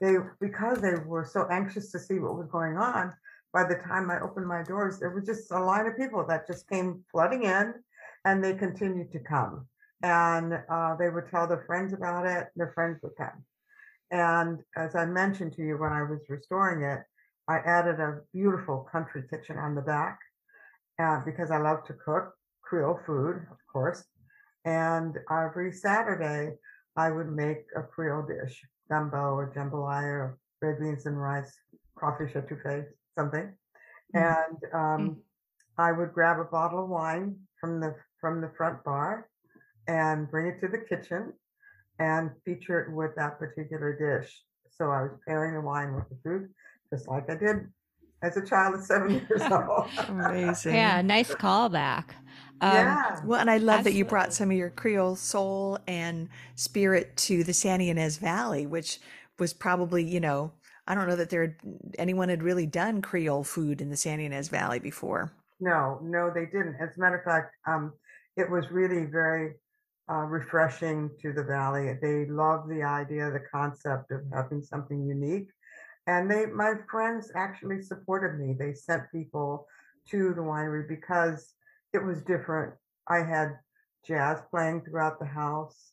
they 0.01 0.15
because 0.41 0.79
they 0.81 0.95
were 1.05 1.25
so 1.25 1.47
anxious 1.51 1.91
to 1.91 1.99
see 1.99 2.19
what 2.19 2.35
was 2.35 2.47
going 2.47 2.75
on, 2.75 3.13
by 3.53 3.63
the 3.63 3.75
time 3.75 4.09
I 4.09 4.19
opened 4.19 4.47
my 4.47 4.63
doors, 4.63 4.99
there 4.99 5.11
was 5.11 5.25
just 5.25 5.51
a 5.51 5.59
line 5.59 5.85
of 5.85 5.95
people 5.95 6.25
that 6.27 6.47
just 6.47 6.67
came 6.67 7.03
flooding 7.11 7.43
in 7.43 7.75
and 8.25 8.43
they 8.43 8.53
continued 8.53 9.11
to 9.11 9.19
come. 9.19 9.67
And 10.01 10.53
uh, 10.69 10.95
they 10.95 11.09
would 11.09 11.29
tell 11.29 11.47
their 11.47 11.63
friends 11.65 11.93
about 11.93 12.25
it, 12.25 12.47
their 12.55 12.71
friends 12.73 12.99
would 13.03 13.15
come. 13.17 13.43
And 14.11 14.59
as 14.75 14.95
I 14.95 15.05
mentioned 15.05 15.53
to 15.53 15.61
you 15.61 15.77
when 15.77 15.91
I 15.91 16.03
was 16.03 16.19
restoring 16.29 16.83
it, 16.83 17.03
I 17.47 17.57
added 17.57 17.99
a 17.99 18.21
beautiful 18.33 18.87
country 18.91 19.23
kitchen 19.29 19.57
on 19.57 19.75
the 19.75 19.81
back 19.81 20.19
uh, 21.01 21.21
because 21.25 21.51
I 21.51 21.57
love 21.57 21.83
to 21.85 21.93
cook 21.93 22.33
Creole 22.61 22.99
food, 23.05 23.37
of 23.51 23.57
course. 23.71 24.03
And 24.65 25.17
every 25.31 25.71
Saturday, 25.71 26.55
I 26.95 27.11
would 27.11 27.31
make 27.31 27.65
a 27.75 27.81
Creole 27.81 28.27
dish, 28.27 28.61
gumbo 28.89 29.33
or 29.33 29.53
jambalaya 29.55 30.03
or 30.03 30.39
red 30.61 30.79
beans 30.79 31.05
and 31.05 31.19
rice, 31.19 31.51
crawfish 31.95 32.33
etouffee, 32.33 32.85
something. 33.17 33.53
And 34.13 34.57
um, 34.73 35.17
I 35.77 35.91
would 35.91 36.13
grab 36.13 36.39
a 36.39 36.45
bottle 36.45 36.83
of 36.83 36.89
wine 36.89 37.35
from 37.59 37.79
the 37.79 37.95
from 38.19 38.41
the 38.41 38.51
front 38.57 38.83
bar 38.83 39.29
and 39.87 40.29
bring 40.29 40.47
it 40.47 40.59
to 40.61 40.67
the 40.67 40.77
kitchen 40.77 41.33
and 41.99 42.31
feature 42.45 42.81
it 42.81 42.91
with 42.93 43.15
that 43.15 43.39
particular 43.39 43.93
dish. 43.93 44.31
So 44.71 44.85
I 44.85 45.03
was 45.03 45.11
pairing 45.27 45.55
the 45.55 45.61
wine 45.61 45.95
with 45.95 46.07
the 46.09 46.15
food, 46.23 46.49
just 46.91 47.07
like 47.07 47.29
I 47.29 47.35
did 47.35 47.67
as 48.21 48.37
a 48.37 48.45
child 48.45 48.75
at 48.75 48.83
seven 48.83 49.11
years 49.29 49.41
old. 49.51 49.87
Amazing. 50.07 50.75
Yeah, 50.75 51.01
nice 51.01 51.33
callback. 51.33 52.11
Um, 52.61 52.73
yeah. 52.73 53.19
Well, 53.25 53.39
and 53.39 53.49
I 53.49 53.57
love 53.57 53.85
that 53.85 53.93
you 53.93 54.05
brought 54.05 54.33
some 54.33 54.51
of 54.51 54.57
your 54.57 54.69
Creole 54.69 55.15
soul 55.15 55.79
and 55.87 56.29
spirit 56.55 57.15
to 57.17 57.43
the 57.43 57.53
Santa 57.53 57.85
Ynez 57.85 58.17
Valley, 58.17 58.65
which 58.65 58.99
was 59.37 59.53
probably, 59.53 60.03
you 60.03 60.19
know, 60.19 60.51
I 60.85 60.95
don't 60.95 61.07
know 61.07 61.15
that 61.15 61.29
there 61.29 61.55
anyone 61.97 62.29
had 62.29 62.43
really 62.43 62.65
done 62.65 63.01
Creole 63.01 63.43
food 63.43 63.79
in 63.79 63.89
the 63.89 63.95
Santa 63.95 64.23
Ynez 64.23 64.49
Valley 64.49 64.79
before. 64.79 65.31
No, 65.61 65.99
no, 66.01 66.31
they 66.33 66.45
didn't. 66.45 66.75
As 66.81 66.97
a 66.97 66.99
matter 66.99 67.17
of 67.17 67.23
fact, 67.23 67.55
um, 67.67 67.93
it 68.37 68.49
was 68.49 68.71
really 68.71 69.05
very 69.05 69.53
uh, 70.11 70.23
refreshing 70.25 71.09
to 71.21 71.33
the 71.33 71.43
valley. 71.43 71.97
They 72.01 72.25
loved 72.25 72.69
the 72.69 72.83
idea, 72.83 73.29
the 73.31 73.43
concept 73.51 74.11
of 74.11 74.21
having 74.33 74.61
something 74.61 75.05
unique, 75.05 75.49
and 76.07 76.29
they, 76.29 76.45
my 76.47 76.73
friends, 76.89 77.31
actually 77.35 77.81
supported 77.81 78.39
me. 78.39 78.55
They 78.57 78.73
sent 78.73 79.03
people 79.11 79.67
to 80.09 80.33
the 80.33 80.41
winery 80.41 80.87
because 80.87 81.53
it 81.93 82.03
was 82.03 82.23
different. 82.23 82.73
I 83.07 83.17
had 83.17 83.59
jazz 84.05 84.39
playing 84.49 84.81
throughout 84.85 85.19
the 85.19 85.25
house. 85.25 85.91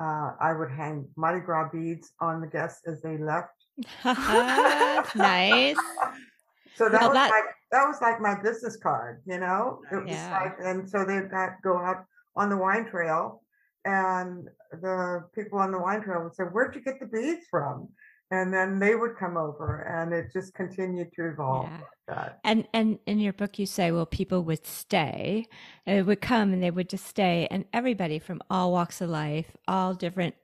Uh, 0.00 0.32
I 0.40 0.52
would 0.58 0.70
hang 0.70 1.06
Mardi 1.16 1.44
Gras 1.44 1.68
beads 1.72 2.12
on 2.20 2.40
the 2.40 2.46
guests 2.46 2.80
as 2.86 3.02
they 3.02 3.18
left. 3.18 3.50
nice. 5.16 5.76
So 6.74 6.88
that 6.88 7.00
Well, 7.02 7.10
was 7.10 7.16
that- 7.16 7.30
like 7.30 7.44
that 7.72 7.86
was 7.88 8.00
like 8.00 8.20
my 8.20 8.40
business 8.40 8.76
card, 8.76 9.22
you 9.26 9.38
know. 9.38 9.82
It 9.90 9.96
was 9.96 10.06
Yeah. 10.08 10.30
like, 10.30 10.54
and 10.60 10.88
so 10.88 11.04
they 11.04 11.20
got 11.22 11.62
go 11.62 11.78
out 11.78 12.04
on 12.36 12.48
the 12.50 12.56
wine 12.56 12.86
trail, 12.86 13.42
and 13.84 14.48
the 14.70 15.28
people 15.34 15.58
on 15.58 15.72
the 15.72 15.78
wine 15.78 16.02
trail 16.02 16.22
would 16.22 16.34
say, 16.34 16.44
"Where'd 16.44 16.74
you 16.76 16.82
get 16.82 17.00
the 17.00 17.06
beads 17.06 17.46
from?" 17.50 17.88
And 18.30 18.52
then 18.54 18.78
they 18.78 18.94
would 18.94 19.16
come 19.18 19.36
over, 19.36 19.82
and 19.82 20.12
it 20.14 20.32
just 20.32 20.54
continued 20.54 21.12
to 21.14 21.28
evolve 21.28 21.64
Yeah. 21.64 21.78
like 21.78 22.16
that. 22.16 22.40
And 22.44 22.66
and 22.74 22.98
in 23.06 23.20
your 23.20 23.32
book 23.32 23.58
you 23.58 23.66
say, 23.66 23.92
well, 23.92 24.06
people 24.06 24.42
would 24.44 24.66
stay, 24.66 25.46
they 25.86 26.02
would 26.02 26.20
come 26.20 26.52
and 26.52 26.62
they 26.62 26.70
would 26.72 26.88
just 26.88 27.06
stay, 27.06 27.46
and 27.50 27.64
everybody 27.72 28.18
from 28.18 28.42
all 28.50 28.72
walks 28.72 29.00
of 29.00 29.10
life, 29.10 29.56
all 29.68 29.94
different 29.94 30.34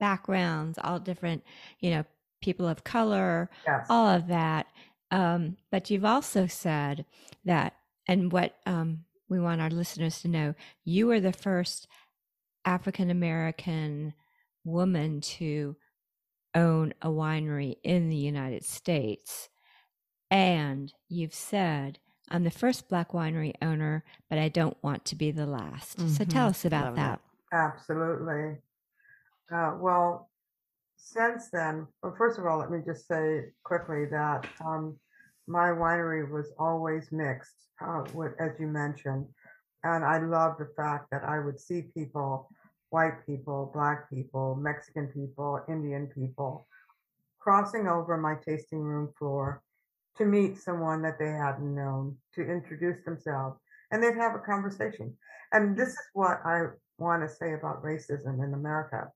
backgrounds, 0.00 0.78
all 0.82 0.98
different, 1.00 1.44
you 1.80 1.90
know, 1.90 2.04
people 2.42 2.68
of 2.68 2.84
color, 2.84 3.50
Yes. 3.66 3.86
all 3.90 4.08
of 4.08 4.26
that. 4.28 4.66
Um, 5.10 5.56
but 5.70 5.90
you've 5.90 6.04
also 6.04 6.46
said 6.46 7.04
that, 7.44 7.74
and 8.08 8.32
what 8.32 8.56
um, 8.66 9.04
we 9.28 9.40
want 9.40 9.60
our 9.60 9.70
listeners 9.70 10.20
to 10.22 10.28
know 10.28 10.54
you 10.84 11.06
were 11.06 11.20
the 11.20 11.32
first 11.32 11.86
African 12.64 13.10
American 13.10 14.14
woman 14.64 15.20
to 15.20 15.76
own 16.54 16.94
a 17.02 17.08
winery 17.08 17.76
in 17.82 18.08
the 18.08 18.16
United 18.16 18.64
States. 18.64 19.48
And 20.30 20.92
you've 21.08 21.34
said, 21.34 21.98
I'm 22.30 22.44
the 22.44 22.50
first 22.50 22.88
Black 22.88 23.12
winery 23.12 23.54
owner, 23.60 24.04
but 24.30 24.38
I 24.38 24.48
don't 24.48 24.76
want 24.82 25.04
to 25.06 25.16
be 25.16 25.30
the 25.30 25.46
last. 25.46 25.98
Mm-hmm. 25.98 26.08
So 26.08 26.24
tell 26.24 26.48
us 26.48 26.64
about 26.64 26.96
that. 26.96 27.20
that. 27.52 27.56
Absolutely. 27.56 28.56
Uh, 29.54 29.74
well, 29.78 30.30
since 31.04 31.50
then, 31.52 31.86
well, 32.02 32.14
first 32.16 32.38
of 32.38 32.46
all, 32.46 32.58
let 32.58 32.70
me 32.70 32.78
just 32.84 33.06
say 33.06 33.42
quickly 33.62 34.06
that 34.06 34.46
um, 34.64 34.98
my 35.46 35.68
winery 35.68 36.28
was 36.28 36.50
always 36.58 37.12
mixed, 37.12 37.54
uh, 37.84 38.04
with, 38.14 38.32
as 38.40 38.52
you 38.58 38.66
mentioned. 38.66 39.26
And 39.82 40.02
I 40.02 40.18
love 40.18 40.56
the 40.58 40.70
fact 40.76 41.10
that 41.10 41.22
I 41.22 41.40
would 41.40 41.60
see 41.60 41.82
people, 41.94 42.48
white 42.88 43.26
people, 43.26 43.70
black 43.74 44.08
people, 44.08 44.56
Mexican 44.56 45.08
people, 45.08 45.60
Indian 45.68 46.06
people, 46.06 46.66
crossing 47.38 47.86
over 47.86 48.16
my 48.16 48.36
tasting 48.42 48.80
room 48.80 49.12
floor 49.18 49.62
to 50.16 50.24
meet 50.24 50.56
someone 50.56 51.02
that 51.02 51.18
they 51.18 51.32
hadn't 51.32 51.74
known, 51.74 52.16
to 52.34 52.40
introduce 52.40 53.04
themselves, 53.04 53.58
and 53.90 54.02
they'd 54.02 54.16
have 54.16 54.34
a 54.34 54.38
conversation. 54.38 55.14
And 55.52 55.76
this 55.76 55.88
is 55.88 56.08
what 56.14 56.40
I 56.46 56.68
want 56.96 57.28
to 57.28 57.34
say 57.34 57.52
about 57.52 57.84
racism 57.84 58.42
in 58.42 58.54
America. 58.54 59.10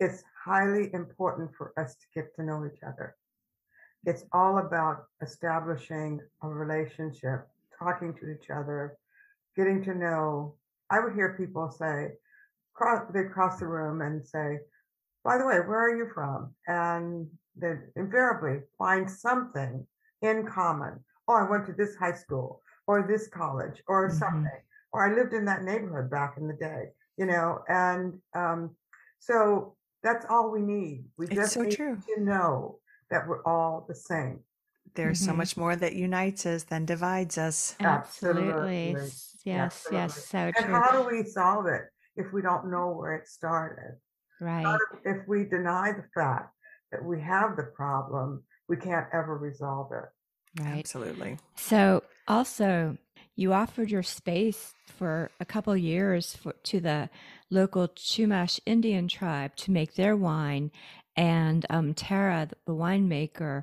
It's 0.00 0.22
highly 0.44 0.92
important 0.94 1.50
for 1.56 1.72
us 1.76 1.96
to 1.96 2.06
get 2.14 2.34
to 2.36 2.42
know 2.44 2.64
each 2.66 2.82
other. 2.82 3.16
It's 4.04 4.24
all 4.32 4.58
about 4.58 5.06
establishing 5.22 6.20
a 6.42 6.48
relationship, 6.48 7.48
talking 7.76 8.14
to 8.14 8.30
each 8.30 8.48
other, 8.50 8.96
getting 9.56 9.82
to 9.84 9.94
know. 9.94 10.54
I 10.90 11.00
would 11.00 11.14
hear 11.14 11.36
people 11.36 11.70
say, 11.70 12.12
cross, 12.74 13.04
they 13.12 13.24
cross 13.24 13.58
the 13.58 13.66
room 13.66 14.00
and 14.02 14.24
say, 14.24 14.58
by 15.24 15.36
the 15.36 15.44
way, 15.44 15.56
where 15.56 15.80
are 15.80 15.96
you 15.96 16.08
from? 16.14 16.54
And 16.68 17.28
they 17.56 17.74
invariably 17.96 18.62
find 18.78 19.10
something 19.10 19.84
in 20.22 20.46
common. 20.46 21.04
Oh, 21.26 21.34
I 21.34 21.50
went 21.50 21.66
to 21.66 21.72
this 21.72 21.96
high 21.96 22.14
school 22.14 22.62
or 22.86 23.06
this 23.06 23.28
college 23.28 23.82
or 23.88 24.08
mm-hmm. 24.08 24.18
something, 24.18 24.60
or 24.92 25.04
I 25.04 25.14
lived 25.14 25.34
in 25.34 25.44
that 25.46 25.64
neighborhood 25.64 26.08
back 26.08 26.36
in 26.38 26.46
the 26.46 26.54
day, 26.54 26.90
you 27.16 27.26
know, 27.26 27.62
and 27.68 28.14
um, 28.34 28.76
so 29.18 29.74
that's 30.02 30.26
all 30.28 30.50
we 30.50 30.60
need. 30.60 31.04
We 31.16 31.26
it's 31.26 31.34
just 31.34 31.54
so 31.54 31.62
need 31.62 31.76
true. 31.76 31.98
to 32.16 32.22
know 32.22 32.78
that 33.10 33.26
we're 33.26 33.42
all 33.44 33.84
the 33.88 33.94
same. 33.94 34.40
There's 34.94 35.20
mm-hmm. 35.20 35.30
so 35.30 35.36
much 35.36 35.56
more 35.56 35.76
that 35.76 35.94
unites 35.94 36.46
us 36.46 36.64
than 36.64 36.84
divides 36.84 37.38
us. 37.38 37.76
Absolutely. 37.80 38.90
Absolutely. 38.90 39.10
Yes, 39.44 39.86
Absolutely. 39.86 39.98
yes, 39.98 40.26
so 40.26 40.38
and 40.38 40.56
true. 40.56 40.64
And 40.64 40.74
how 40.74 40.90
do 40.90 41.08
we 41.08 41.24
solve 41.24 41.66
it 41.66 41.82
if 42.16 42.32
we 42.32 42.42
don't 42.42 42.70
know 42.70 42.90
where 42.90 43.14
it 43.14 43.26
started? 43.28 43.98
Right. 44.40 44.64
Do, 44.64 44.98
if 45.04 45.28
we 45.28 45.44
deny 45.44 45.92
the 45.92 46.04
fact 46.14 46.54
that 46.92 47.04
we 47.04 47.20
have 47.20 47.56
the 47.56 47.64
problem, 47.74 48.42
we 48.68 48.76
can't 48.76 49.06
ever 49.12 49.36
resolve 49.36 49.90
it. 49.92 50.62
Right. 50.62 50.78
Absolutely. 50.78 51.38
So 51.56 52.02
also 52.26 52.96
you 53.38 53.52
offered 53.52 53.88
your 53.88 54.02
space 54.02 54.74
for 54.84 55.30
a 55.38 55.44
couple 55.44 55.76
years 55.76 56.34
for, 56.34 56.54
to 56.64 56.80
the 56.80 57.08
local 57.50 57.86
Chumash 57.86 58.58
Indian 58.66 59.06
tribe 59.06 59.54
to 59.58 59.70
make 59.70 59.94
their 59.94 60.16
wine. 60.16 60.72
And 61.16 61.64
um, 61.70 61.94
Tara, 61.94 62.48
the 62.66 62.74
winemaker, 62.74 63.62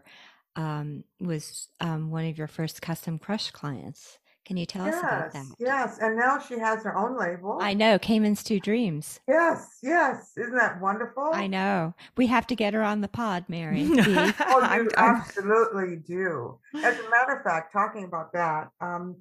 um, 0.55 1.03
was 1.19 1.67
um, 1.82 2.09
one 2.09 2.23
of 2.23 2.38
your 2.38 2.47
first 2.47 2.82
custom 2.82 3.19
crush 3.19 3.51
clients. 3.51 4.17
Can 4.45 4.55
you 4.55 4.65
tell 4.65 4.86
yes, 4.86 4.95
us 4.95 5.01
about 5.01 5.34
that? 5.34 5.45
Yes, 5.59 5.97
and 5.99 6.15
now 6.15 6.39
she 6.39 6.57
has 6.57 6.82
her 6.84 6.95
own 6.95 7.19
label. 7.19 7.57
I 7.59 7.73
know, 7.73 7.99
Camins 7.99 8.43
Two 8.43 8.61
Dreams. 8.61 9.19
Yes, 9.28 9.80
yes. 9.84 10.32
Isn't 10.38 10.55
that 10.55 10.80
wonderful? 10.80 11.32
I 11.34 11.47
know. 11.47 11.95
We 12.15 12.28
have 12.28 12.47
to 12.47 12.55
get 12.55 12.73
her 12.73 12.84
on 12.84 13.01
the 13.01 13.07
pod, 13.09 13.43
Mary. 13.49 13.86
oh, 13.89 14.76
you 14.76 14.89
absolutely 14.97 15.97
do. 15.97 16.59
As 16.76 16.97
a 16.97 17.09
matter 17.09 17.36
of 17.36 17.43
fact, 17.43 17.73
talking 17.73 18.05
about 18.05 18.32
that, 18.34 18.69
um, 18.80 19.17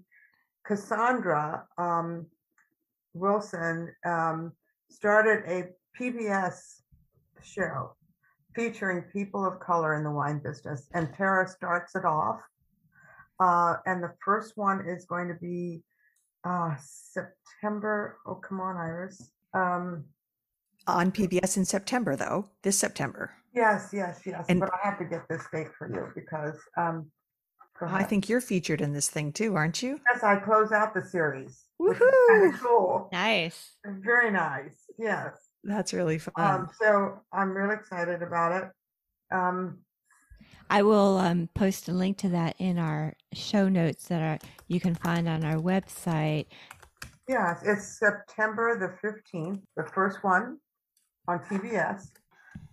Cassandra 0.64 1.66
um, 1.78 2.26
Wilson 3.12 3.92
um, 4.04 4.52
started 4.90 5.44
a 5.46 5.68
PBS 6.00 6.80
show 7.42 7.94
featuring 8.54 9.02
people 9.12 9.44
of 9.44 9.60
color 9.60 9.94
in 9.94 10.04
the 10.04 10.10
wine 10.10 10.40
business, 10.42 10.88
and 10.94 11.12
Tara 11.12 11.46
starts 11.48 11.94
it 11.94 12.04
off. 12.04 12.40
Uh, 13.40 13.76
and 13.86 14.02
the 14.02 14.12
first 14.24 14.52
one 14.56 14.88
is 14.88 15.04
going 15.06 15.28
to 15.28 15.34
be 15.34 15.82
uh, 16.44 16.74
September. 16.80 18.18
Oh, 18.26 18.36
come 18.36 18.60
on, 18.60 18.76
Iris. 18.76 19.32
Um, 19.54 20.04
on 20.86 21.10
PBS 21.10 21.56
in 21.56 21.64
September, 21.64 22.14
though, 22.16 22.48
this 22.62 22.78
September. 22.78 23.34
Yes, 23.54 23.90
yes, 23.92 24.20
yes. 24.26 24.44
And, 24.48 24.60
but 24.60 24.70
I 24.72 24.88
have 24.88 24.98
to 24.98 25.04
get 25.04 25.28
this 25.28 25.42
date 25.52 25.68
for 25.76 25.88
you 25.88 26.08
because 26.14 26.58
um, 26.76 27.10
I 27.80 28.04
think 28.04 28.28
you're 28.28 28.40
featured 28.40 28.80
in 28.80 28.92
this 28.92 29.08
thing 29.08 29.32
too, 29.32 29.56
aren't 29.56 29.82
you? 29.82 30.00
Yes, 30.12 30.22
I 30.22 30.36
close 30.36 30.72
out 30.72 30.94
the 30.94 31.04
series. 31.04 31.64
Woohoo! 31.80 32.58
Cool. 32.60 33.08
Nice. 33.12 33.76
Very 33.84 34.30
nice. 34.30 34.84
Yes. 34.98 35.32
That's 35.64 35.92
really 35.92 36.18
fun. 36.18 36.32
Um, 36.36 36.70
so 36.80 37.20
I'm 37.32 37.50
really 37.50 37.74
excited 37.74 38.22
about 38.22 38.52
it. 38.62 39.34
Um, 39.34 39.78
I 40.70 40.82
will 40.82 41.18
um, 41.18 41.48
post 41.54 41.88
a 41.88 41.92
link 41.92 42.18
to 42.18 42.28
that 42.30 42.56
in 42.58 42.78
our 42.78 43.14
show 43.32 43.68
notes 43.68 44.08
that 44.08 44.22
are 44.22 44.38
you 44.68 44.80
can 44.80 44.94
find 44.94 45.28
on 45.28 45.44
our 45.44 45.56
website. 45.56 46.46
Yes, 47.28 47.62
it's 47.64 47.98
September 47.98 48.78
the 48.78 49.08
15th, 49.08 49.62
the 49.76 49.84
first 49.94 50.22
one 50.22 50.58
on 51.26 51.38
PBS. 51.40 52.08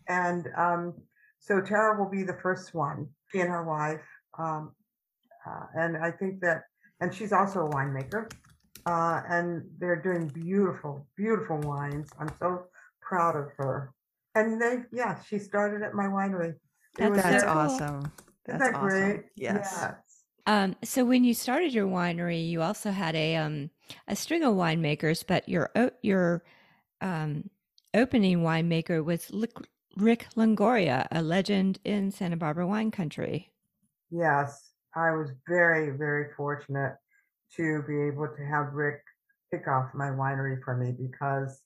And 0.07 0.47
um, 0.57 0.93
so 1.39 1.61
Tara 1.61 1.97
will 1.97 2.09
be 2.09 2.23
the 2.23 2.37
first 2.41 2.73
one, 2.73 3.07
she 3.31 3.39
and 3.39 3.49
her 3.49 3.63
wife. 3.63 4.01
Um, 4.37 4.73
uh, 5.45 5.65
and 5.75 5.97
I 5.97 6.11
think 6.11 6.41
that, 6.41 6.63
and 6.99 7.13
she's 7.13 7.33
also 7.33 7.67
a 7.67 7.69
winemaker. 7.69 8.31
Uh, 8.85 9.21
and 9.29 9.63
they're 9.79 10.01
doing 10.01 10.27
beautiful, 10.27 11.05
beautiful 11.15 11.59
wines. 11.59 12.09
I'm 12.19 12.29
so 12.39 12.63
proud 12.99 13.35
of 13.35 13.51
her. 13.57 13.93
And 14.33 14.59
they, 14.59 14.77
yeah, 14.91 15.21
she 15.21 15.37
started 15.37 15.83
at 15.83 15.93
my 15.93 16.05
winery. 16.05 16.55
That's, 16.97 17.21
That's 17.21 17.43
awesome. 17.43 18.11
That's 18.45 18.63
Isn't 18.63 18.73
that 18.73 18.79
awesome. 18.79 18.87
great? 18.87 19.23
Yes. 19.35 19.77
yes. 19.79 19.93
Um, 20.47 20.75
so 20.83 21.05
when 21.05 21.23
you 21.23 21.33
started 21.33 21.73
your 21.73 21.87
winery, 21.87 22.47
you 22.47 22.61
also 22.61 22.91
had 22.91 23.15
a 23.15 23.35
um, 23.35 23.69
a 24.07 24.15
string 24.15 24.43
of 24.43 24.55
winemakers, 24.55 25.23
but 25.25 25.47
your 25.47 25.69
your 26.01 26.43
um, 27.01 27.49
opening 27.93 28.39
winemaker 28.39 29.03
was 29.03 29.29
Rick 29.97 30.25
Longoria, 30.35 31.07
a 31.11 31.21
legend 31.21 31.79
in 31.83 32.09
Santa 32.11 32.37
Barbara 32.37 32.65
wine 32.65 32.89
country. 32.89 33.51
Yes, 34.09 34.70
I 34.95 35.11
was 35.11 35.31
very, 35.47 35.95
very 35.97 36.33
fortunate 36.35 36.95
to 37.55 37.83
be 37.87 38.01
able 38.03 38.27
to 38.27 38.45
have 38.45 38.73
Rick 38.73 39.01
pick 39.51 39.67
off 39.67 39.93
my 39.93 40.07
winery 40.07 40.61
for 40.63 40.75
me 40.75 40.91
because 40.91 41.61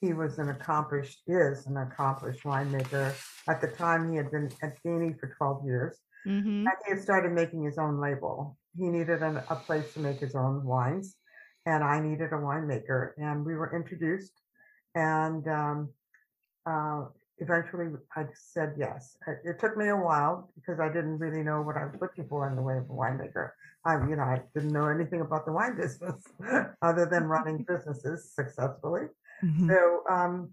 he 0.00 0.12
was 0.12 0.38
an 0.38 0.48
accomplished, 0.48 1.22
is 1.26 1.66
an 1.66 1.76
accomplished 1.76 2.42
winemaker. 2.44 3.14
At 3.48 3.60
the 3.60 3.68
time, 3.68 4.10
he 4.10 4.16
had 4.16 4.30
been 4.30 4.50
at 4.62 4.82
Gainey 4.84 5.18
for 5.18 5.34
12 5.38 5.64
years. 5.64 5.98
Mm-hmm. 6.26 6.66
And 6.66 6.76
he 6.84 6.92
had 6.92 7.02
started 7.02 7.32
making 7.32 7.64
his 7.64 7.78
own 7.78 8.00
label. 8.00 8.56
He 8.76 8.88
needed 8.88 9.22
an, 9.22 9.42
a 9.48 9.56
place 9.56 9.92
to 9.94 10.00
make 10.00 10.18
his 10.18 10.34
own 10.34 10.64
wines, 10.64 11.16
and 11.66 11.82
I 11.82 12.00
needed 12.00 12.32
a 12.32 12.36
winemaker. 12.36 13.12
And 13.16 13.44
we 13.44 13.54
were 13.54 13.74
introduced, 13.74 14.32
and 14.94 15.46
um, 15.48 15.88
uh, 16.64 17.06
eventually 17.42 17.86
I 18.16 18.24
said 18.34 18.74
yes. 18.78 19.16
It, 19.44 19.58
took 19.58 19.76
me 19.76 19.88
a 19.88 19.96
while 19.96 20.50
because 20.54 20.78
I 20.80 20.88
didn't 20.88 21.18
really 21.18 21.42
know 21.42 21.60
what 21.60 21.76
I 21.76 21.84
was 21.86 21.96
looking 22.00 22.26
for 22.28 22.48
in 22.48 22.56
the 22.56 22.62
way 22.62 22.76
of 22.78 22.84
a 22.84 22.94
winemaker. 23.02 23.50
I, 23.84 23.94
you 24.08 24.16
know, 24.16 24.22
I 24.22 24.40
didn't 24.54 24.72
know 24.72 24.88
anything 24.88 25.20
about 25.20 25.44
the 25.44 25.52
wine 25.52 25.76
business 25.76 26.22
other 26.82 27.06
than 27.06 27.24
running 27.24 27.64
businesses 27.68 28.32
successfully. 28.32 29.06
Mm-hmm. 29.44 29.68
So 29.68 30.02
um, 30.08 30.50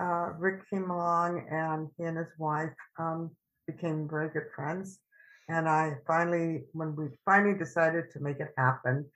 uh, 0.00 0.32
Rick 0.38 0.68
came 0.68 0.90
along, 0.90 1.46
and 1.50 1.88
he 1.96 2.04
and 2.04 2.18
his 2.18 2.32
wife 2.38 2.74
um, 2.98 3.30
became 3.66 4.08
very 4.08 4.28
good 4.28 4.48
friends. 4.54 4.98
And 5.48 5.68
I 5.68 5.96
finally, 6.06 6.64
when 6.72 6.96
we 6.96 7.06
finally 7.24 7.56
decided 7.56 8.10
to 8.12 8.20
make 8.20 8.40
it 8.40 8.52
happen, 8.56 9.06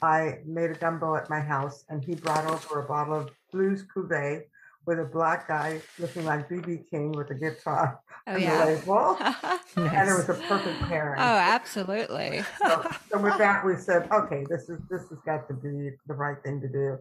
I 0.00 0.38
made 0.46 0.70
a 0.70 0.74
gumbo 0.74 1.16
at 1.16 1.28
my 1.28 1.40
house, 1.40 1.84
and 1.88 2.04
he 2.04 2.14
brought 2.14 2.46
over 2.46 2.80
a 2.80 2.86
bottle 2.86 3.16
of 3.20 3.30
Blues 3.52 3.84
Cuvée 3.92 4.42
with 4.88 4.98
a 4.98 5.04
black 5.04 5.46
guy 5.46 5.82
looking 5.98 6.24
like 6.24 6.48
BB 6.48 6.88
King 6.88 7.12
with 7.12 7.30
a 7.30 7.34
guitar 7.34 8.00
oh, 8.26 8.36
yeah. 8.36 8.64
the 8.64 8.72
label. 8.72 9.16
nice. 9.20 9.54
And 9.76 10.08
it 10.08 10.14
was 10.14 10.28
a 10.30 10.34
perfect 10.48 10.80
pairing. 10.88 11.20
Oh, 11.20 11.36
absolutely. 11.36 12.42
so, 12.58 12.90
so, 13.10 13.20
with 13.20 13.36
that, 13.36 13.64
we 13.66 13.76
said, 13.76 14.08
okay, 14.10 14.46
this 14.48 14.70
is 14.70 14.80
this 14.90 15.02
has 15.10 15.18
got 15.26 15.46
to 15.48 15.54
be 15.54 15.90
the 16.06 16.14
right 16.14 16.38
thing 16.42 16.62
to 16.62 16.68
do. 16.68 16.96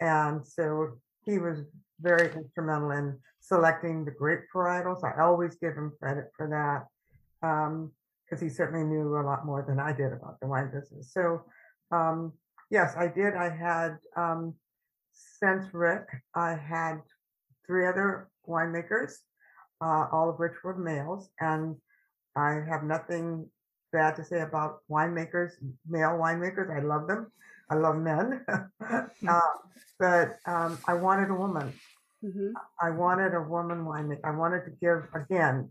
And 0.00 0.46
so 0.46 0.96
he 1.24 1.38
was 1.38 1.64
very 2.00 2.32
instrumental 2.32 2.92
in 2.92 3.18
selecting 3.40 4.04
the 4.04 4.12
grape 4.12 4.44
varietals. 4.54 5.02
I 5.02 5.20
always 5.20 5.56
give 5.56 5.74
him 5.74 5.92
credit 5.98 6.30
for 6.36 6.46
that 6.48 6.86
because 8.30 8.42
um, 8.42 8.48
he 8.48 8.48
certainly 8.48 8.84
knew 8.84 9.16
a 9.18 9.26
lot 9.26 9.44
more 9.44 9.64
than 9.66 9.80
I 9.80 9.92
did 9.92 10.12
about 10.12 10.38
the 10.40 10.46
wine 10.46 10.70
business. 10.72 11.12
So 11.12 11.42
um, 11.90 12.32
Yes, 12.70 12.94
I 12.96 13.08
did. 13.08 13.34
I 13.34 13.50
had 13.50 13.98
um, 14.16 14.54
since 15.12 15.72
Rick, 15.72 16.06
I 16.34 16.54
had 16.54 17.00
three 17.66 17.86
other 17.86 18.28
winemakers, 18.48 19.12
uh, 19.80 20.06
all 20.12 20.28
of 20.30 20.38
which 20.38 20.62
were 20.62 20.76
males, 20.76 21.30
and 21.40 21.76
I 22.36 22.60
have 22.68 22.82
nothing 22.84 23.48
bad 23.92 24.16
to 24.16 24.24
say 24.24 24.40
about 24.40 24.80
winemakers, 24.90 25.52
male 25.88 26.18
winemakers. 26.18 26.70
I 26.74 26.80
love 26.80 27.06
them. 27.06 27.30
I 27.70 27.76
love 27.76 27.96
men, 27.96 28.44
uh, 28.48 29.40
but 29.98 30.36
um, 30.46 30.78
I 30.86 30.94
wanted 30.94 31.30
a 31.30 31.34
woman. 31.34 31.72
Mhm. 32.22 32.52
I 32.80 32.90
wanted 32.90 33.34
a 33.34 33.40
woman 33.40 33.84
winemaker. 33.84 34.20
I 34.24 34.30
wanted 34.32 34.64
to 34.64 34.70
give 34.72 35.08
again 35.14 35.70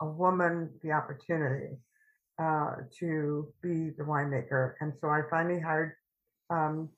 a 0.00 0.06
woman 0.06 0.70
the 0.82 0.92
opportunity 0.92 1.76
uh, 2.40 2.76
to 2.98 3.52
be 3.62 3.90
the 3.90 4.04
winemaker, 4.04 4.74
and 4.80 4.92
so 5.00 5.08
I 5.08 5.22
finally 5.30 5.60
hired 5.60 5.92
um, 6.50 6.88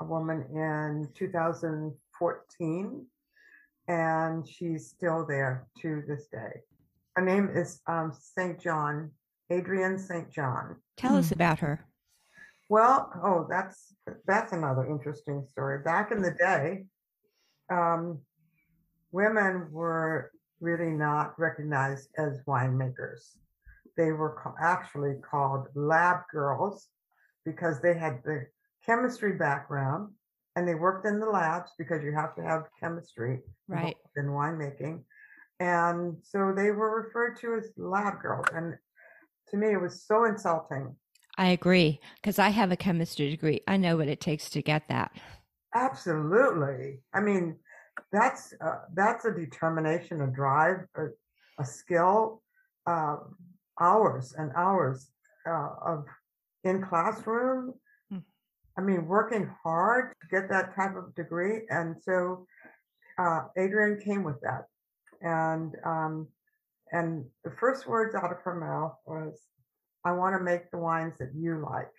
a 0.00 0.04
woman 0.04 0.44
in 0.54 1.08
2014, 1.14 3.06
and 3.88 4.46
she's 4.46 4.88
still 4.88 5.26
there 5.26 5.66
to 5.80 6.02
this 6.06 6.26
day. 6.30 6.60
Her 7.16 7.24
name 7.24 7.50
is 7.52 7.80
um, 7.86 8.12
St. 8.12 8.60
John, 8.60 9.10
Adrienne 9.50 9.98
St. 9.98 10.30
John. 10.30 10.76
Tell 10.96 11.16
us 11.16 11.32
about 11.32 11.58
her. 11.60 11.84
Well, 12.68 13.10
oh, 13.24 13.46
that's 13.48 13.94
that's 14.26 14.52
another 14.52 14.86
interesting 14.86 15.42
story. 15.48 15.82
Back 15.82 16.12
in 16.12 16.20
the 16.20 16.32
day, 16.32 16.84
um, 17.70 18.20
women 19.10 19.68
were 19.72 20.30
really 20.60 20.90
not 20.90 21.38
recognized 21.38 22.10
as 22.18 22.42
winemakers. 22.46 23.38
They 23.96 24.12
were 24.12 24.36
ca- 24.42 24.54
actually 24.60 25.14
called 25.28 25.68
lab 25.74 26.18
girls 26.30 26.88
because 27.44 27.80
they 27.80 27.94
had 27.94 28.20
the 28.24 28.46
chemistry 28.84 29.32
background 29.32 30.12
and 30.58 30.66
they 30.66 30.74
worked 30.74 31.06
in 31.06 31.20
the 31.20 31.26
labs 31.26 31.70
because 31.78 32.02
you 32.02 32.12
have 32.12 32.34
to 32.34 32.42
have 32.42 32.64
chemistry 32.80 33.40
Right. 33.68 33.96
in 34.16 34.24
winemaking. 34.24 35.04
And 35.60 36.16
so 36.24 36.52
they 36.54 36.72
were 36.72 37.02
referred 37.02 37.38
to 37.40 37.54
as 37.54 37.70
lab 37.76 38.20
girls. 38.20 38.46
And 38.52 38.76
to 39.50 39.56
me, 39.56 39.72
it 39.72 39.80
was 39.80 40.02
so 40.02 40.24
insulting. 40.24 40.96
I 41.36 41.48
agree 41.50 42.00
because 42.16 42.40
I 42.40 42.48
have 42.48 42.72
a 42.72 42.76
chemistry 42.76 43.30
degree. 43.30 43.60
I 43.68 43.76
know 43.76 43.96
what 43.96 44.08
it 44.08 44.20
takes 44.20 44.50
to 44.50 44.62
get 44.62 44.88
that. 44.88 45.12
Absolutely. 45.76 47.02
I 47.14 47.20
mean, 47.20 47.56
that's 48.10 48.52
uh, 48.60 48.80
that's 48.94 49.24
a 49.26 49.32
determination, 49.32 50.22
a 50.22 50.26
drive, 50.26 50.78
a, 50.96 51.06
a 51.60 51.64
skill, 51.64 52.42
uh, 52.86 53.18
hours 53.80 54.34
and 54.36 54.50
hours 54.56 55.12
uh, 55.48 55.68
of 55.84 56.04
in 56.64 56.82
classroom. 56.82 57.74
I 58.78 58.80
mean, 58.80 59.06
working 59.06 59.50
hard 59.64 60.14
to 60.22 60.28
get 60.28 60.48
that 60.50 60.74
type 60.76 60.94
of 60.94 61.12
degree, 61.16 61.62
and 61.68 61.96
so 62.00 62.46
uh, 63.18 63.40
Adrienne 63.58 64.00
came 64.00 64.22
with 64.22 64.40
that, 64.42 64.66
and 65.20 65.74
um, 65.84 66.28
and 66.92 67.24
the 67.42 67.50
first 67.58 67.88
words 67.88 68.14
out 68.14 68.30
of 68.30 68.38
her 68.44 68.54
mouth 68.54 68.94
was, 69.04 69.42
"I 70.04 70.12
want 70.12 70.36
to 70.38 70.44
make 70.44 70.70
the 70.70 70.78
wines 70.78 71.14
that 71.18 71.32
you 71.34 71.60
like," 71.68 71.90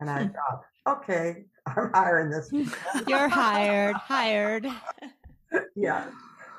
and 0.00 0.10
I 0.10 0.24
thought, 0.86 0.98
okay, 0.98 1.46
I'm 1.66 1.90
hiring 1.94 2.30
this. 2.30 2.52
You're 3.08 3.28
hired, 3.30 3.96
hired. 3.96 4.66
yeah 5.76 6.10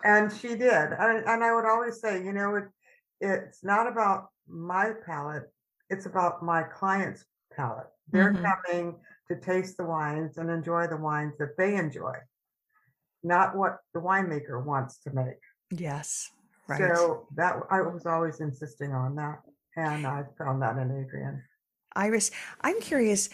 and 0.03 0.31
she 0.31 0.49
did 0.49 0.69
and, 0.99 1.25
and 1.25 1.43
i 1.43 1.53
would 1.53 1.65
always 1.65 1.99
say 1.99 2.23
you 2.23 2.31
know 2.31 2.55
it, 2.55 2.63
it's 3.21 3.63
not 3.63 3.87
about 3.87 4.27
my 4.47 4.91
palate 5.05 5.43
it's 5.89 6.05
about 6.05 6.43
my 6.43 6.61
client's 6.61 7.25
palate 7.55 7.87
they're 8.11 8.33
Mhm. 8.33 8.43
coming 8.65 8.95
to 9.33 9.39
taste 9.41 9.77
the 9.77 9.85
wines 9.85 10.37
and 10.37 10.49
enjoy 10.49 10.87
the 10.87 10.97
wines 10.97 11.33
that 11.39 11.57
they 11.57 11.75
enjoy 11.75 12.13
not 13.23 13.55
what 13.55 13.77
the 13.93 13.99
winemaker 13.99 14.63
wants 14.63 14.97
to 14.99 15.11
make 15.11 15.39
Yes. 15.71 16.31
Right. 16.67 16.79
so 16.79 17.27
that 17.35 17.55
i 17.69 17.81
was 17.81 18.05
always 18.05 18.39
insisting 18.39 18.91
on 18.91 19.15
that 19.15 19.39
and 19.75 20.05
i 20.05 20.23
found 20.37 20.61
that 20.61 20.77
in 20.77 20.91
Adrienne 20.91 21.43
Iris, 21.95 22.31
I'm 22.61 22.81
curious, 22.81 23.29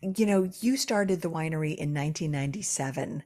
you 0.00 0.24
know, 0.24 0.48
you 0.60 0.76
started 0.76 1.20
the 1.20 1.28
winery 1.28 1.74
in 1.74 1.92
1997. 1.92 3.24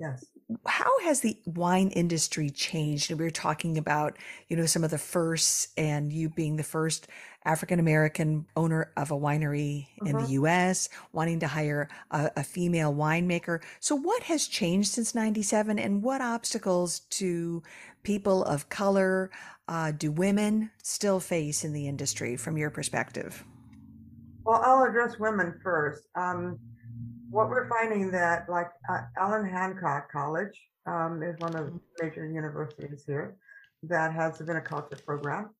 yes 0.00 0.24
How 0.66 1.00
has 1.00 1.20
the 1.20 1.38
wine 1.46 1.88
industry 1.90 2.50
changed? 2.50 3.10
And 3.10 3.18
we 3.18 3.24
were 3.24 3.30
talking 3.30 3.78
about, 3.78 4.18
you 4.48 4.56
know, 4.56 4.66
some 4.66 4.84
of 4.84 4.90
the 4.90 4.98
firsts 4.98 5.68
and 5.76 6.12
you 6.12 6.28
being 6.28 6.56
the 6.56 6.62
first 6.62 7.08
African 7.44 7.78
American 7.78 8.46
owner 8.56 8.90
of 8.96 9.10
a 9.10 9.14
winery 9.14 9.88
in 10.04 10.16
the 10.16 10.28
US, 10.28 10.88
wanting 11.12 11.40
to 11.40 11.46
hire 11.46 11.88
a, 12.10 12.30
a 12.36 12.44
female 12.44 12.94
winemaker. 12.94 13.60
So 13.80 13.94
what 13.94 14.22
has 14.24 14.46
changed 14.46 14.90
since 14.90 15.14
97 15.14 15.78
and 15.78 16.02
what 16.02 16.20
obstacles 16.22 17.00
do 17.10 17.62
people 18.02 18.44
of 18.44 18.68
color, 18.70 19.30
uh, 19.68 19.92
do 19.92 20.10
women 20.10 20.70
still 20.82 21.20
face 21.20 21.64
in 21.64 21.72
the 21.72 21.86
industry 21.86 22.36
from 22.36 22.56
your 22.56 22.70
perspective? 22.70 23.44
Well, 24.44 24.62
I'll 24.64 24.84
address 24.84 25.18
women 25.18 25.58
first. 25.62 26.02
Um, 26.14 26.58
what 27.34 27.50
we're 27.50 27.68
finding 27.68 28.12
that, 28.12 28.48
like 28.48 28.70
uh, 28.88 29.00
Allan 29.18 29.44
Hancock 29.44 30.10
College 30.10 30.56
um, 30.86 31.20
is 31.22 31.36
one 31.40 31.56
of 31.56 31.66
the 31.66 31.80
major 32.00 32.24
universities 32.26 33.02
here 33.06 33.36
that 33.82 34.12
has 34.12 34.40
a 34.40 34.44
viniculture 34.44 35.04
program, 35.04 35.50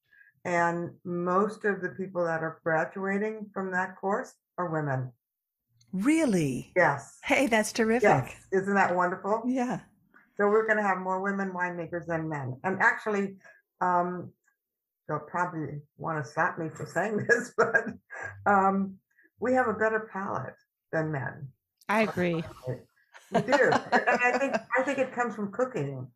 and 0.45 0.91
most 1.05 1.64
of 1.64 1.81
the 1.83 1.89
people 1.91 2.25
that 2.25 2.43
are 2.45 2.61
graduating 2.62 3.51
from 3.53 3.72
that 3.72 3.97
course 3.97 4.35
are 4.57 4.70
women. 4.70 5.11
Really? 5.93 6.72
Yes, 6.77 7.18
Hey, 7.25 7.47
that's 7.49 7.72
terrific. 7.72 8.03
yes, 8.05 8.33
isn't 8.53 8.75
that 8.75 8.95
wonderful? 8.95 9.43
Yeah. 9.47 9.81
So 10.37 10.49
we're 10.49 10.66
going 10.66 10.79
to 10.79 10.83
have 10.83 10.99
more 10.99 11.20
women 11.20 11.53
winemakers 11.53 12.07
than 12.07 12.29
men. 12.29 12.57
And 12.64 12.81
actually, 12.81 13.37
um, 13.81 14.33
they'll 15.09 15.20
probably 15.20 15.81
want 15.97 16.25
to 16.25 16.29
slap 16.29 16.59
me 16.59 16.68
for 16.68 16.87
saying 16.87 17.25
this, 17.29 17.53
but 17.57 17.85
um, 18.47 18.95
we 19.41 19.53
have 19.55 19.68
a 19.68 19.72
better 19.75 20.09
palate 20.12 20.55
than 20.93 21.12
men. 21.12 21.49
I 21.89 22.03
agree. 22.03 22.45
We 23.30 23.41
do, 23.41 23.72
and 23.93 24.05
I 24.22 24.39
think 24.39 24.55
I 24.78 24.82
think 24.82 24.99
it 24.99 25.12
comes 25.12 25.35
from 25.35 25.51
cooking. 25.51 26.07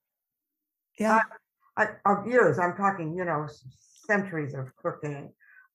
Yeah. 1.00 1.20
I, 1.76 1.88
of 2.06 2.26
years, 2.26 2.58
I'm 2.58 2.76
talking, 2.76 3.14
you 3.16 3.24
know, 3.24 3.46
centuries 4.06 4.54
of 4.54 4.74
cooking, 4.76 5.32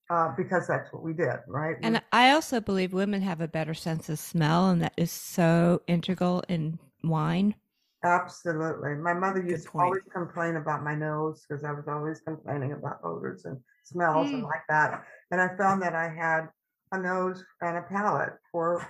uh, 0.09 0.33
because 0.37 0.67
that's 0.67 0.93
what 0.93 1.01
we 1.01 1.13
did, 1.13 1.39
right? 1.47 1.75
We- 1.79 1.85
And 1.87 2.01
I 2.11 2.31
also 2.31 2.61
believe 2.61 2.93
women 2.93 3.21
have 3.21 3.41
a 3.41 3.47
better 3.47 3.73
sense 3.73 4.09
of 4.09 4.19
smell, 4.19 4.69
and 4.69 4.81
that 4.83 4.93
is 4.95 5.11
so 5.11 5.81
integral 5.87 6.43
in 6.47 6.77
wine. 7.03 7.55
Absolutely. 8.03 8.95
My 8.95 9.13
mother 9.13 9.41
Good 9.41 9.51
used 9.51 9.69
to 9.71 9.79
always 9.79 10.01
complain 10.13 10.57
about 10.57 10.83
my 10.83 10.93
nose 10.93 11.45
because 11.47 11.63
I 11.63 11.71
was 11.71 11.87
always 11.87 12.19
complaining 12.21 12.73
about 12.73 12.99
odors 13.03 13.45
and 13.45 13.57
smells 13.83 14.27
and 14.31 14.43
Mm. 14.43 14.47
like 14.47 14.63
that. 14.69 15.05
And 15.31 15.41
I 15.41 15.55
found 15.57 15.81
that 15.81 15.95
I 15.95 16.09
had 16.09 16.49
a 16.91 16.99
nose 16.99 17.43
and 17.61 17.77
a 17.77 17.81
palate 17.83 18.33
for 18.51 18.85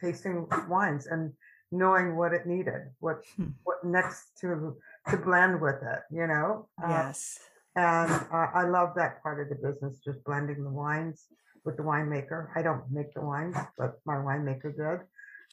tasting 0.00 0.46
wines 0.68 1.06
and 1.06 1.32
knowing 1.70 2.16
what 2.16 2.32
it 2.32 2.46
needed, 2.46 2.82
what 3.00 3.24
Hmm. 3.36 3.50
what 3.64 3.84
next 3.84 4.38
to 4.40 4.76
to 5.10 5.16
blend 5.16 5.60
with 5.60 5.82
it, 5.82 6.00
you 6.10 6.26
know. 6.26 6.68
Uh, 6.82 6.88
Yes. 6.88 7.38
and 7.76 8.10
uh, 8.32 8.48
I 8.54 8.64
love 8.64 8.94
that 8.96 9.22
part 9.22 9.40
of 9.40 9.48
the 9.48 9.54
business, 9.66 10.00
just 10.00 10.24
blending 10.24 10.64
the 10.64 10.70
wines 10.70 11.26
with 11.64 11.76
the 11.76 11.82
winemaker. 11.82 12.48
I 12.56 12.62
don't 12.62 12.90
make 12.90 13.12
the 13.14 13.20
wines, 13.20 13.56
but 13.76 14.00
my 14.04 14.16
winemaker 14.16 14.74
did. 14.76 15.06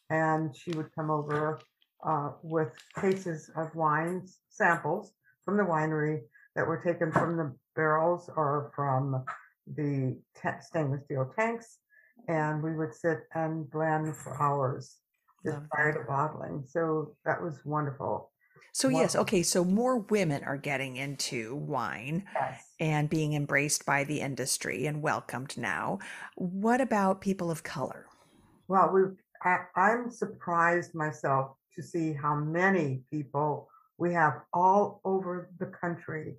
And 0.10 0.56
she 0.56 0.72
would 0.72 0.94
come 0.96 1.10
over 1.12 1.60
uh, 2.06 2.32
with 2.42 2.72
cases 3.02 3.50
of 3.56 3.74
wines, 3.76 4.40
samples 4.50 5.14
from 5.44 5.58
the 5.58 5.64
winery 5.64 6.22
that 6.56 6.68
were 6.68 6.82
taken 6.82 7.12
from 7.12 7.38
the 7.38 7.54
barrels 7.76 8.30
or 8.36 8.72
from 8.76 9.24
the 9.76 10.18
ta- 10.40 10.60
stainless 10.62 11.04
steel 11.06 11.32
tanks. 11.36 11.78
And 12.28 12.64
we 12.64 12.76
would 12.76 12.94
sit 12.94 13.20
and 13.34 13.70
blend 13.70 14.16
for 14.16 14.42
hours 14.42 14.98
just 15.46 15.58
Love 15.60 15.70
prior 15.70 15.94
to 15.94 16.00
bottling. 16.08 16.64
So 16.68 17.16
that 17.26 17.42
was 17.42 17.60
wonderful. 17.66 18.32
So 18.74 18.90
yes, 18.90 19.16
okay, 19.16 19.42
so 19.42 19.64
more 19.64 20.00
women 20.00 20.44
are 20.44 20.58
getting 20.58 20.98
into 20.98 21.56
wine 21.56 22.26
Yes. 22.34 22.62
and 22.80 23.10
being 23.10 23.34
embraced 23.34 23.86
by 23.86 24.04
the 24.04 24.20
industry 24.20 24.86
and 24.86 25.02
welcomed 25.02 25.58
now. 25.58 26.00
What 26.36 26.82
about 26.82 27.22
people 27.22 27.50
of 27.50 27.64
color? 27.64 28.08
Well, 28.68 28.92
we 28.92 29.02
I, 29.44 29.60
I'm 29.76 30.10
surprised 30.10 30.96
myself 30.96 31.56
to 31.76 31.84
see 31.84 32.12
how 32.14 32.36
many 32.36 33.04
people 33.12 33.70
we 33.98 34.12
have 34.14 34.42
all 34.54 35.00
over 35.06 35.52
the 35.60 35.68
country. 35.68 36.36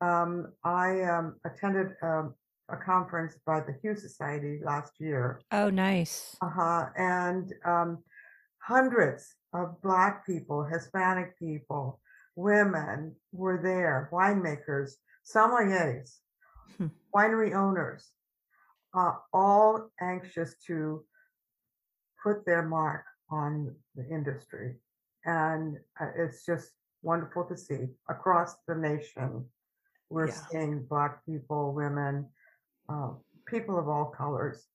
Um, 0.00 0.52
I 0.62 1.02
um, 1.02 1.36
attended 1.44 1.96
um, 2.02 2.34
a 2.72 2.76
conference 2.76 3.36
by 3.46 3.60
the 3.60 3.74
Hue 3.82 3.94
Society 3.94 4.60
last 4.64 4.92
year, 4.98 5.40
Oh, 5.52 5.68
nice. 5.70 6.36
uh-huh, 6.42 6.86
and 6.96 7.52
um, 7.64 7.98
hundreds 8.58 9.34
of 9.52 9.80
Black 9.82 10.26
people, 10.26 10.64
Hispanic 10.64 11.38
people, 11.38 12.00
women 12.34 13.14
were 13.32 13.60
there, 13.62 14.08
winemakers, 14.12 14.92
sommeliers, 15.24 16.18
Hmm. 16.78 16.86
winery 17.14 17.54
owners, 17.54 18.10
uh, 18.96 19.12
all 19.32 19.90
anxious 20.00 20.54
to 20.66 21.04
put 22.22 22.46
their 22.46 22.62
mark 22.62 23.04
on 23.30 23.74
the 23.94 24.08
industry. 24.08 24.76
And 25.26 25.76
uh, 26.00 26.06
it's 26.16 26.46
just 26.46 26.70
wonderful 27.02 27.44
to 27.44 27.56
see 27.56 27.88
across 28.08 28.54
the 28.66 28.74
nation. 28.74 29.44
We're 30.08 30.28
Yeah. 30.28 30.40
seeing 30.50 30.86
Black 30.88 31.24
people, 31.26 31.72
women, 31.74 32.28
uh, 32.92 33.08
people 33.46 33.78
of 33.78 33.88
all 33.88 34.06
colors, 34.06 34.66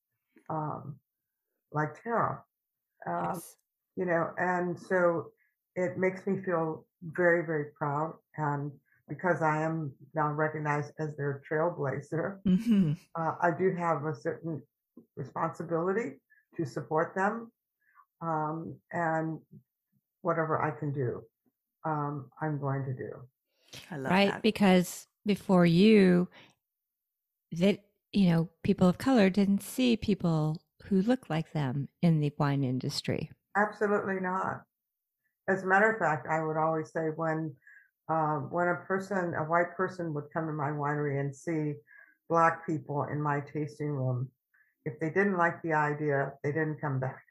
um, 0.50 0.98
like 1.72 2.02
Tara. 2.02 2.44
Um, 3.06 3.34
Yes. 3.34 3.56
you 3.96 4.06
know, 4.06 4.32
and 4.38 4.78
so 4.80 5.32
it 5.76 5.98
makes 5.98 6.26
me 6.28 6.42
feel 6.44 6.86
very, 7.02 7.46
very 7.46 7.66
proud. 7.78 8.14
And 8.38 8.72
because 9.08 9.42
I 9.42 9.62
am 9.64 9.94
now 10.14 10.32
recognized 10.32 10.92
as 11.00 11.16
their 11.16 11.42
trailblazer, 11.50 12.40
hmm 12.46 12.94
uh, 13.16 13.36
I 13.42 13.52
do 13.52 13.74
have 13.76 14.06
a 14.06 14.14
certain 14.16 14.62
responsibility 15.16 16.20
to 16.56 16.66
support 16.66 17.16
them. 17.16 17.52
Um, 18.22 18.76
and 18.92 19.40
whatever 20.22 20.62
I 20.62 20.72
can 20.72 20.92
do, 20.92 21.24
um, 21.86 22.30
I'm 22.42 22.60
going 22.60 22.84
to 22.86 22.94
do. 22.94 23.12
I 23.92 23.98
love 23.98 24.12
right 24.12 24.32
that. 24.34 24.42
because 24.42 25.08
before 25.26 25.66
you 25.66 26.28
that 27.52 27.80
you 28.14 28.30
know 28.30 28.50
people 28.64 28.88
of 28.88 28.98
color 28.98 29.30
didn't 29.30 29.62
see 29.62 29.96
people 29.98 30.62
who 30.86 31.02
look 31.02 31.30
like 31.30 31.52
them 31.52 31.90
in 32.02 32.20
the 32.20 32.32
wine 32.38 32.64
industry 32.64 33.30
Absolutely 33.58 34.20
not. 34.22 34.62
As 35.50 35.64
a 35.64 35.66
matter 35.66 35.92
of 35.92 35.98
fact, 35.98 36.28
I 36.30 36.44
would 36.44 36.58
always 36.58 36.92
say 36.92 37.08
when 37.16 37.56
um, 38.10 38.50
when 38.52 38.68
a 38.68 38.76
person, 38.76 39.34
a 39.34 39.44
white 39.44 39.76
person, 39.76 40.14
would 40.14 40.26
come 40.32 40.46
to 40.46 40.54
my 40.54 40.70
winery 40.70 41.20
and 41.20 41.36
see 41.36 41.74
black 42.30 42.66
people 42.66 43.04
in 43.12 43.22
my 43.22 43.42
tasting 43.42 43.90
room, 43.90 44.30
if 44.86 45.00
they 45.00 45.10
didn't 45.10 45.38
like 45.38 45.62
the 45.64 45.74
idea, 45.74 46.34
they 46.44 46.52
didn't 46.52 46.80
come 46.80 47.00
back, 47.00 47.22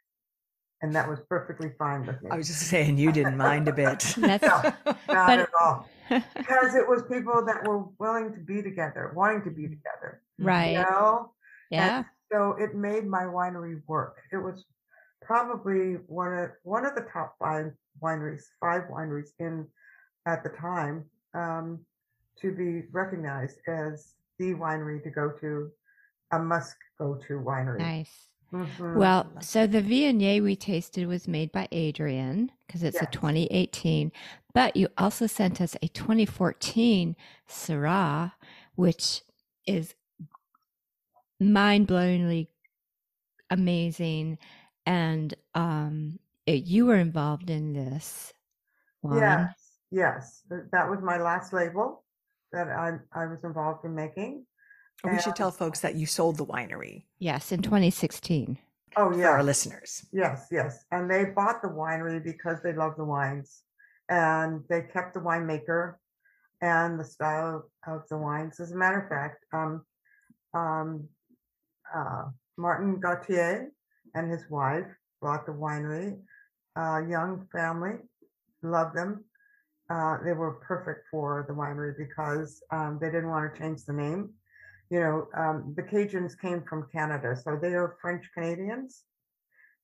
and 0.83 0.95
that 0.95 1.09
was 1.09 1.21
perfectly 1.31 1.71
fine 1.79 2.05
with 2.05 2.21
me. 2.23 2.29
I 2.31 2.37
was 2.37 2.49
just 2.49 2.63
saying 2.67 2.99
you 2.99 3.13
didn't 3.13 3.37
mind 3.37 3.69
a 3.69 3.73
bit. 3.73 4.01
That's- 4.19 4.47
Not 4.49 4.77
But- 5.07 5.39
at 5.39 5.49
all, 5.61 5.89
because 6.09 6.75
it 6.75 6.87
was 6.89 7.05
people 7.11 7.45
that 7.47 7.67
were 7.67 7.85
willing 7.99 8.35
to 8.35 8.41
be 8.41 8.63
together, 8.63 9.13
wanting 9.15 9.43
to 9.45 9.51
be 9.51 9.63
together. 9.63 10.21
Right 10.39 10.73
You 10.73 10.85
know, 10.85 11.33
yeah 11.71 12.05
so 12.33 12.53
it 12.59 12.75
made 12.75 13.07
my 13.07 13.25
winery 13.25 13.81
work. 13.87 14.17
It 14.33 14.39
was 14.39 14.65
probably 15.23 15.95
one 16.07 16.33
of 16.33 16.51
one 16.63 16.85
of 16.85 16.95
the 16.95 17.07
top 17.13 17.37
five 17.39 17.73
wineries, 18.03 18.43
five 18.61 18.85
wineries 18.91 19.31
in 19.39 19.67
at 20.27 20.43
the 20.43 20.51
time, 20.51 21.05
um, 21.35 21.81
to 22.41 22.53
be 22.53 22.83
recognized 22.93 23.59
as 23.69 24.15
the 24.39 24.55
winery 24.55 25.03
to 25.03 25.11
go 25.11 25.31
to, 25.41 25.71
a 26.33 26.39
must 26.39 26.77
go 26.99 27.15
to 27.27 27.35
winery. 27.35 27.81
nice 27.81 28.29
Mhm. 28.53 28.97
well 28.97 29.33
so 29.41 29.67
the 29.67 29.83
viognier 29.83 30.41
we 30.43 30.55
tasted 30.55 31.07
was 31.09 31.27
made 31.27 31.51
by 31.51 31.67
Adrienne 31.73 32.53
because 32.67 32.83
it's 32.85 33.03
a 33.03 33.07
2018 33.07 34.13
but 34.55 34.77
you 34.77 34.89
also 34.97 35.27
sent 35.27 35.61
us 35.61 35.77
a 35.83 35.89
2014 35.89 37.17
syrah 37.49 38.33
which 38.77 39.23
is 39.67 39.95
mind-blowingly 41.41 42.49
amazing 43.51 44.39
and 44.85 45.35
um 45.55 46.19
it, 46.47 46.65
you 46.65 46.87
were 46.87 46.97
involved 46.97 47.51
in 47.51 47.73
this 47.73 48.33
one 49.01 49.19
yes, 49.19 49.55
yes, 49.91 50.43
that 50.73 50.89
was 50.89 51.01
my 51.03 51.19
last 51.19 51.53
label 51.53 52.05
that 52.53 52.69
I 52.69 52.99
I 53.13 53.27
was 53.27 53.45
involved 53.45 53.85
in 53.85 53.95
making. 53.95 54.47
we 55.05 55.19
should 55.21 55.37
tell 55.37 55.51
folks 55.51 55.81
that 55.81 55.95
you 55.95 56.07
sold 56.07 56.37
the 56.37 56.47
winery 56.47 57.05
yes 57.19 57.53
in 57.53 57.63
2016 57.63 58.59
Oh 58.99 59.15
yeah, 59.15 59.29
our 59.29 59.43
listeners. 59.43 60.07
Yes, 60.11 60.47
yes. 60.51 60.87
And 60.91 61.11
they 61.11 61.27
bought 61.27 61.61
the 61.61 61.69
winery 61.69 62.23
because 62.25 62.63
they 62.63 62.73
love 62.73 62.97
the 62.97 63.05
wines. 63.05 63.63
And 64.09 64.63
they 64.71 64.83
kept 64.83 65.13
the 65.13 65.21
winemaker 65.21 65.97
and 66.63 66.99
the 66.99 67.05
style 67.05 67.69
of 67.87 68.03
the 68.09 68.17
wines. 68.17 68.59
As 68.59 68.73
a 68.73 68.77
matter 68.77 69.01
of 69.01 69.09
fact, 69.11 69.45
um, 69.53 69.85
um, 70.55 71.09
uh, 71.95 72.25
Martin 72.57 73.01
Gauthier 73.01 73.71
and 74.15 74.31
his 74.31 74.49
wife 74.51 74.87
bought 75.21 75.47
the 75.47 75.53
winery. 75.53 76.19
Uh, 76.77 77.01
young 77.09 77.47
family, 77.53 77.95
loved 78.63 78.97
them. 78.97 79.25
Uh, 79.89 80.17
they 80.25 80.33
were 80.33 80.53
perfect 80.67 81.07
for 81.11 81.45
the 81.49 81.55
winery 81.55 81.97
because 81.97 82.63
um, 82.71 82.99
they 83.01 83.07
didn't 83.07 83.31
want 83.31 83.53
to 83.53 83.61
change 83.61 83.85
the 83.85 83.93
name. 83.93 84.31
You 84.91 85.01
know, 85.01 85.29
um, 85.37 85.75
the 85.77 85.83
Cajuns 85.83 86.39
came 86.39 86.63
from 86.63 86.89
Canada, 86.93 87.37
so 87.37 87.59
they 87.61 87.75
are 87.75 87.97
French 88.01 88.25
Canadians. 88.35 89.05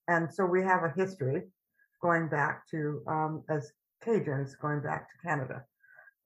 And 0.07 0.31
so 0.31 0.45
we 0.45 0.61
have 0.63 0.83
a 0.83 0.93
history 0.95 1.43
going 2.01 2.27
back 2.27 2.67
to, 2.71 3.01
um, 3.07 3.43
as 3.49 3.71
Cajuns, 4.05 4.57
going 4.59 4.81
back 4.81 5.09
to 5.09 5.27
Canada. 5.27 5.63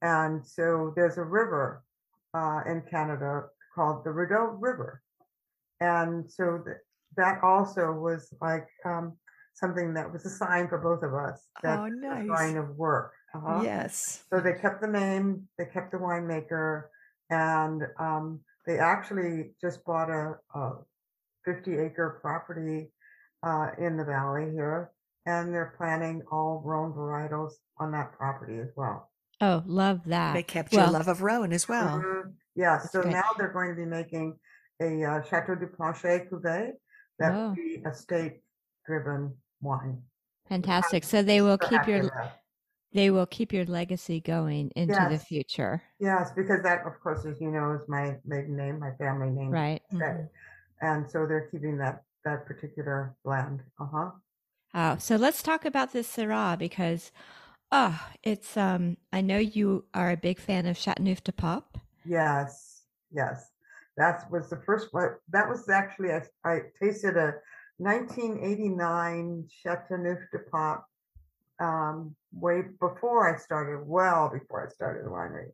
And 0.01 0.45
so 0.45 0.93
there's 0.95 1.17
a 1.17 1.23
river 1.23 1.83
uh, 2.33 2.61
in 2.67 2.81
Canada 2.89 3.45
called 3.73 4.03
the 4.03 4.11
Rideau 4.11 4.57
River. 4.59 5.01
And 5.79 6.29
so 6.31 6.61
th- 6.65 6.77
that 7.17 7.43
also 7.43 7.91
was 7.91 8.33
like 8.41 8.67
um, 8.85 9.17
something 9.53 9.93
that 9.93 10.11
was 10.11 10.25
a 10.25 10.29
sign 10.29 10.67
for 10.67 10.77
both 10.77 11.03
of 11.03 11.13
us 11.13 11.45
that 11.63 11.79
Oh, 11.79 11.85
it 11.85 11.93
was 11.93 12.27
nice. 12.27 12.27
going 12.27 12.55
to 12.55 12.63
work. 12.73 13.13
Uh-huh. 13.35 13.61
Yes. 13.63 14.23
So 14.31 14.39
they 14.39 14.53
kept 14.53 14.81
the 14.81 14.87
name, 14.87 15.47
they 15.57 15.65
kept 15.65 15.91
the 15.91 15.97
winemaker, 15.97 16.83
and 17.29 17.83
um, 17.99 18.41
they 18.65 18.79
actually 18.79 19.51
just 19.61 19.83
bought 19.85 20.09
a, 20.09 20.35
a 20.55 20.71
50 21.45 21.77
acre 21.77 22.19
property 22.21 22.91
uh, 23.43 23.69
in 23.79 23.95
the 23.97 24.03
valley 24.03 24.51
here, 24.51 24.91
and 25.25 25.53
they're 25.53 25.73
planting 25.77 26.23
all 26.31 26.61
Rhone 26.65 26.91
varietals 26.93 27.53
on 27.79 27.91
that 27.91 28.11
property 28.17 28.57
as 28.59 28.69
well. 28.75 29.11
oh 29.39 29.63
love 29.65 30.01
that 30.07 30.33
They 30.33 30.43
kept 30.43 30.73
your 30.73 30.87
love 30.89 31.07
of 31.07 31.21
Rhone 31.21 31.53
as 31.53 31.69
well. 31.69 31.99
Mhm. 31.99 32.33
Yeah, 32.55 32.77
That's 32.79 32.91
so 32.91 33.01
great. 33.03 33.13
now 33.13 33.23
they're 33.37 33.53
going 33.53 33.69
to 33.69 33.75
be 33.75 33.85
making 33.85 34.37
a 34.81 35.03
uh, 35.03 35.21
Chateau 35.23 35.55
du 35.55 35.67
Plancher 35.67 36.29
cuvee 36.29 36.71
that 37.19 37.33
Oh. 37.33 37.47
will 37.49 37.55
be 37.55 37.81
a 37.85 37.93
state 37.93 38.41
driven 38.85 39.35
wine. 39.61 40.01
fantastic 40.47 41.03
so 41.03 41.21
they 41.21 41.41
will 41.41 41.57
keep 41.57 41.87
your 41.87 42.09
they 42.93 43.09
will 43.11 43.25
keep 43.25 43.51
your 43.51 43.65
legacy 43.65 44.19
going 44.21 44.71
into 44.75 44.93
the 45.09 45.19
future 45.19 45.81
Yes, 45.99 46.31
because 46.31 46.61
that, 46.61 46.85
of 46.85 46.93
course, 47.01 47.25
as 47.25 47.41
you 47.41 47.49
know, 47.49 47.71
is 47.73 47.81
my 47.89 48.17
maiden 48.23 48.55
name, 48.55 48.77
my 48.79 48.91
family 48.99 49.31
name. 49.31 49.49
right 49.49 49.81
That- 49.91 50.29
And 50.79 51.09
so 51.09 51.25
they're 51.25 51.49
keeping 51.49 51.77
that 51.79 52.03
that 52.23 52.45
particular 52.45 53.15
blend. 53.25 53.63
Uh 53.81 53.87
huh. 53.91 54.11
Oh, 54.75 54.97
so 54.99 55.15
let's 55.15 55.41
talk 55.41 55.65
about 55.65 55.91
this 55.93 56.07
Syrah 56.15 56.55
because, 56.59 57.11
oh, 57.71 57.97
it's 58.21 58.55
um. 58.55 58.97
I 59.11 59.21
know 59.21 59.39
you 59.39 59.85
are 59.95 60.11
a 60.11 60.17
big 60.17 60.37
fan 60.39 60.67
of 60.67 60.77
Chateauneuf 60.77 61.23
du 61.23 61.31
Pape. 61.31 61.79
Yes, 62.05 62.83
yes. 63.11 63.49
That 63.97 64.29
was 64.31 64.49
the 64.49 64.61
first 64.65 64.93
one. 64.93 65.15
That 65.29 65.49
was 65.49 65.69
actually 65.69 66.11
I, 66.11 66.21
I 66.45 66.59
tasted 66.81 67.17
a 67.17 67.33
1989 67.77 69.47
Chateauneuf 69.49 70.19
du 70.31 70.39
Pape 70.39 70.83
um, 71.59 72.15
way 72.31 72.63
before 72.79 73.33
I 73.33 73.37
started, 73.39 73.85
well 73.85 74.29
before 74.31 74.67
I 74.67 74.71
started 74.71 75.05
the 75.05 75.09
winery, 75.09 75.51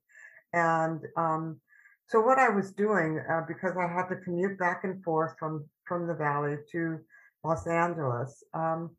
and 0.54 1.02
um, 1.16 1.60
so 2.08 2.20
what 2.20 2.38
I 2.38 2.50
was 2.50 2.72
doing 2.72 3.24
uh, 3.32 3.42
because 3.48 3.78
I 3.78 3.88
had 3.88 4.08
to 4.10 4.18
commute 4.18 4.60
back 4.60 4.84
and 4.84 5.02
forth 5.04 5.36
from 5.40 5.66
from 5.88 6.08
the 6.08 6.14
valley 6.14 6.58
to 6.74 7.00
Los 7.44 7.66
Angeles. 7.68 8.44
Um, 8.54 8.92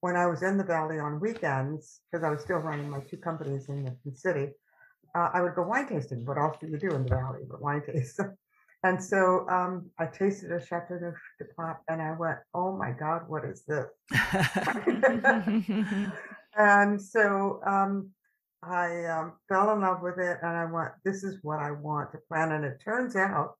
when 0.00 0.16
I 0.16 0.26
was 0.26 0.42
in 0.42 0.56
the 0.56 0.64
valley 0.64 0.98
on 0.98 1.20
weekends, 1.20 2.00
because 2.10 2.24
I 2.24 2.30
was 2.30 2.42
still 2.42 2.58
running 2.58 2.88
my 2.88 3.00
two 3.00 3.16
companies 3.16 3.68
in 3.68 3.84
the, 4.04 4.14
city, 4.14 4.50
uh, 5.14 5.30
I 5.34 5.40
would 5.40 5.56
go 5.56 5.62
wine 5.62 5.88
tasting. 5.88 6.24
What 6.24 6.38
else 6.38 6.56
do 6.60 6.68
you 6.68 6.78
do 6.78 6.94
in 6.94 7.02
the 7.02 7.08
valley 7.08 7.40
but 7.50 7.60
wine 7.60 7.82
taste? 7.86 8.20
And 8.84 9.02
so 9.02 9.48
um, 9.48 9.90
I 9.98 10.06
tasted 10.06 10.52
a 10.52 10.64
Chateau 10.64 10.98
de 10.98 11.44
Pop, 11.56 11.82
and 11.88 12.00
I 12.00 12.12
went, 12.12 12.38
"Oh 12.54 12.76
my 12.76 12.92
God, 12.92 13.28
what 13.28 13.44
is 13.44 13.64
this?" 13.64 13.86
and 16.56 17.00
so 17.00 17.60
um, 17.66 18.10
I 18.62 19.04
um, 19.06 19.32
fell 19.48 19.72
in 19.72 19.80
love 19.80 20.02
with 20.02 20.18
it, 20.18 20.38
and 20.42 20.56
I 20.56 20.64
went, 20.64 20.92
"This 21.04 21.24
is 21.24 21.38
what 21.42 21.58
I 21.58 21.70
want 21.70 22.12
to 22.12 22.18
plant." 22.28 22.52
And 22.52 22.64
it 22.64 22.80
turns 22.84 23.16
out 23.16 23.54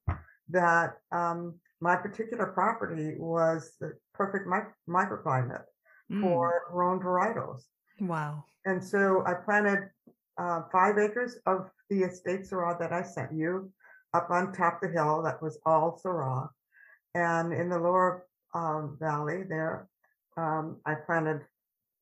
that 0.49 0.95
um, 1.11 1.55
my 1.81 1.95
particular 1.95 2.47
property 2.47 3.15
was 3.17 3.73
the 3.79 3.93
perfect 4.13 4.47
mic- 4.47 4.73
microclimate 4.87 5.63
Mm. 6.11 6.21
for 6.21 6.63
Rhone 6.71 6.99
varietals. 6.99 7.61
Wow. 7.99 8.45
And 8.65 8.83
so 8.83 9.23
I 9.25 9.35
planted 9.35 9.89
uh, 10.37 10.63
five 10.71 10.97
acres 10.97 11.37
of 11.45 11.69
the 11.89 12.03
estate 12.03 12.41
Syrah 12.41 12.79
that 12.79 12.91
I 12.91 13.03
sent 13.03 13.31
you 13.31 13.71
up 14.13 14.29
on 14.29 14.53
top 14.53 14.81
of 14.81 14.89
the 14.89 14.93
hill. 14.95 15.21
That 15.23 15.41
was 15.41 15.59
all 15.65 15.99
Syrah. 16.03 16.49
And 17.15 17.53
in 17.53 17.69
the 17.69 17.79
lower 17.79 18.25
um, 18.53 18.97
valley 18.99 19.43
there, 19.47 19.87
um, 20.37 20.77
I 20.85 20.95
planted 20.95 21.41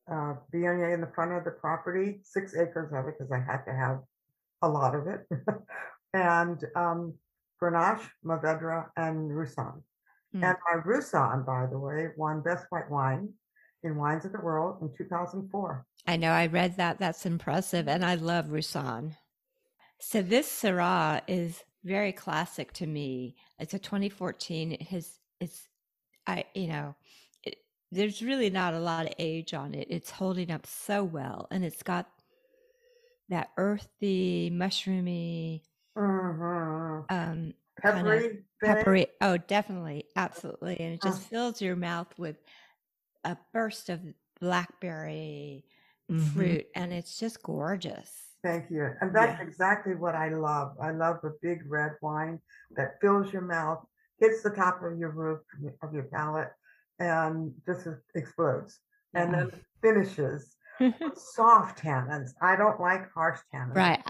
uh, 0.09 0.35
Viognier 0.53 0.93
in 0.93 1.01
the 1.01 1.11
front 1.13 1.33
of 1.33 1.43
the 1.43 1.51
property, 1.51 2.19
six 2.23 2.55
acres 2.55 2.91
of 2.93 3.07
it 3.07 3.15
because 3.17 3.31
I 3.31 3.39
had 3.39 3.63
to 3.65 3.73
have 3.73 3.99
a 4.61 4.69
lot 4.69 4.95
of 4.95 5.07
it, 5.07 5.27
and 6.13 6.63
um, 6.75 7.13
Grenache, 7.61 8.07
Mourvedre, 8.25 8.89
and 8.95 9.35
Roussanne. 9.35 9.83
Mm. 10.35 10.43
And 10.43 10.57
my 10.71 10.81
Roussanne, 10.83 11.43
by 11.45 11.67
the 11.69 11.77
way, 11.77 12.09
won 12.15 12.41
Best 12.41 12.65
White 12.69 12.89
Wine 12.89 13.29
in 13.83 13.95
Wines 13.95 14.25
of 14.25 14.31
the 14.31 14.39
World 14.39 14.77
in 14.81 14.91
2004. 14.97 15.85
I 16.07 16.17
know 16.17 16.31
I 16.31 16.47
read 16.47 16.77
that. 16.77 16.99
That's 16.99 17.25
impressive. 17.25 17.87
And 17.87 18.03
I 18.03 18.15
love 18.15 18.51
Roussanne. 18.51 19.15
So 19.99 20.21
this 20.21 20.47
Syrah 20.47 21.21
is 21.27 21.63
very 21.87 22.11
classic 22.13 22.73
to 22.73 22.87
me. 22.87 23.35
It's 23.59 23.73
a 23.73 23.79
2014. 23.79 24.73
It 24.73 24.83
has, 24.83 25.19
it's, 25.39 25.69
I, 26.27 26.45
you 26.55 26.67
know, 26.67 26.95
it, 27.43 27.57
there's 27.91 28.21
really 28.23 28.49
not 28.51 28.73
a 28.75 28.79
lot 28.79 29.07
of 29.07 29.13
age 29.19 29.53
on 29.53 29.75
it. 29.75 29.87
It's 29.91 30.11
holding 30.11 30.51
up 30.51 30.65
so 30.67 31.03
well. 31.03 31.47
And 31.51 31.65
it's 31.65 31.83
got 31.83 32.09
that 33.29 33.51
earthy, 33.57 34.49
mushroomy, 34.51 35.61
Mhm. 35.95 37.09
um, 37.09 37.53
kind 37.85 38.07
of 38.07 38.25
Peppery, 38.63 39.07
Oh, 39.21 39.37
definitely. 39.37 40.05
Absolutely. 40.15 40.79
And 40.79 40.93
it 40.93 41.01
just 41.01 41.21
fills 41.21 41.61
your 41.61 41.75
mouth 41.75 42.17
with 42.17 42.37
a 43.23 43.37
burst 43.53 43.89
of 43.89 44.01
blackberry 44.39 45.65
Mhm. 46.09 46.57
fruit. 46.57 46.67
And 46.75 46.93
it's 46.93 47.19
just 47.19 47.43
gorgeous. 47.43 48.26
Thank 48.47 48.71
you. 48.71 48.89
And 49.01 49.13
that's 49.13 49.39
Yeah. 49.39 49.45
exactly 49.45 49.95
what 49.95 50.15
I 50.15 50.29
love. 50.29 50.77
I 50.81 50.91
love 50.91 51.17
a 51.23 51.31
big 51.41 51.69
red 51.69 51.91
wine 52.01 52.39
that 52.77 52.95
fills 53.01 53.33
your 53.33 53.41
mouth, 53.41 53.83
hits 54.21 54.41
the 54.41 54.51
top 54.51 54.81
of 54.83 54.97
your 54.97 55.11
roof 55.11 55.41
of 55.83 55.93
your 55.93 56.03
palate, 56.03 56.51
and 56.97 57.51
just 57.65 57.87
explodes. 58.15 58.79
And 59.13 59.33
then 59.33 59.51
finishes 59.81 60.55
soft 61.15 61.83
tannins. 61.83 62.29
I 62.41 62.55
don't 62.55 62.79
like 62.79 63.11
harsh 63.11 63.39
tannins. 63.53 63.75
right. 63.75 64.03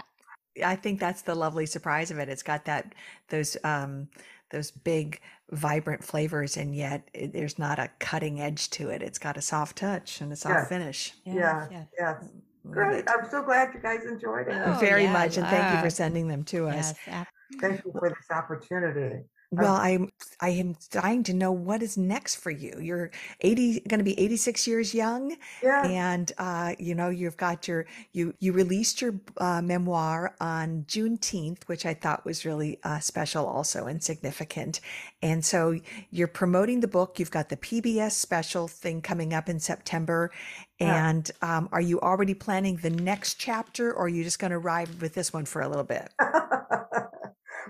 I 0.64 0.76
think 0.76 1.00
that's 1.00 1.22
the 1.22 1.34
lovely 1.34 1.66
surprise 1.66 2.10
of 2.12 2.18
it. 2.18 2.28
It's 2.28 2.42
got 2.42 2.64
that 2.66 2.94
those 3.28 3.56
um 3.64 4.08
those 4.50 4.70
big 4.70 5.20
vibrant 5.50 6.04
flavors 6.04 6.56
and 6.56 6.74
yet 6.74 7.08
it, 7.12 7.32
there's 7.32 7.58
not 7.58 7.78
a 7.78 7.90
cutting 7.98 8.40
edge 8.40 8.70
to 8.70 8.88
it. 8.88 9.02
It's 9.02 9.18
got 9.18 9.36
a 9.36 9.42
soft 9.42 9.78
touch 9.78 10.20
and 10.20 10.32
a 10.32 10.36
soft 10.36 10.54
Yes. 10.54 10.68
finish. 10.68 11.12
Yeah. 11.24 11.68
yeah. 11.70 11.84
Yes. 11.98 12.24
Love 12.68 12.74
Great. 12.74 13.04
I'm 13.08 13.28
so 13.30 13.42
glad 13.42 13.72
you 13.72 13.80
guys 13.80 14.04
enjoyed 14.04 14.48
it. 14.48 14.62
Oh, 14.66 14.76
Very 14.78 15.04
yeah, 15.04 15.12
much 15.12 15.38
and 15.38 15.46
thank 15.46 15.72
you 15.72 15.78
uh, 15.78 15.82
for 15.82 15.90
sending 15.90 16.28
them 16.28 16.44
to 16.44 16.68
us. 16.68 16.94
Yes. 17.06 17.26
Thank 17.60 17.84
you 17.84 17.92
for 17.92 18.10
this 18.10 18.30
opportunity. 18.30 19.24
Well, 19.50 19.76
I'm 19.76 20.10
I 20.40 20.50
am 20.50 20.76
dying 20.90 21.22
to 21.24 21.32
know 21.32 21.52
what 21.52 21.82
is 21.82 21.96
next 21.96 22.36
for 22.36 22.50
you. 22.50 22.78
You're 22.82 23.10
80 23.40 23.80
going 23.88 23.98
to 23.98 24.04
be 24.04 24.18
86 24.20 24.66
years 24.66 24.92
young 24.92 25.36
Yeah. 25.62 25.84
and 25.86 26.30
uh, 26.36 26.74
you 26.78 26.94
know 26.94 27.08
you've 27.08 27.38
got 27.38 27.66
your 27.66 27.86
you 28.12 28.34
you 28.40 28.52
released 28.52 29.00
your 29.00 29.14
uh, 29.38 29.62
memoir 29.62 30.34
on 30.38 30.84
Juneteenth, 30.86 31.64
which 31.64 31.86
I 31.86 31.94
thought 31.94 32.26
was 32.26 32.44
really 32.44 32.78
uh, 32.84 32.98
special 33.00 33.46
also 33.46 33.86
and 33.86 34.02
significant. 34.02 34.80
And 35.22 35.42
so 35.42 35.78
you're 36.10 36.28
promoting 36.28 36.80
the 36.80 36.88
book. 36.88 37.18
You've 37.18 37.30
got 37.30 37.48
the 37.48 37.56
PBS 37.56 38.12
special 38.12 38.68
thing 38.68 39.00
coming 39.00 39.32
up 39.32 39.48
in 39.48 39.60
September. 39.60 40.30
Yeah. 40.78 41.08
And 41.08 41.30
um, 41.42 41.70
are 41.72 41.80
you 41.80 42.00
already 42.00 42.34
planning 42.34 42.76
the 42.76 42.90
next 42.90 43.34
chapter, 43.36 43.92
or 43.92 44.04
are 44.04 44.08
you 44.08 44.24
just 44.24 44.38
going 44.38 44.52
to 44.52 44.58
ride 44.58 45.00
with 45.00 45.14
this 45.14 45.32
one 45.32 45.46
for 45.46 45.62
a 45.62 45.68
little 45.68 45.84
bit? 45.84 46.12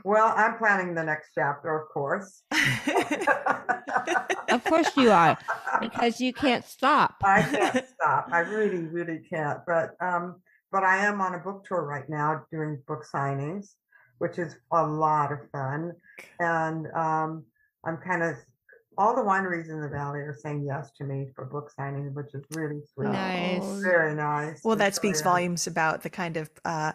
well, 0.04 0.32
I'm 0.36 0.56
planning 0.58 0.94
the 0.94 1.02
next 1.04 1.30
chapter, 1.34 1.76
of 1.78 1.88
course. 1.88 2.42
Of 4.48 4.64
course 4.64 4.90
you 4.96 5.10
are, 5.10 5.36
because 5.80 6.20
you 6.20 6.32
can't 6.32 6.64
stop. 6.64 7.16
I 7.22 7.42
can't 7.42 7.86
stop. 7.86 8.28
I 8.32 8.38
really, 8.40 8.78
really 8.78 9.18
can't. 9.18 9.58
But 9.66 9.90
um, 10.00 10.36
but 10.72 10.84
I 10.84 11.04
am 11.04 11.20
on 11.20 11.34
a 11.34 11.38
book 11.38 11.66
tour 11.66 11.82
right 11.84 12.08
now 12.08 12.44
doing 12.50 12.82
book 12.86 13.04
signings, 13.12 13.74
which 14.18 14.38
is 14.38 14.56
a 14.72 14.86
lot 14.86 15.32
of 15.32 15.40
fun. 15.52 15.92
And 16.40 16.86
um, 16.94 17.44
I'm 17.84 17.98
kind 17.98 18.22
of 18.22 18.36
all 18.96 19.14
the 19.14 19.22
wineries 19.22 19.68
in 19.68 19.80
the 19.80 19.88
valley 19.88 20.20
are 20.20 20.36
saying 20.42 20.64
yes 20.66 20.90
to 20.98 21.04
me 21.04 21.28
for 21.36 21.44
book 21.44 21.70
signing, 21.76 22.14
which 22.14 22.34
is 22.34 22.44
really 22.54 22.80
sweet. 22.94 23.10
Nice. 23.10 23.80
Very 23.82 24.14
nice. 24.14 24.60
Well, 24.64 24.72
It's 24.72 24.80
that 24.80 24.94
speaks 24.94 25.20
very 25.20 25.30
nice. 25.30 25.34
volumes 25.34 25.66
about 25.66 26.02
the 26.02 26.10
kind 26.10 26.36
of 26.38 26.50
uh, 26.64 26.92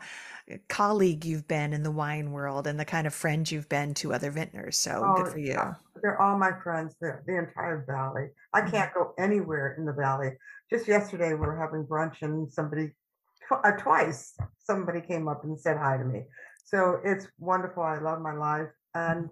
colleague 0.68 1.26
you've 1.26 1.48
been 1.48 1.74
in 1.74 1.84
the 1.84 1.92
wine 1.92 2.32
world 2.32 2.68
and 2.68 2.80
the 2.80 2.86
kind 2.86 3.08
of 3.08 3.14
friend 3.14 3.50
you've 3.50 3.70
been 3.70 3.94
to 3.96 4.14
other 4.14 4.32
vintners. 4.32 4.78
So 4.78 5.02
Oh, 5.06 5.24
good 5.24 5.32
for 5.32 5.38
you. 5.40 5.54
uh, 5.56 5.74
They're 6.02 6.22
all 6.22 6.38
my 6.38 6.52
friends, 6.64 6.96
the, 7.00 7.20
the 7.26 7.38
entire 7.38 7.84
valley. 7.88 8.30
I 8.54 8.62
Mhm. 8.62 8.72
can't 8.72 8.94
go 8.94 9.14
anywhere 9.18 9.74
in 9.78 9.86
the 9.86 9.94
valley. 9.94 10.38
Just 10.70 10.88
yesterday, 10.88 11.30
we 11.30 11.40
were 11.40 11.56
having 11.56 11.86
brunch 11.86 12.22
and 12.22 12.52
somebody, 12.52 12.90
tw- 13.48 13.64
uh, 13.64 13.72
twice, 13.78 14.38
somebody 14.58 15.02
came 15.02 15.28
up 15.28 15.44
and 15.44 15.60
said 15.60 15.78
hi 15.78 15.98
to 15.98 16.04
me. 16.04 16.28
So 16.66 17.00
it's 17.04 17.28
wonderful. 17.40 17.84
I 17.84 18.00
love 18.00 18.20
my 18.22 18.34
life. 18.34 18.70
And 18.96 19.30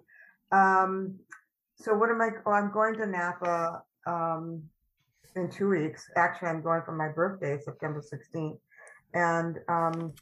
um, 0.50 1.18
so, 1.76 1.94
what 1.94 2.10
am 2.10 2.20
I? 2.20 2.30
Oh, 2.46 2.52
I'm 2.52 2.70
going 2.72 2.94
to 2.94 3.06
Napa 3.06 3.82
um, 4.06 4.62
in 5.34 5.50
two 5.50 5.68
weeks. 5.70 6.10
Actually, 6.16 6.48
I'm 6.48 6.62
going 6.62 6.82
for 6.82 6.92
my 6.92 7.08
birthday, 7.08 7.58
September 7.58 8.00
16th. 8.02 8.58
And 9.14 9.58
um, 9.68 10.12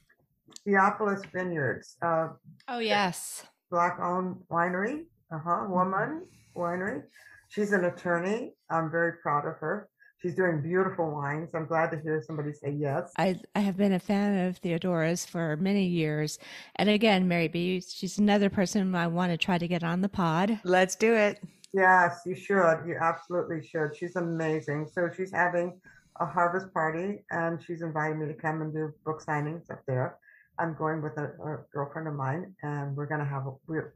Theopolis 0.66 1.22
Vineyards, 1.32 1.96
uh, 2.03 2.28
Oh 2.68 2.78
yes. 2.78 3.44
black 3.70 3.98
owned 4.01 4.36
winery, 4.51 5.05
uh-huh, 5.32 5.66
woman 5.68 6.26
winery. 6.57 7.03
She's 7.48 7.72
an 7.72 7.84
attorney. 7.84 8.55
I'm 8.70 8.90
very 8.90 9.14
proud 9.22 9.46
of 9.46 9.57
her. 9.59 9.88
She's 10.22 10.34
doing 10.34 10.61
beautiful 10.61 11.11
wines. 11.11 11.51
I'm 11.55 11.66
glad 11.66 11.90
to 11.92 11.98
hear 11.98 12.22
somebody 12.22 12.53
say 12.53 12.72
yes. 12.78 13.11
I 13.16 13.40
I 13.55 13.61
have 13.61 13.76
been 13.78 13.94
a 13.94 13.98
fan 13.98 14.46
of 14.46 14.59
Theodora's 14.59 15.24
for 15.24 15.57
many 15.57 15.86
years, 15.86 16.38
and 16.76 16.88
again, 16.90 17.26
Mary 17.26 17.48
B. 17.48 17.80
She's 17.80 18.18
another 18.18 18.51
person 18.51 18.94
I 18.94 19.07
want 19.07 19.32
to 19.32 19.38
try 19.38 19.57
to 19.57 19.66
get 19.66 19.82
on 19.82 20.03
the 20.03 20.11
pod. 20.11 20.61
Let's 20.64 20.94
do 20.94 21.14
it. 21.14 21.40
Yes, 21.72 22.20
you 22.26 22.34
should. 22.34 22.80
You 22.86 22.96
absolutely 23.01 23.66
should. 23.66 23.96
She's 23.96 24.16
amazing. 24.16 24.88
So 24.92 25.09
she's 25.16 25.32
having 25.32 25.80
a 26.20 26.26
harvest 26.26 26.72
party 26.74 27.24
and 27.30 27.62
she's 27.62 27.80
invited 27.80 28.18
me 28.18 28.26
to 28.26 28.34
come 28.34 28.61
and 28.61 28.74
do 28.74 28.92
book 29.07 29.22
signings 29.24 29.70
up 29.70 29.80
there. 29.86 30.18
I'm 30.61 30.74
going 30.74 31.00
with 31.02 31.16
a, 31.16 31.24
a 31.42 31.58
girlfriend 31.72 32.06
of 32.08 32.14
mine 32.14 32.54
and 32.62 32.94
we're 32.96 33.06
going 33.06 33.20
to 33.20 33.26
have 33.26 33.46
a, 33.46 33.52
we're, 33.66 33.94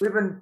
we've 0.00 0.12
been 0.12 0.40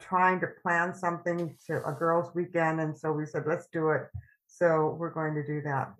trying 0.00 0.40
to 0.40 0.48
plan 0.62 0.94
something 0.94 1.56
to 1.66 1.86
a 1.86 1.92
girls 1.92 2.34
weekend. 2.34 2.80
And 2.80 2.96
so 2.96 3.12
we 3.12 3.24
said, 3.24 3.44
let's 3.46 3.68
do 3.72 3.90
it. 3.90 4.02
So 4.46 4.96
we're 4.98 5.10
going 5.10 5.34
to 5.34 5.46
do 5.46 5.62
that. 5.62 5.94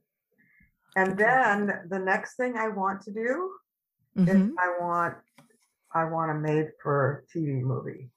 And 0.96 1.16
then 1.16 1.80
the 1.88 1.98
next 1.98 2.36
thing 2.36 2.57
I 2.57 2.68
want 2.68 3.00
to 3.02 3.12
do 3.12 3.52
is 4.16 4.28
Mhm. 4.28 4.52
I 4.59 4.76
want, 4.80 5.14
I 5.94 6.04
want 6.04 6.30
a 6.30 6.34
made 6.34 6.68
for 6.82 7.24
TV 7.32 7.61
movie. 7.62 8.11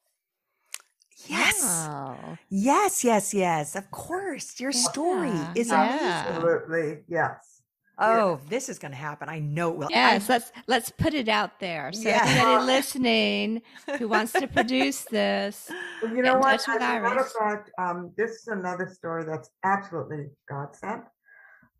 Yes. 1.27 1.61
Oh. 1.61 2.37
Yes, 2.49 3.03
yes, 3.03 3.33
yes. 3.33 3.75
Of 3.75 3.91
course. 3.91 4.59
Your 4.59 4.71
story 4.71 5.27
Yeah, 5.29 5.53
is 5.55 5.67
yeah. 5.67 5.83
amazing. 5.83 6.07
Absolutely. 6.07 7.03
Yes. 7.09 7.58
Oh, 7.99 8.39
this 8.47 8.69
is 8.69 8.79
going 8.79 8.91
to 8.91 8.97
happen. 8.97 9.27
I 9.29 9.39
know 9.39 9.71
it 9.71 9.77
will. 9.77 9.87
Yes, 9.91 10.29
let's 10.29 10.51
let's 10.67 10.89
put 10.89 11.13
it 11.13 11.27
out 11.27 11.59
there. 11.59 11.91
So 11.91 12.07
Yeah. 12.09 12.23
anybody 12.25 12.65
listening 12.73 13.61
who 13.97 14.07
wants 14.07 14.31
to 14.33 14.47
produce 14.47 15.01
this, 15.05 15.69
Well, 16.01 16.15
you 16.15 16.21
know 16.23 16.37
what? 16.37 16.59
touch 16.61 16.67
with 16.75 16.81
As 16.81 16.97
a 16.99 17.01
matter 17.01 17.19
of 17.21 17.31
fact, 17.31 17.71
um, 17.77 18.11
this 18.15 18.31
is 18.31 18.47
another 18.47 18.87
story 18.87 19.25
that's 19.25 19.49
absolutely 19.65 20.27
God 20.49 20.75
sent. 20.75 21.03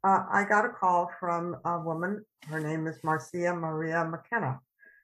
Uh, 0.03 0.23
I 0.31 0.45
got 0.47 0.65
a 0.65 0.69
call 0.69 1.09
from 1.19 1.57
a 1.65 1.79
woman. 1.79 2.23
Her 2.47 2.59
name 2.59 2.87
is 2.87 2.97
Marcia 3.03 3.53
Maria 3.53 4.05
McKenna, 4.05 4.59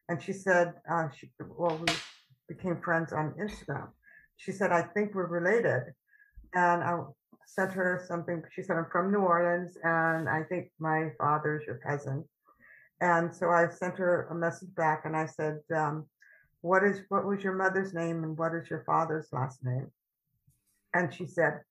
and 0.09 0.21
she 0.21 0.31
said, 0.33 0.73
uh, 0.89 1.09
she, 1.15 1.31
"Well, 1.39 1.77
we 1.77 1.93
became 2.47 2.81
friends 2.81 3.11
on 3.13 3.33
Instagram." 3.33 3.89
She 4.37 4.51
said, 4.51 4.71
"I 4.71 4.81
think 4.83 5.13
we're 5.13 5.27
related," 5.27 5.93
and 6.53 6.83
I 6.83 6.99
sent 7.45 7.71
her 7.71 8.03
something. 8.07 8.43
She 8.51 8.63
said, 8.63 8.77
"I'm 8.77 8.87
from 8.91 9.11
New 9.11 9.19
Orleans, 9.19 9.77
and 9.83 10.27
I 10.29 10.43
think 10.43 10.71
my 10.79 11.11
father's 11.17 11.65
your 11.65 11.77
cousin." 11.77 12.25
And 13.01 13.33
so 13.33 13.49
I 13.49 13.67
sent 13.69 13.97
her 13.97 14.27
a 14.31 14.35
message 14.35 14.73
back, 14.75 15.05
and 15.05 15.15
I 15.15 15.25
said, 15.25 15.59
um, 15.75 16.07
what 16.65 16.83
is 16.83 17.01
what 17.09 17.25
was 17.25 17.43
your 17.43 17.53
mother's 17.53 17.93
name 17.93 18.23
and 18.23 18.35
what 18.39 18.55
is 18.55 18.67
your 18.71 18.83
father's 18.87 19.27
last 19.31 19.63
name 19.63 19.87
and 20.95 21.13
she 21.13 21.27
said 21.27 21.61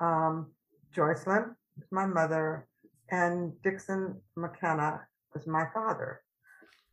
um 0.00 0.50
joycelyn 0.94 1.54
is 1.80 1.86
my 1.92 2.04
mother 2.04 2.66
and 3.12 3.52
dixon 3.62 4.20
mckenna 4.36 5.00
is 5.36 5.46
my 5.46 5.64
father 5.72 6.22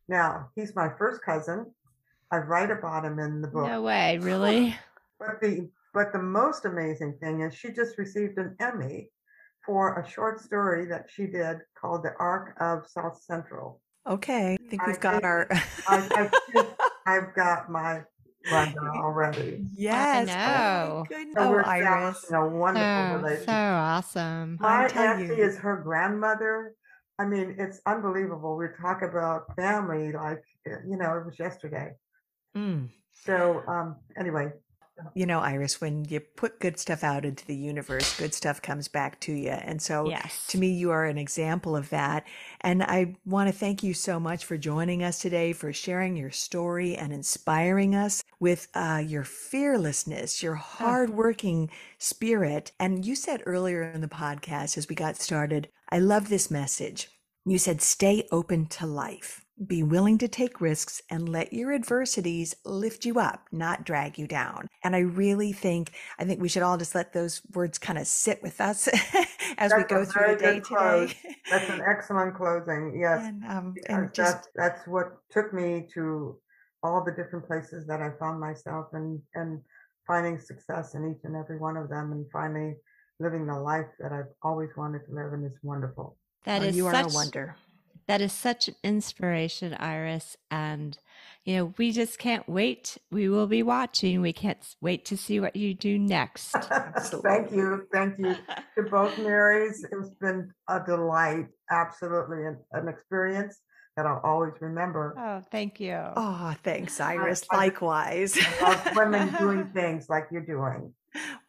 now 0.08 0.48
he's 0.54 0.76
my 0.76 0.88
first 0.96 1.22
cousin 1.22 1.66
i 2.30 2.36
write 2.36 2.70
about 2.70 3.04
him 3.04 3.18
in 3.18 3.42
the 3.42 3.48
book 3.48 3.66
no 3.66 3.82
way, 3.82 4.16
really? 4.18 4.76
but 5.18 5.40
the 5.40 5.68
but 5.94 6.12
the 6.12 6.22
most 6.22 6.64
amazing 6.64 7.16
thing 7.20 7.40
is 7.42 7.54
she 7.54 7.70
just 7.72 7.98
received 7.98 8.38
an 8.38 8.56
emmy 8.60 9.10
for 9.66 10.00
a 10.00 10.08
short 10.08 10.40
story 10.40 10.86
that 10.86 11.06
she 11.10 11.26
did 11.26 11.58
called 11.78 12.02
the 12.02 12.12
arc 12.18 12.56
of 12.60 12.86
south 12.86 13.20
central 13.22 13.80
Okay. 14.08 14.56
I 14.58 14.68
think 14.70 14.86
we've 14.86 14.98
got 14.98 15.12
think 15.12 15.24
our. 15.24 15.46
I, 15.86 16.30
I, 16.56 16.66
I've 17.06 17.34
got 17.34 17.70
my 17.70 18.00
rundown 18.50 18.88
already. 18.96 19.62
yes. 19.76 20.26
know. 20.26 20.34
Oh, 20.34 21.00
my 21.00 21.06
goodness. 21.06 21.34
So 21.36 21.42
Oh, 21.42 21.50
we're 21.50 21.62
Iris. 21.64 22.16
establishing 22.16 22.34
a 22.34 22.48
wonderful 22.58 22.86
So, 22.88 23.16
relationship. 23.16 23.46
so 23.46 23.52
awesome. 23.52 24.56
My 24.58 24.84
I 24.84 24.88
tell 24.88 25.02
auntie 25.04 25.26
you. 25.26 25.34
is 25.34 25.58
her 25.58 25.76
grandmother. 25.76 26.74
I 27.18 27.26
mean, 27.26 27.56
it's 27.58 27.82
unbelievable. 27.84 28.56
We 28.56 28.68
talk 28.80 29.02
about 29.02 29.54
family 29.54 30.12
like 30.12 30.42
uh, 30.66 30.76
you 30.88 30.96
know 30.96 31.18
it 31.18 31.26
was 31.26 31.38
yesterday. 31.38 31.92
Mm. 32.56 32.88
So 33.12 33.62
um, 33.68 33.96
anyway, 34.18 34.50
you 35.14 35.26
know, 35.26 35.40
Iris, 35.40 35.80
when 35.80 36.04
you 36.06 36.20
put 36.20 36.60
good 36.60 36.78
stuff 36.78 37.02
out 37.04 37.24
into 37.24 37.46
the 37.46 37.54
universe, 37.54 38.16
good 38.18 38.34
stuff 38.34 38.62
comes 38.62 38.88
back 38.88 39.20
to 39.20 39.32
you. 39.32 39.50
And 39.50 39.80
so 39.80 40.08
Yes. 40.08 40.46
to 40.48 40.58
me, 40.58 40.68
you 40.70 40.90
are 40.90 41.04
an 41.04 41.18
example 41.18 41.76
of 41.76 41.90
that. 41.90 42.24
And 42.60 42.82
I 42.82 43.16
want 43.24 43.48
to 43.48 43.56
thank 43.58 43.82
you 43.82 43.94
so 43.94 44.20
much 44.20 44.44
for 44.44 44.56
joining 44.56 45.02
us 45.02 45.20
today, 45.20 45.52
for 45.52 45.72
sharing 45.72 46.16
your 46.16 46.30
story 46.30 46.96
and 46.96 47.12
inspiring 47.12 47.94
us 47.94 48.22
with 48.38 48.68
uh, 48.74 49.02
your 49.04 49.24
fearlessness, 49.24 50.42
your 50.42 50.54
hardworking 50.54 51.70
spirit. 51.98 52.72
And 52.78 53.04
you 53.04 53.14
said 53.14 53.42
earlier 53.46 53.82
in 53.82 54.00
the 54.00 54.08
podcast, 54.08 54.76
as 54.78 54.88
we 54.88 54.94
got 54.94 55.16
started, 55.16 55.68
I 55.90 55.98
love 55.98 56.28
this 56.28 56.50
message. 56.50 57.08
You 57.46 57.58
said, 57.58 57.80
stay 57.80 58.28
open 58.30 58.66
to 58.66 58.86
life. 58.86 59.44
Be 59.64 59.82
willing 59.82 60.16
to 60.18 60.28
take 60.28 60.60
risks 60.60 61.02
and 61.10 61.28
let 61.28 61.52
your 61.52 61.72
adversities 61.72 62.54
lift 62.64 63.04
you 63.04 63.18
up, 63.18 63.46
not 63.52 63.84
drag 63.84 64.18
you 64.18 64.26
down. 64.26 64.68
And 64.82 64.96
I 64.96 65.00
really 65.00 65.52
think, 65.52 65.92
I 66.18 66.24
think 66.24 66.40
we 66.40 66.48
should 66.48 66.62
all 66.62 66.78
just 66.78 66.94
let 66.94 67.12
those 67.12 67.42
words 67.52 67.78
kind 67.78 67.98
of 67.98 68.06
sit 68.06 68.42
with 68.42 68.60
us 68.60 68.88
as 69.58 69.72
we 69.72 69.82
That's 69.82 69.92
a 69.92 69.94
go 69.94 70.04
through 70.04 70.36
the 70.36 70.42
day 70.42 70.60
today. 70.60 71.14
That's 71.50 71.68
an 71.68 71.82
excellent 71.86 72.34
closing. 72.34 72.98
Yes. 72.98 73.22
and, 73.22 73.44
um, 73.44 73.72
because 73.74 73.96
and 73.96 74.14
just, 74.14 74.34
that's 74.34 74.48
that's 74.56 74.88
what 74.88 75.18
took 75.30 75.52
me 75.52 75.86
to 75.94 76.38
all 76.82 77.04
the 77.04 77.12
different 77.12 77.46
places 77.46 77.86
that 77.86 78.00
I 78.00 78.10
found 78.18 78.40
myself 78.40 78.86
and 78.92 79.20
and 79.34 79.60
finding 80.06 80.38
success 80.38 80.94
in 80.94 81.10
each 81.10 81.24
and 81.24 81.36
every 81.36 81.58
one 81.58 81.76
of 81.76 81.88
them 81.88 82.12
and 82.12 82.26
finally 82.32 82.74
living 83.20 83.46
the 83.46 83.54
life 83.54 83.86
that 84.00 84.12
I've 84.12 84.32
always 84.42 84.70
wanted 84.76 85.04
to 85.06 85.14
live 85.14 85.32
and 85.32 85.44
it's 85.44 85.62
wonderful. 85.62 86.16
That 86.44 86.62
oh, 86.62 86.66
is 86.66 86.76
you 86.76 86.86
are 86.86 86.94
such 86.94 87.12
a 87.12 87.14
wonder. 87.14 87.56
That 88.06 88.20
is 88.20 88.32
such 88.32 88.68
an 88.68 88.74
inspiration, 88.82 89.74
Iris. 89.74 90.36
And 90.50 90.98
you 91.44 91.56
know, 91.56 91.74
we 91.78 91.90
just 91.92 92.18
can't 92.18 92.46
wait. 92.48 92.98
We 93.10 93.28
will 93.28 93.46
be 93.46 93.62
watching. 93.62 94.20
We 94.20 94.32
can't 94.32 94.58
wait 94.80 95.04
to 95.06 95.16
see 95.16 95.40
what 95.40 95.56
you 95.56 95.72
do 95.74 95.98
next. 95.98 96.50
thank 96.52 97.50
you. 97.50 97.86
Thank 97.92 98.18
you 98.18 98.36
to 98.76 98.82
both 98.90 99.16
Marys. 99.18 99.84
It's 99.90 100.10
been 100.20 100.50
a 100.68 100.80
delight, 100.84 101.46
absolutely 101.70 102.44
an, 102.46 102.58
an 102.72 102.88
experience 102.88 103.58
that 103.96 104.06
I'll 104.06 104.20
always 104.22 104.52
remember. 104.60 105.14
Oh, 105.18 105.42
thank 105.50 105.80
you. 105.80 105.98
Oh, 106.16 106.54
thanks, 106.62 107.00
Iris. 107.00 107.42
I- 107.50 107.56
Likewise. 107.56 108.36
Of 108.62 108.88
women 108.96 109.34
doing 109.38 109.70
things 109.74 110.08
like 110.08 110.28
you're 110.30 110.44
doing. 110.46 110.92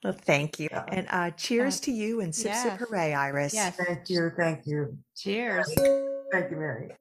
well, 0.04 0.14
thank 0.14 0.60
you. 0.60 0.70
Yeah. 0.72 0.86
And 0.88 1.08
uh, 1.10 1.32
cheers 1.32 1.80
Uh, 1.80 1.84
to 1.84 1.92
you 1.92 2.22
and 2.22 2.34
sip, 2.34 2.54
sip, 2.56 2.66
yes. 2.66 2.80
hooray, 2.80 3.14
Iris. 3.14 3.54
Yes. 3.54 3.76
Thank 3.76 4.10
you. 4.10 4.32
Thank 4.36 4.66
you. 4.66 4.98
Cheers. 5.16 5.70
Thank 6.32 6.50
you, 6.50 6.58
Mary. 6.58 6.92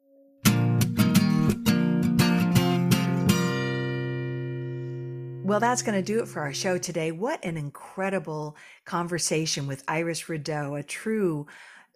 Well, 5.45 5.61
that's 5.61 5.83
going 5.83 5.97
to 5.97 6.03
do 6.03 6.21
it 6.21 6.29
for 6.29 6.41
our 6.41 6.53
show 6.53 6.79
today. 6.79 7.11
What 7.11 7.45
an 7.45 7.57
incredible 7.57 8.57
conversation 8.85 9.67
with 9.67 9.83
Iris 9.89 10.29
Rideau, 10.29 10.77
a 10.77 10.83
true 10.83 11.47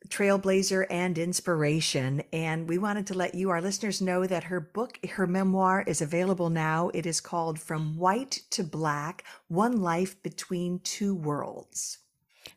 trailblazer 0.08 0.86
and 0.90 1.16
inspiration. 1.16 2.22
And 2.32 2.68
we 2.68 2.78
wanted 2.78 3.06
to 3.08 3.14
let 3.14 3.34
you, 3.34 3.50
our 3.50 3.60
listeners, 3.60 4.02
know 4.02 4.26
that 4.26 4.44
her 4.44 4.60
book, 4.60 4.98
her 5.06 5.26
memoir, 5.26 5.82
is 5.86 6.02
available 6.02 6.50
now. 6.50 6.90
It 6.94 7.06
is 7.06 7.20
called 7.20 7.60
From 7.60 7.96
White 7.96 8.40
to 8.50 8.64
Black 8.64 9.24
One 9.48 9.80
Life 9.80 10.22
Between 10.22 10.80
Two 10.80 11.14
Worlds. 11.14 11.98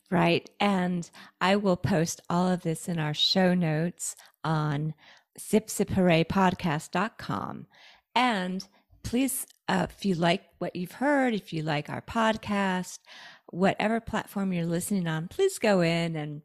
Right. 0.10 0.50
And 0.60 1.10
I 1.42 1.58
will 1.58 1.76
post 1.76 2.22
all 2.30 2.48
of 2.48 2.62
this 2.62 2.88
in 2.88 2.98
our 2.98 3.14
show 3.14 3.54
notes 3.54 4.16
on 4.44 4.94
sipsiphooraypodcast.com. 5.38 7.68
And 8.16 8.68
please, 9.04 9.46
uh, 9.68 9.88
if 9.90 10.06
you 10.06 10.16
like 10.16 10.44
what 10.60 10.76
you've 10.76 10.94
heard, 10.94 11.34
if 11.34 11.52
you 11.52 11.62
like 11.62 11.90
our 11.90 12.02
podcast, 12.02 13.00
whatever 13.52 14.00
platform 14.00 14.54
you're 14.54 14.66
listening 14.66 15.08
on, 15.08 15.28
please 15.28 15.60
go 15.60 15.82
in 15.82 16.16
and 16.16 16.42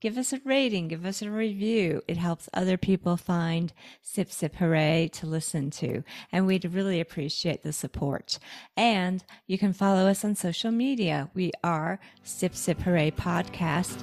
give 0.00 0.16
us 0.16 0.32
a 0.32 0.40
rating, 0.44 0.88
give 0.88 1.04
us 1.04 1.22
a 1.22 1.30
review. 1.30 2.02
It 2.08 2.16
helps 2.16 2.48
other 2.52 2.76
people 2.76 3.16
find 3.16 3.72
Sip 4.02 4.32
Sip 4.32 4.56
Hooray 4.56 5.10
to 5.14 5.26
listen 5.26 5.70
to. 5.72 6.02
And 6.32 6.46
we'd 6.46 6.64
really 6.64 7.00
appreciate 7.00 7.62
the 7.62 7.72
support. 7.72 8.38
And 8.76 9.22
you 9.46 9.58
can 9.58 9.72
follow 9.72 10.06
us 10.06 10.24
on 10.24 10.34
social 10.34 10.70
media. 10.70 11.30
We 11.34 11.52
are 11.62 12.00
Sip 12.22 12.54
Sip 12.54 12.80
Hooray 12.80 13.10
Podcast 13.12 14.02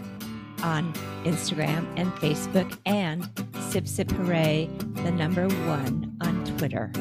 on 0.63 0.93
Instagram 1.23 1.87
and 1.97 2.11
Facebook 2.13 2.77
and 2.85 3.29
Sip 3.69 3.87
Sip 3.87 4.11
Hooray, 4.11 4.69
the 5.03 5.11
number 5.11 5.47
one 5.47 6.15
on 6.21 6.45
Twitter. 6.57 6.91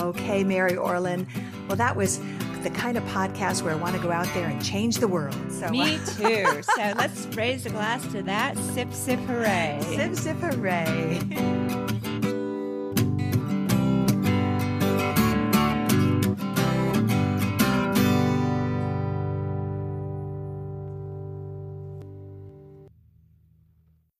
Okay, 0.00 0.42
Mary 0.42 0.76
Orlin. 0.76 1.26
Well, 1.68 1.76
that 1.76 1.96
was 1.96 2.18
the 2.62 2.70
kind 2.70 2.96
of 2.96 3.04
podcast 3.04 3.62
where 3.62 3.72
I 3.72 3.76
want 3.76 3.94
to 3.96 4.02
go 4.02 4.10
out 4.10 4.28
there 4.34 4.46
and 4.46 4.64
change 4.64 4.96
the 4.96 5.08
world. 5.08 5.36
So, 5.50 5.68
Me 5.68 5.96
uh, 5.96 6.06
too. 6.06 6.62
so 6.76 6.92
let's 6.96 7.26
raise 7.36 7.66
a 7.66 7.70
glass 7.70 8.06
to 8.12 8.22
that. 8.22 8.56
Sip 8.56 8.92
Sip 8.92 9.18
Hooray. 9.20 9.80
sip, 9.82 10.14
sip, 10.14 10.36
hooray. 10.38 11.78